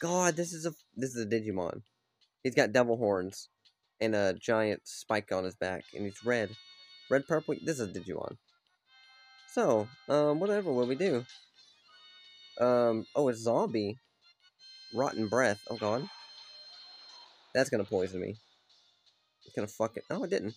[0.00, 1.82] God, this is a this is a Digimon.
[2.42, 3.48] He's got devil horns
[4.00, 6.50] and a giant spike on his back, and he's red.
[7.08, 7.54] Red purple.
[7.62, 8.36] This is a Digimon.
[9.56, 11.24] So, um, whatever will we do?
[12.60, 13.96] Um, oh, it's zombie.
[14.92, 15.62] Rotten breath.
[15.70, 16.06] Oh god.
[17.54, 18.34] That's gonna poison me.
[19.46, 20.04] It's gonna fuck it.
[20.10, 20.52] No, it didn't.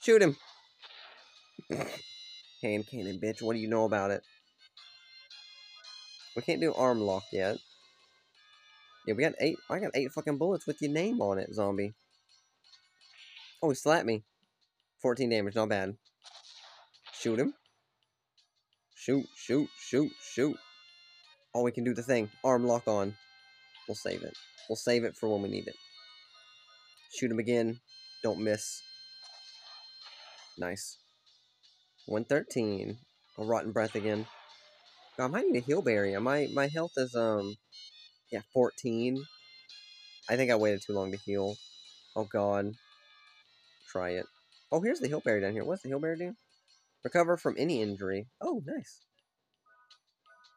[0.00, 0.36] Shoot him!
[2.62, 3.42] Hand cannon, bitch.
[3.42, 4.22] What do you know about it?
[6.36, 7.58] We can't do arm lock yet.
[9.08, 9.56] Yeah, we got eight.
[9.68, 11.94] I got eight fucking bullets with your name on it, zombie.
[13.60, 14.22] Oh, he slapped me.
[15.02, 15.96] 14 damage, not bad.
[17.12, 17.52] Shoot him.
[19.06, 20.56] Shoot, shoot, shoot, shoot.
[21.54, 22.28] Oh, we can do the thing.
[22.42, 23.14] Arm lock on.
[23.86, 24.36] We'll save it.
[24.68, 25.76] We'll save it for when we need it.
[27.16, 27.78] Shoot him again.
[28.24, 28.82] Don't miss.
[30.58, 30.98] Nice.
[32.06, 32.98] 113.
[33.38, 34.26] A rotten breath again.
[35.16, 36.18] God, I might need a heal berry.
[36.18, 37.54] My my health is um
[38.32, 39.22] yeah, 14.
[40.28, 41.54] I think I waited too long to heal.
[42.16, 42.72] Oh god.
[43.88, 44.26] Try it.
[44.72, 45.64] Oh, here's the heal berry down here.
[45.64, 46.34] What's the heal berry do?
[47.06, 48.26] Recover from any injury.
[48.40, 49.02] Oh, nice.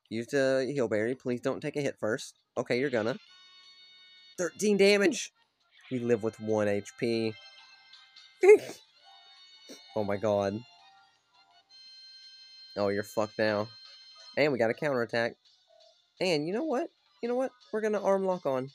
[0.10, 1.14] Use the heal berry.
[1.14, 2.40] Please don't take a hit first.
[2.58, 3.20] Okay, you're gonna.
[4.40, 5.32] 13 damage!
[5.92, 7.36] We live with 1 HP.
[9.96, 10.60] oh my god.
[12.76, 13.68] Oh, you're fucked now.
[14.36, 15.36] And we got a counterattack.
[16.20, 16.88] And you know what?
[17.22, 17.52] You know what?
[17.72, 18.72] We're gonna arm lock on.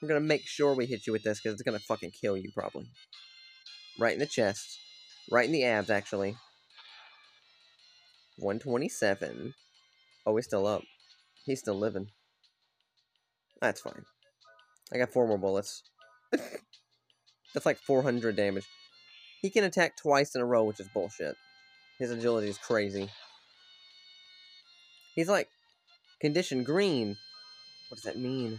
[0.00, 2.50] We're gonna make sure we hit you with this because it's gonna fucking kill you
[2.54, 2.86] probably.
[3.98, 4.78] Right in the chest.
[5.30, 6.36] Right in the abs, actually.
[8.36, 9.54] 127.
[10.26, 10.82] Oh, he's still up.
[11.44, 12.08] He's still living.
[13.60, 14.04] That's fine.
[14.92, 15.82] I got four more bullets.
[16.32, 18.66] That's like 400 damage.
[19.40, 21.36] He can attack twice in a row, which is bullshit.
[21.98, 23.08] His agility is crazy.
[25.14, 25.48] He's like
[26.20, 27.16] condition green.
[27.88, 28.58] What does that mean?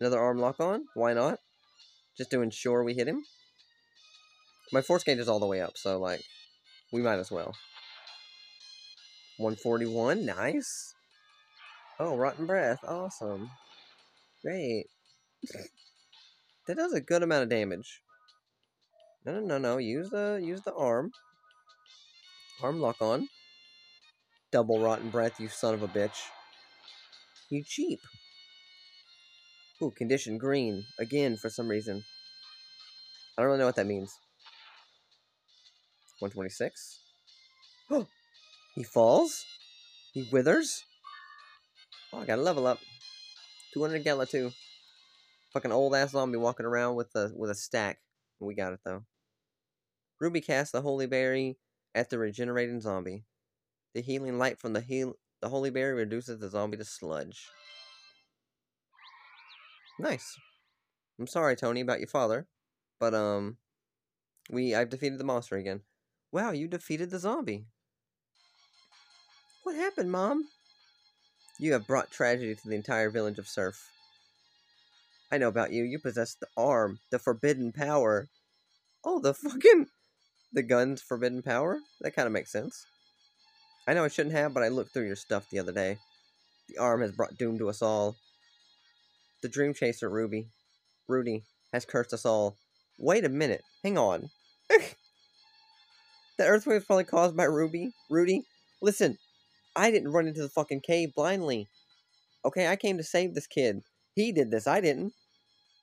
[0.00, 0.84] Another arm lock on?
[0.94, 1.38] Why not?
[2.18, 3.24] Just to ensure we hit him?
[4.72, 6.20] My force gauge is all the way up, so, like,
[6.92, 7.54] we might as well.
[9.38, 10.94] 141, nice.
[11.98, 13.50] Oh, Rotten Breath, awesome.
[14.42, 14.86] Great.
[16.66, 18.02] that does a good amount of damage.
[19.24, 21.10] No, no, no, no, use the, use the arm.
[22.62, 23.28] Arm lock on.
[24.52, 26.18] Double Rotten Breath, you son of a bitch.
[27.50, 28.00] You cheap.
[29.82, 30.84] Ooh, condition green.
[30.98, 32.02] Again, for some reason.
[33.36, 34.18] I don't really know what that means.
[36.20, 37.00] 126.
[38.76, 39.46] He falls?
[40.12, 40.84] He withers?
[42.12, 42.78] Oh, I gotta level up.
[43.72, 44.52] 200 Gella too.
[45.54, 48.00] Fucking old ass zombie walking around with a with a stack.
[48.38, 49.04] We got it though.
[50.20, 51.56] Ruby casts the holy berry
[51.94, 53.24] at the regenerating zombie.
[53.94, 57.48] The healing light from the heal the holy berry reduces the zombie to sludge.
[59.98, 60.36] Nice.
[61.18, 62.46] I'm sorry, Tony, about your father.
[63.00, 63.56] But um,
[64.50, 65.80] we I've defeated the monster again.
[66.30, 67.68] Wow, you defeated the zombie.
[69.66, 70.46] What happened, Mom?
[71.58, 73.90] You have brought tragedy to the entire village of Surf.
[75.32, 75.82] I know about you.
[75.82, 78.28] You possess the arm, the forbidden power.
[79.04, 79.88] Oh, the fucking...
[80.52, 81.80] The gun's forbidden power?
[82.00, 82.86] That kind of makes sense.
[83.88, 85.98] I know I shouldn't have, but I looked through your stuff the other day.
[86.68, 88.14] The arm has brought doom to us all.
[89.42, 90.46] The Dream Chaser, Ruby.
[91.08, 92.54] Rudy, has cursed us all.
[93.00, 93.64] Wait a minute.
[93.82, 94.30] Hang on.
[94.70, 97.90] the earthquake was probably caused by Ruby.
[98.08, 98.44] Rudy,
[98.80, 99.18] listen.
[99.76, 101.68] I didn't run into the fucking cave blindly.
[102.44, 103.82] Okay, I came to save this kid.
[104.14, 104.66] He did this.
[104.66, 105.12] I didn't.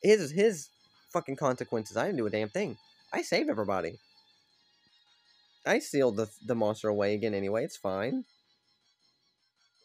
[0.01, 0.69] His his
[1.13, 1.95] fucking consequences.
[1.95, 2.77] I didn't do a damn thing.
[3.13, 3.99] I saved everybody.
[5.65, 7.63] I sealed the the monster away again anyway.
[7.63, 8.25] It's fine.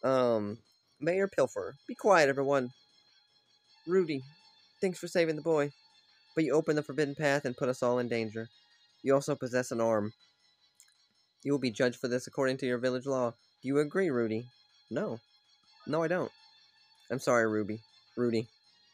[0.02, 0.58] Um,
[1.00, 2.70] Mayor Pilfer, be quiet, everyone.
[3.86, 4.22] Rudy,
[4.80, 5.72] thanks for saving the boy,
[6.34, 8.48] but you opened the forbidden path and put us all in danger.
[9.02, 10.12] You also possess an arm.
[11.42, 13.34] You will be judged for this according to your village law.
[13.62, 14.46] Do you agree, Rudy?
[14.90, 15.18] No.
[15.86, 16.30] No, I don't.
[17.10, 17.80] I'm sorry, Ruby.
[18.16, 18.48] Rudy.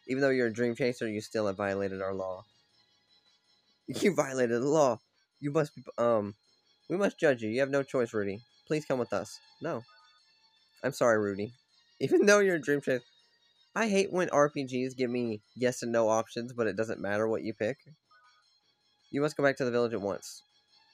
[0.09, 2.45] Even though you're a dream chaser, you still have violated our law.
[3.87, 5.01] You violated the law.
[5.41, 6.35] You must be, um,
[6.89, 7.51] we must judge you.
[7.51, 8.41] You have no choice, Rudy.
[8.67, 9.39] Please come with us.
[9.61, 9.83] No.
[10.83, 11.53] I'm sorry, Rudy.
[12.01, 13.05] Even though you're a dream chaser.
[13.75, 17.43] I hate when RPGs give me yes and no options, but it doesn't matter what
[17.43, 17.77] you pick.
[19.11, 20.43] You must go back to the village at once.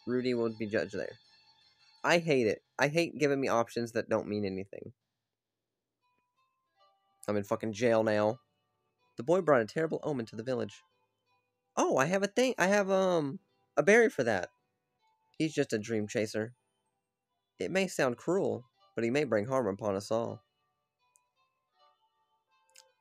[0.07, 1.19] Rudy will be judged there.
[2.02, 2.62] I hate it.
[2.78, 4.93] I hate giving me options that don't mean anything.
[7.28, 8.40] I'm in fucking jail now.
[9.16, 10.82] The boy brought a terrible omen to the village.
[11.77, 12.55] Oh, I have a thing.
[12.59, 13.39] I have, um,
[13.77, 14.48] a berry for that.
[15.39, 16.55] He's just a dream chaser.
[17.59, 18.64] It may sound cruel,
[18.94, 20.43] but he may bring harm upon us all.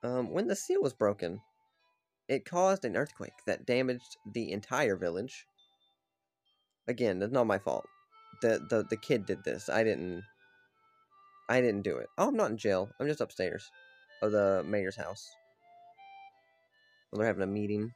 [0.03, 1.41] Um, when the seal was broken,
[2.27, 5.45] it caused an earthquake that damaged the entire village.
[6.88, 7.85] Again, it's not my fault.
[8.41, 9.70] The, the the kid did this.
[9.70, 10.24] I didn't
[11.49, 12.07] I didn't do it.
[12.18, 12.90] Oh, I'm not in jail.
[12.99, 13.70] I'm just upstairs
[14.22, 15.28] of the mayor's house.
[17.11, 17.91] Well, they're having a meeting.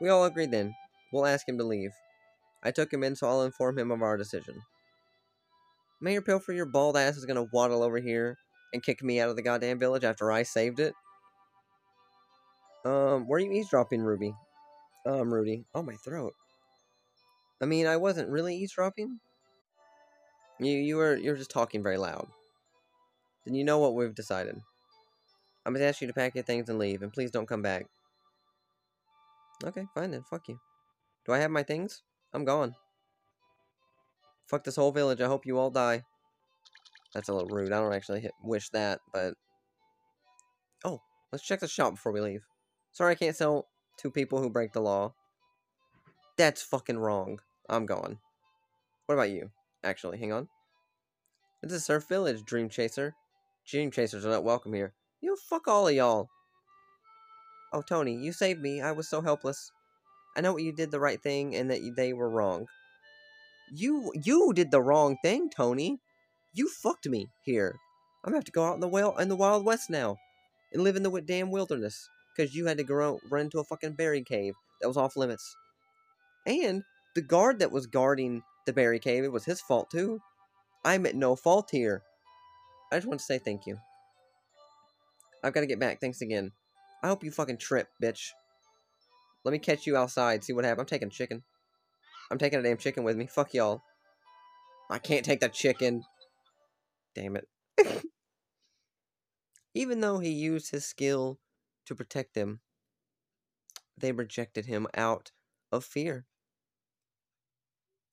[0.00, 0.74] We all agreed then.
[1.12, 1.90] We'll ask him to leave.
[2.62, 4.62] I took him in, so I'll inform him of our decision.
[6.00, 8.38] Mayor Pilfer, your bald ass is gonna waddle over here
[8.72, 10.94] and kick me out of the goddamn village after I saved it.
[12.84, 14.32] Um, where are you eavesdropping, Ruby?
[15.06, 15.64] Um, Rudy.
[15.74, 16.34] Oh, my throat.
[17.60, 19.18] I mean, I wasn't really eavesdropping.
[20.60, 22.28] You, you were, you're just talking very loud.
[23.44, 24.56] Then you know what we've decided.
[25.64, 27.86] I'm gonna ask you to pack your things and leave, and please don't come back.
[29.64, 30.22] Okay, fine then.
[30.22, 30.60] Fuck you.
[31.26, 32.02] Do I have my things?
[32.32, 32.74] I'm gone.
[34.46, 35.20] Fuck this whole village.
[35.20, 36.04] I hope you all die.
[37.14, 37.72] That's a little rude.
[37.72, 39.34] I don't actually hit, wish that, but...
[40.84, 41.00] Oh,
[41.32, 42.46] let's check the shop before we leave.
[42.92, 43.66] Sorry I can't sell
[43.98, 45.14] to people who break the law.
[46.36, 47.40] That's fucking wrong.
[47.68, 48.18] I'm gone.
[49.06, 49.50] What about you?
[49.84, 50.48] Actually, hang on.
[51.62, 53.14] This is Surf Village, Dream Chaser.
[53.66, 54.94] Dream Chasers are not welcome here.
[55.20, 56.28] You fuck all of y'all.
[57.72, 58.80] Oh, Tony, you saved me.
[58.80, 59.70] I was so helpless.
[60.36, 62.66] I know what you did the right thing and that they were wrong.
[63.74, 65.98] You you did the wrong thing, Tony.
[66.54, 67.74] You fucked me here.
[68.24, 70.16] I'm gonna have to go out in the wild in the Wild West now
[70.72, 73.94] and live in the damn wilderness because you had to go run into a fucking
[73.94, 75.56] berry cave that was off limits.
[76.46, 76.82] And
[77.14, 80.20] the guard that was guarding the berry cave, it was his fault too.
[80.84, 82.02] I'm at no fault here.
[82.92, 83.78] I just want to say thank you.
[85.42, 86.00] I've got to get back.
[86.00, 86.52] Thanks again.
[87.02, 88.30] I hope you fucking trip, bitch.
[89.44, 90.80] Let me catch you outside, see what happens.
[90.80, 91.42] I'm taking chicken.
[92.30, 93.26] I'm taking a damn chicken with me.
[93.26, 93.82] Fuck y'all.
[94.90, 96.04] I can't take that chicken.
[97.14, 97.48] Damn it.
[99.74, 101.38] Even though he used his skill
[101.86, 102.60] to protect them,
[103.96, 105.30] they rejected him out
[105.70, 106.26] of fear.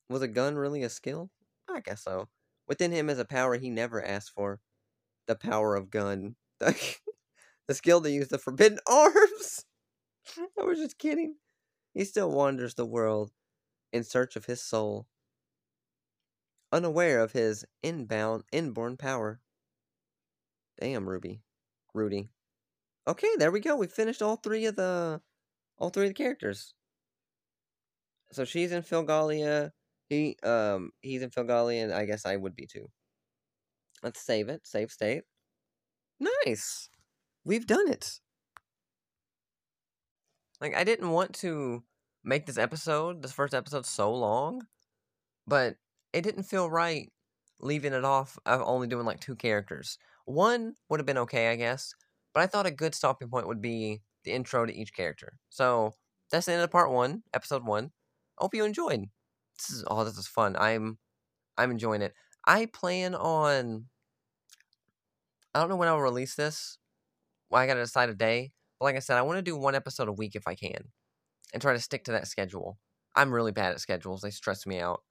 [0.09, 1.31] Was a gun really a skill?
[1.69, 2.27] I guess so.
[2.67, 4.59] Within him is a power he never asked for.
[5.27, 6.35] The power of gun.
[7.67, 9.65] The, skill to use the forbidden arms.
[10.59, 11.37] I was just kidding.
[11.95, 13.31] He still wanders the world
[13.91, 15.07] in search of his soul,
[16.71, 19.39] unaware of his inbound inborn power.
[20.79, 21.41] Damn, Ruby.
[21.95, 22.29] Rudy.
[23.07, 23.75] Okay, there we go.
[23.75, 25.21] We finished all three of the
[25.77, 26.73] all three of the characters.
[28.31, 29.71] So she's in Filgaia.
[30.09, 32.89] He um he's in Filgaia, and I guess I would be too.
[34.03, 34.67] Let's save it.
[34.67, 35.23] Save state.
[36.19, 36.89] Nice.
[37.43, 38.19] We've done it.
[40.61, 41.83] Like I didn't want to
[42.23, 44.65] make this episode, this first episode, so long,
[45.47, 45.77] but
[46.13, 47.11] it didn't feel right
[47.59, 49.97] leaving it off of only doing like two characters.
[50.25, 51.93] One would have been okay, I guess,
[52.33, 55.37] but I thought a good stopping point would be the intro to each character.
[55.49, 55.93] So
[56.31, 57.91] that's the end of part one, episode one.
[58.37, 59.05] Hope you enjoyed.
[59.57, 60.55] This is oh, this is fun.
[60.57, 60.97] I'm
[61.57, 62.13] I'm enjoying it.
[62.45, 63.85] I plan on.
[65.53, 66.77] I don't know when I'll release this.
[67.49, 68.51] Well, I gotta decide a day.
[68.79, 70.89] But like I said, I want to do one episode a week if I can,
[71.53, 72.77] and try to stick to that schedule.
[73.15, 75.03] I'm really bad at schedules; they stress me out.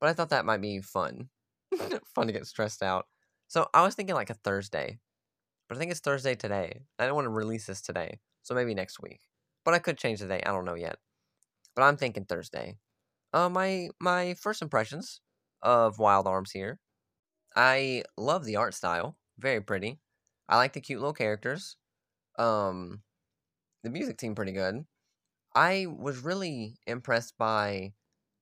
[0.00, 1.28] But I thought that might be fun.
[2.14, 3.06] fun to get stressed out.
[3.48, 4.98] So I was thinking like a Thursday,
[5.68, 6.80] but I think it's Thursday today.
[6.98, 9.20] I don't want to release this today, so maybe next week.
[9.64, 10.42] But I could change the day.
[10.44, 10.96] I don't know yet.
[11.74, 12.76] But I'm thinking Thursday.
[13.34, 15.20] Uh, my my first impressions
[15.60, 16.78] of Wild Arms here.
[17.56, 19.18] I love the art style.
[19.38, 20.00] Very pretty.
[20.48, 21.76] I like the cute little characters.
[22.38, 23.02] Um,
[23.84, 24.86] the music seemed pretty good.
[25.54, 27.94] I was really impressed by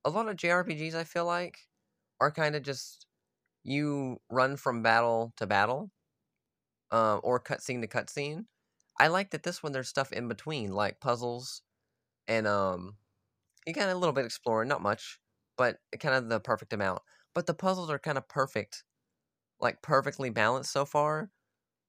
[0.04, 0.94] a lot of JRPGs.
[0.94, 1.58] I feel like
[2.20, 3.06] are kind of just
[3.64, 5.90] you run from battle to battle,
[6.90, 8.46] uh, or cutscene to cutscene.
[9.00, 11.62] I like that this one there's stuff in between, like puzzles,
[12.28, 12.96] and um,
[13.66, 15.20] you got a little bit exploring, not much,
[15.56, 17.02] but kind of the perfect amount.
[17.34, 18.84] But the puzzles are kind of perfect,
[19.60, 21.32] like perfectly balanced so far,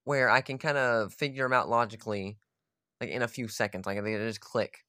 [0.05, 2.39] where I can kind of figure them out logically,
[3.01, 3.85] like in a few seconds.
[3.87, 4.85] Like they just click,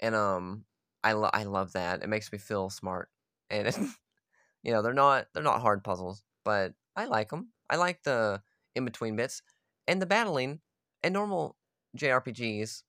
[0.00, 0.66] and um,
[1.04, 2.02] I lo- I love that.
[2.02, 3.10] It makes me feel smart,
[3.50, 3.74] and
[4.62, 7.52] you know they're not they're not hard puzzles, but I like them.
[7.70, 8.42] I like the
[8.74, 9.42] in between bits
[9.86, 10.60] and the battling
[11.02, 11.58] and normal
[11.96, 12.84] JRPGs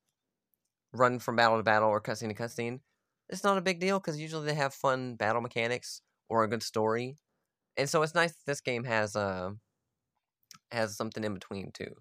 [0.93, 2.81] run from battle to battle or cutscene to cutscene.
[3.29, 6.63] It's not a big deal because usually they have fun battle mechanics or a good
[6.63, 7.17] story,
[7.77, 9.51] and so it's nice that this game has uh
[10.71, 11.95] has something in between too.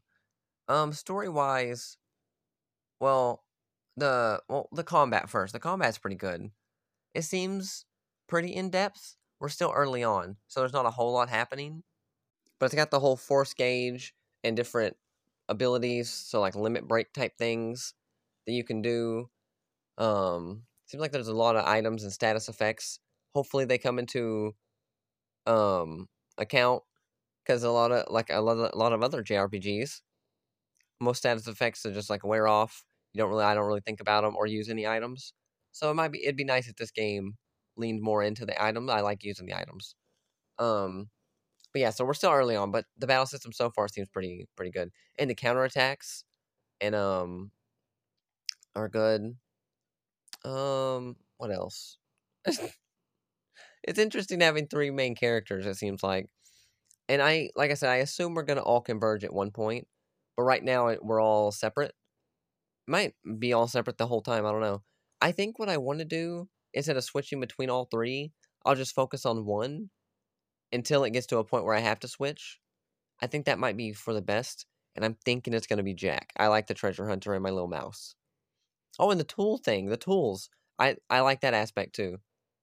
[0.68, 1.98] Um, story wise,
[3.00, 3.44] well,
[3.96, 5.52] the well the combat first.
[5.52, 6.50] The combat's pretty good.
[7.14, 7.86] It seems
[8.28, 9.16] pretty in depth.
[9.40, 11.84] We're still early on, so there's not a whole lot happening.
[12.60, 14.96] But it's got the whole force gauge and different
[15.48, 17.94] abilities, so like limit break type things
[18.46, 19.30] that you can do.
[19.98, 23.00] Um, seems like there's a lot of items and status effects.
[23.34, 24.54] Hopefully, they come into
[25.46, 26.08] um
[26.38, 26.82] account
[27.44, 30.02] because a lot of like a lot of, a lot of other JRPGs,
[31.00, 32.84] most status effects are just like wear off.
[33.12, 35.32] You don't really, I don't really think about them or use any items.
[35.72, 37.34] So it might be, it'd be nice if this game
[37.76, 38.90] leaned more into the items.
[38.90, 39.94] I like using the items.
[40.58, 41.10] Um,
[41.72, 44.48] but yeah, so we're still early on, but the battle system so far seems pretty
[44.56, 46.24] pretty good, and the counterattacks
[46.80, 47.52] and um
[48.76, 49.36] are good.
[50.46, 51.98] Um, what else?
[53.82, 55.66] it's interesting having three main characters.
[55.66, 56.28] It seems like,
[57.08, 59.86] and I like I said, I assume we're gonna all converge at one point,
[60.36, 61.94] but right now we're all separate.
[62.86, 64.46] Might be all separate the whole time.
[64.46, 64.82] I don't know.
[65.20, 68.32] I think what I want to do instead of switching between all three,
[68.64, 69.90] I'll just focus on one
[70.72, 72.60] until it gets to a point where I have to switch.
[73.20, 76.32] I think that might be for the best, and I'm thinking it's to be Jack.
[76.36, 78.14] I like the treasure hunter and my little mouse.
[78.98, 80.50] Oh, and the tool thing, the tools.
[80.78, 82.18] I I like that aspect too.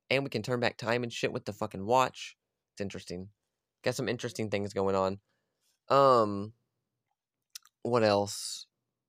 [0.09, 2.37] And we can turn back time and shit with the fucking watch.
[2.73, 3.29] It's interesting.
[3.83, 5.19] Got some interesting things going on.
[5.89, 6.53] Um
[7.83, 8.65] what else?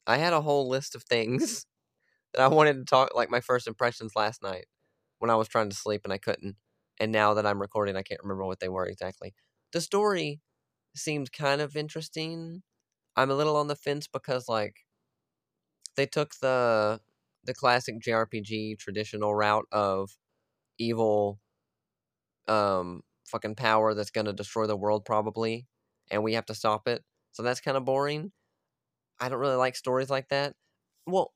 [0.07, 1.67] I had a whole list of things
[2.35, 4.67] that I wanted to talk like my first impressions last night
[5.19, 6.57] when I was trying to sleep and I couldn't.
[7.01, 9.35] And now that I'm recording, I can't remember what they were exactly.
[9.73, 10.41] The story
[10.97, 12.63] seemed kind of interesting.
[13.17, 14.77] I'm a little on the fence because like
[15.97, 17.01] they took the
[17.45, 20.11] the classic JRPG traditional route of
[20.79, 21.41] evil
[22.49, 25.67] um fucking power that's going to destroy the world probably
[26.11, 27.03] and we have to stop it.
[27.33, 28.33] So that's kind of boring.
[29.21, 30.55] I don't really like stories like that.
[31.07, 31.33] Well,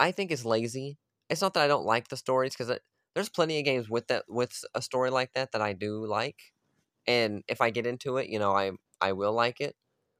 [0.00, 0.98] I think it's lazy.
[1.30, 2.78] It's not that I don't like the stories because
[3.14, 6.38] there's plenty of games with that with a story like that that I do like,
[7.06, 9.76] and if I get into it, you know, I I will like it.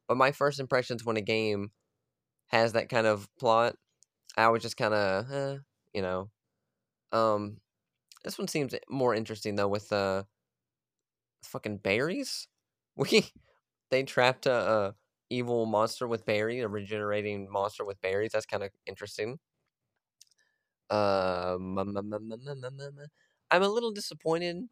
[0.08, 1.70] But my first impressions when a game
[2.48, 3.76] has that kind of plot,
[4.36, 5.58] I was just kind of, eh,
[5.94, 6.30] you know.
[7.12, 7.58] Um,
[8.24, 10.24] this one seems more interesting though with uh,
[11.44, 12.48] fucking berries.
[12.96, 13.30] We
[13.92, 14.94] they trapped a, a
[15.30, 18.32] evil monster with berries, a regenerating monster with berries.
[18.32, 19.38] That's kind of interesting.
[23.50, 24.64] I'm a little disappointed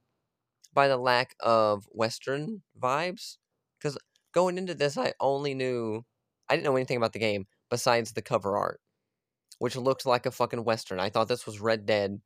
[0.75, 3.39] by the lack of Western vibes
[3.79, 3.99] because
[4.33, 6.05] going into this, I only knew
[6.49, 8.81] I didn't know anything about the game besides the cover art,
[9.59, 11.01] which looks like a fucking Western.
[11.01, 12.21] I thought this was Red Dead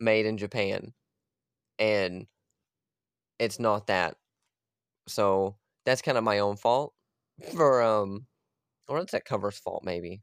[0.00, 0.92] made in Japan,
[1.78, 2.26] and
[3.38, 4.16] it's not that.
[5.06, 5.56] So
[5.86, 6.92] that's kind of my own fault
[7.54, 8.26] for um,
[8.88, 10.22] or it's that cover's fault maybe.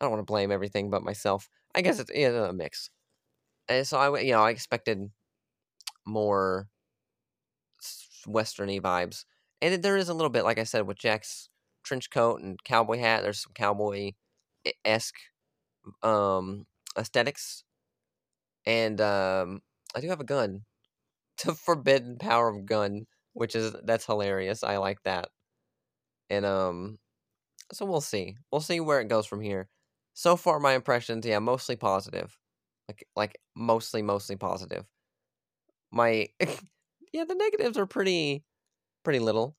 [0.00, 1.48] I don't want to blame everything but myself.
[1.74, 2.90] I guess it's, it's a mix.
[3.68, 5.10] And so I, you know, I expected
[6.06, 6.68] more
[8.26, 9.24] westerny vibes,
[9.60, 11.48] and there is a little bit, like I said, with Jack's
[11.82, 13.22] trench coat and cowboy hat.
[13.22, 14.12] There's some cowboy
[14.84, 15.18] esque
[16.02, 16.66] um
[16.96, 17.64] aesthetics,
[18.66, 19.62] and um,
[19.94, 20.64] I do have a gun,
[21.44, 24.64] the forbidden power of gun, which is that's hilarious.
[24.64, 25.28] I like that,
[26.30, 26.98] and um,
[27.72, 28.36] so we'll see.
[28.52, 29.68] We'll see where it goes from here.
[30.14, 32.38] So far, my impressions, yeah, mostly positive,
[32.88, 34.86] like like mostly mostly positive.
[35.90, 36.28] My
[37.12, 38.44] yeah, the negatives are pretty
[39.04, 39.56] pretty little,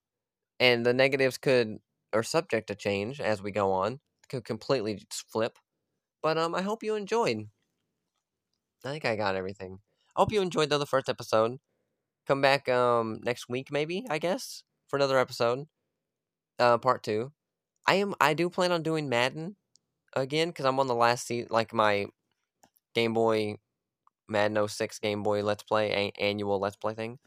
[0.60, 1.80] and the negatives could
[2.14, 4.00] are subject to change as we go on.
[4.30, 5.02] Could completely
[5.32, 5.60] flip.
[6.22, 7.50] But um, I hope you enjoyed.
[8.86, 9.80] I think I got everything.
[10.16, 11.60] I hope you enjoyed though the first episode.
[12.28, 15.68] Come back um next week maybe I guess for another episode.
[16.60, 17.32] Uh, part two.
[17.88, 19.56] I am I do plan on doing Madden
[20.16, 22.08] again because I'm on the last seat like my
[22.96, 23.58] Game Boy
[24.28, 27.20] Madden 06 Game Boy Let's Play a- annual Let's Play thing.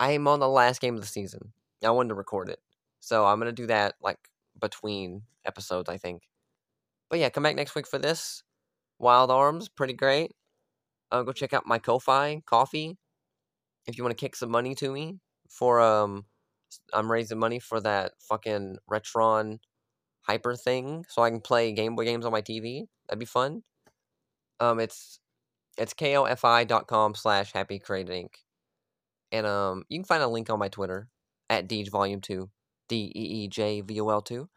[0.00, 1.52] I am on the last game of the season.
[1.84, 2.60] I wanted to record it,
[3.00, 4.18] so I'm gonna do that like
[4.60, 6.22] between episodes, I think.
[7.12, 8.42] But yeah, come back next week for this.
[8.98, 10.32] Wild Arms, pretty great.
[11.10, 12.96] Uh, go check out my Ko-Fi coffee
[13.86, 16.24] if you want to kick some money to me for um,
[16.94, 19.58] I'm raising money for that fucking Retron
[20.22, 22.84] Hyper thing, so I can play Game Boy games on my TV.
[23.06, 23.62] That'd be fun.
[24.58, 25.20] Um, it's
[25.76, 28.30] it's kofi.com slash happy created inc.
[29.32, 31.08] And um, you can find a link on my Twitter
[31.50, 32.48] at Deej Volume Two,
[32.88, 34.48] D E E J V O L Two.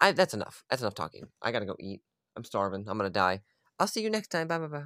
[0.00, 0.64] I that's enough.
[0.70, 1.28] That's enough talking.
[1.42, 2.02] I gotta go eat.
[2.36, 2.86] I'm starving.
[2.88, 3.42] I'm gonna die.
[3.78, 4.48] I'll see you next time.
[4.48, 4.84] Bye bye bye.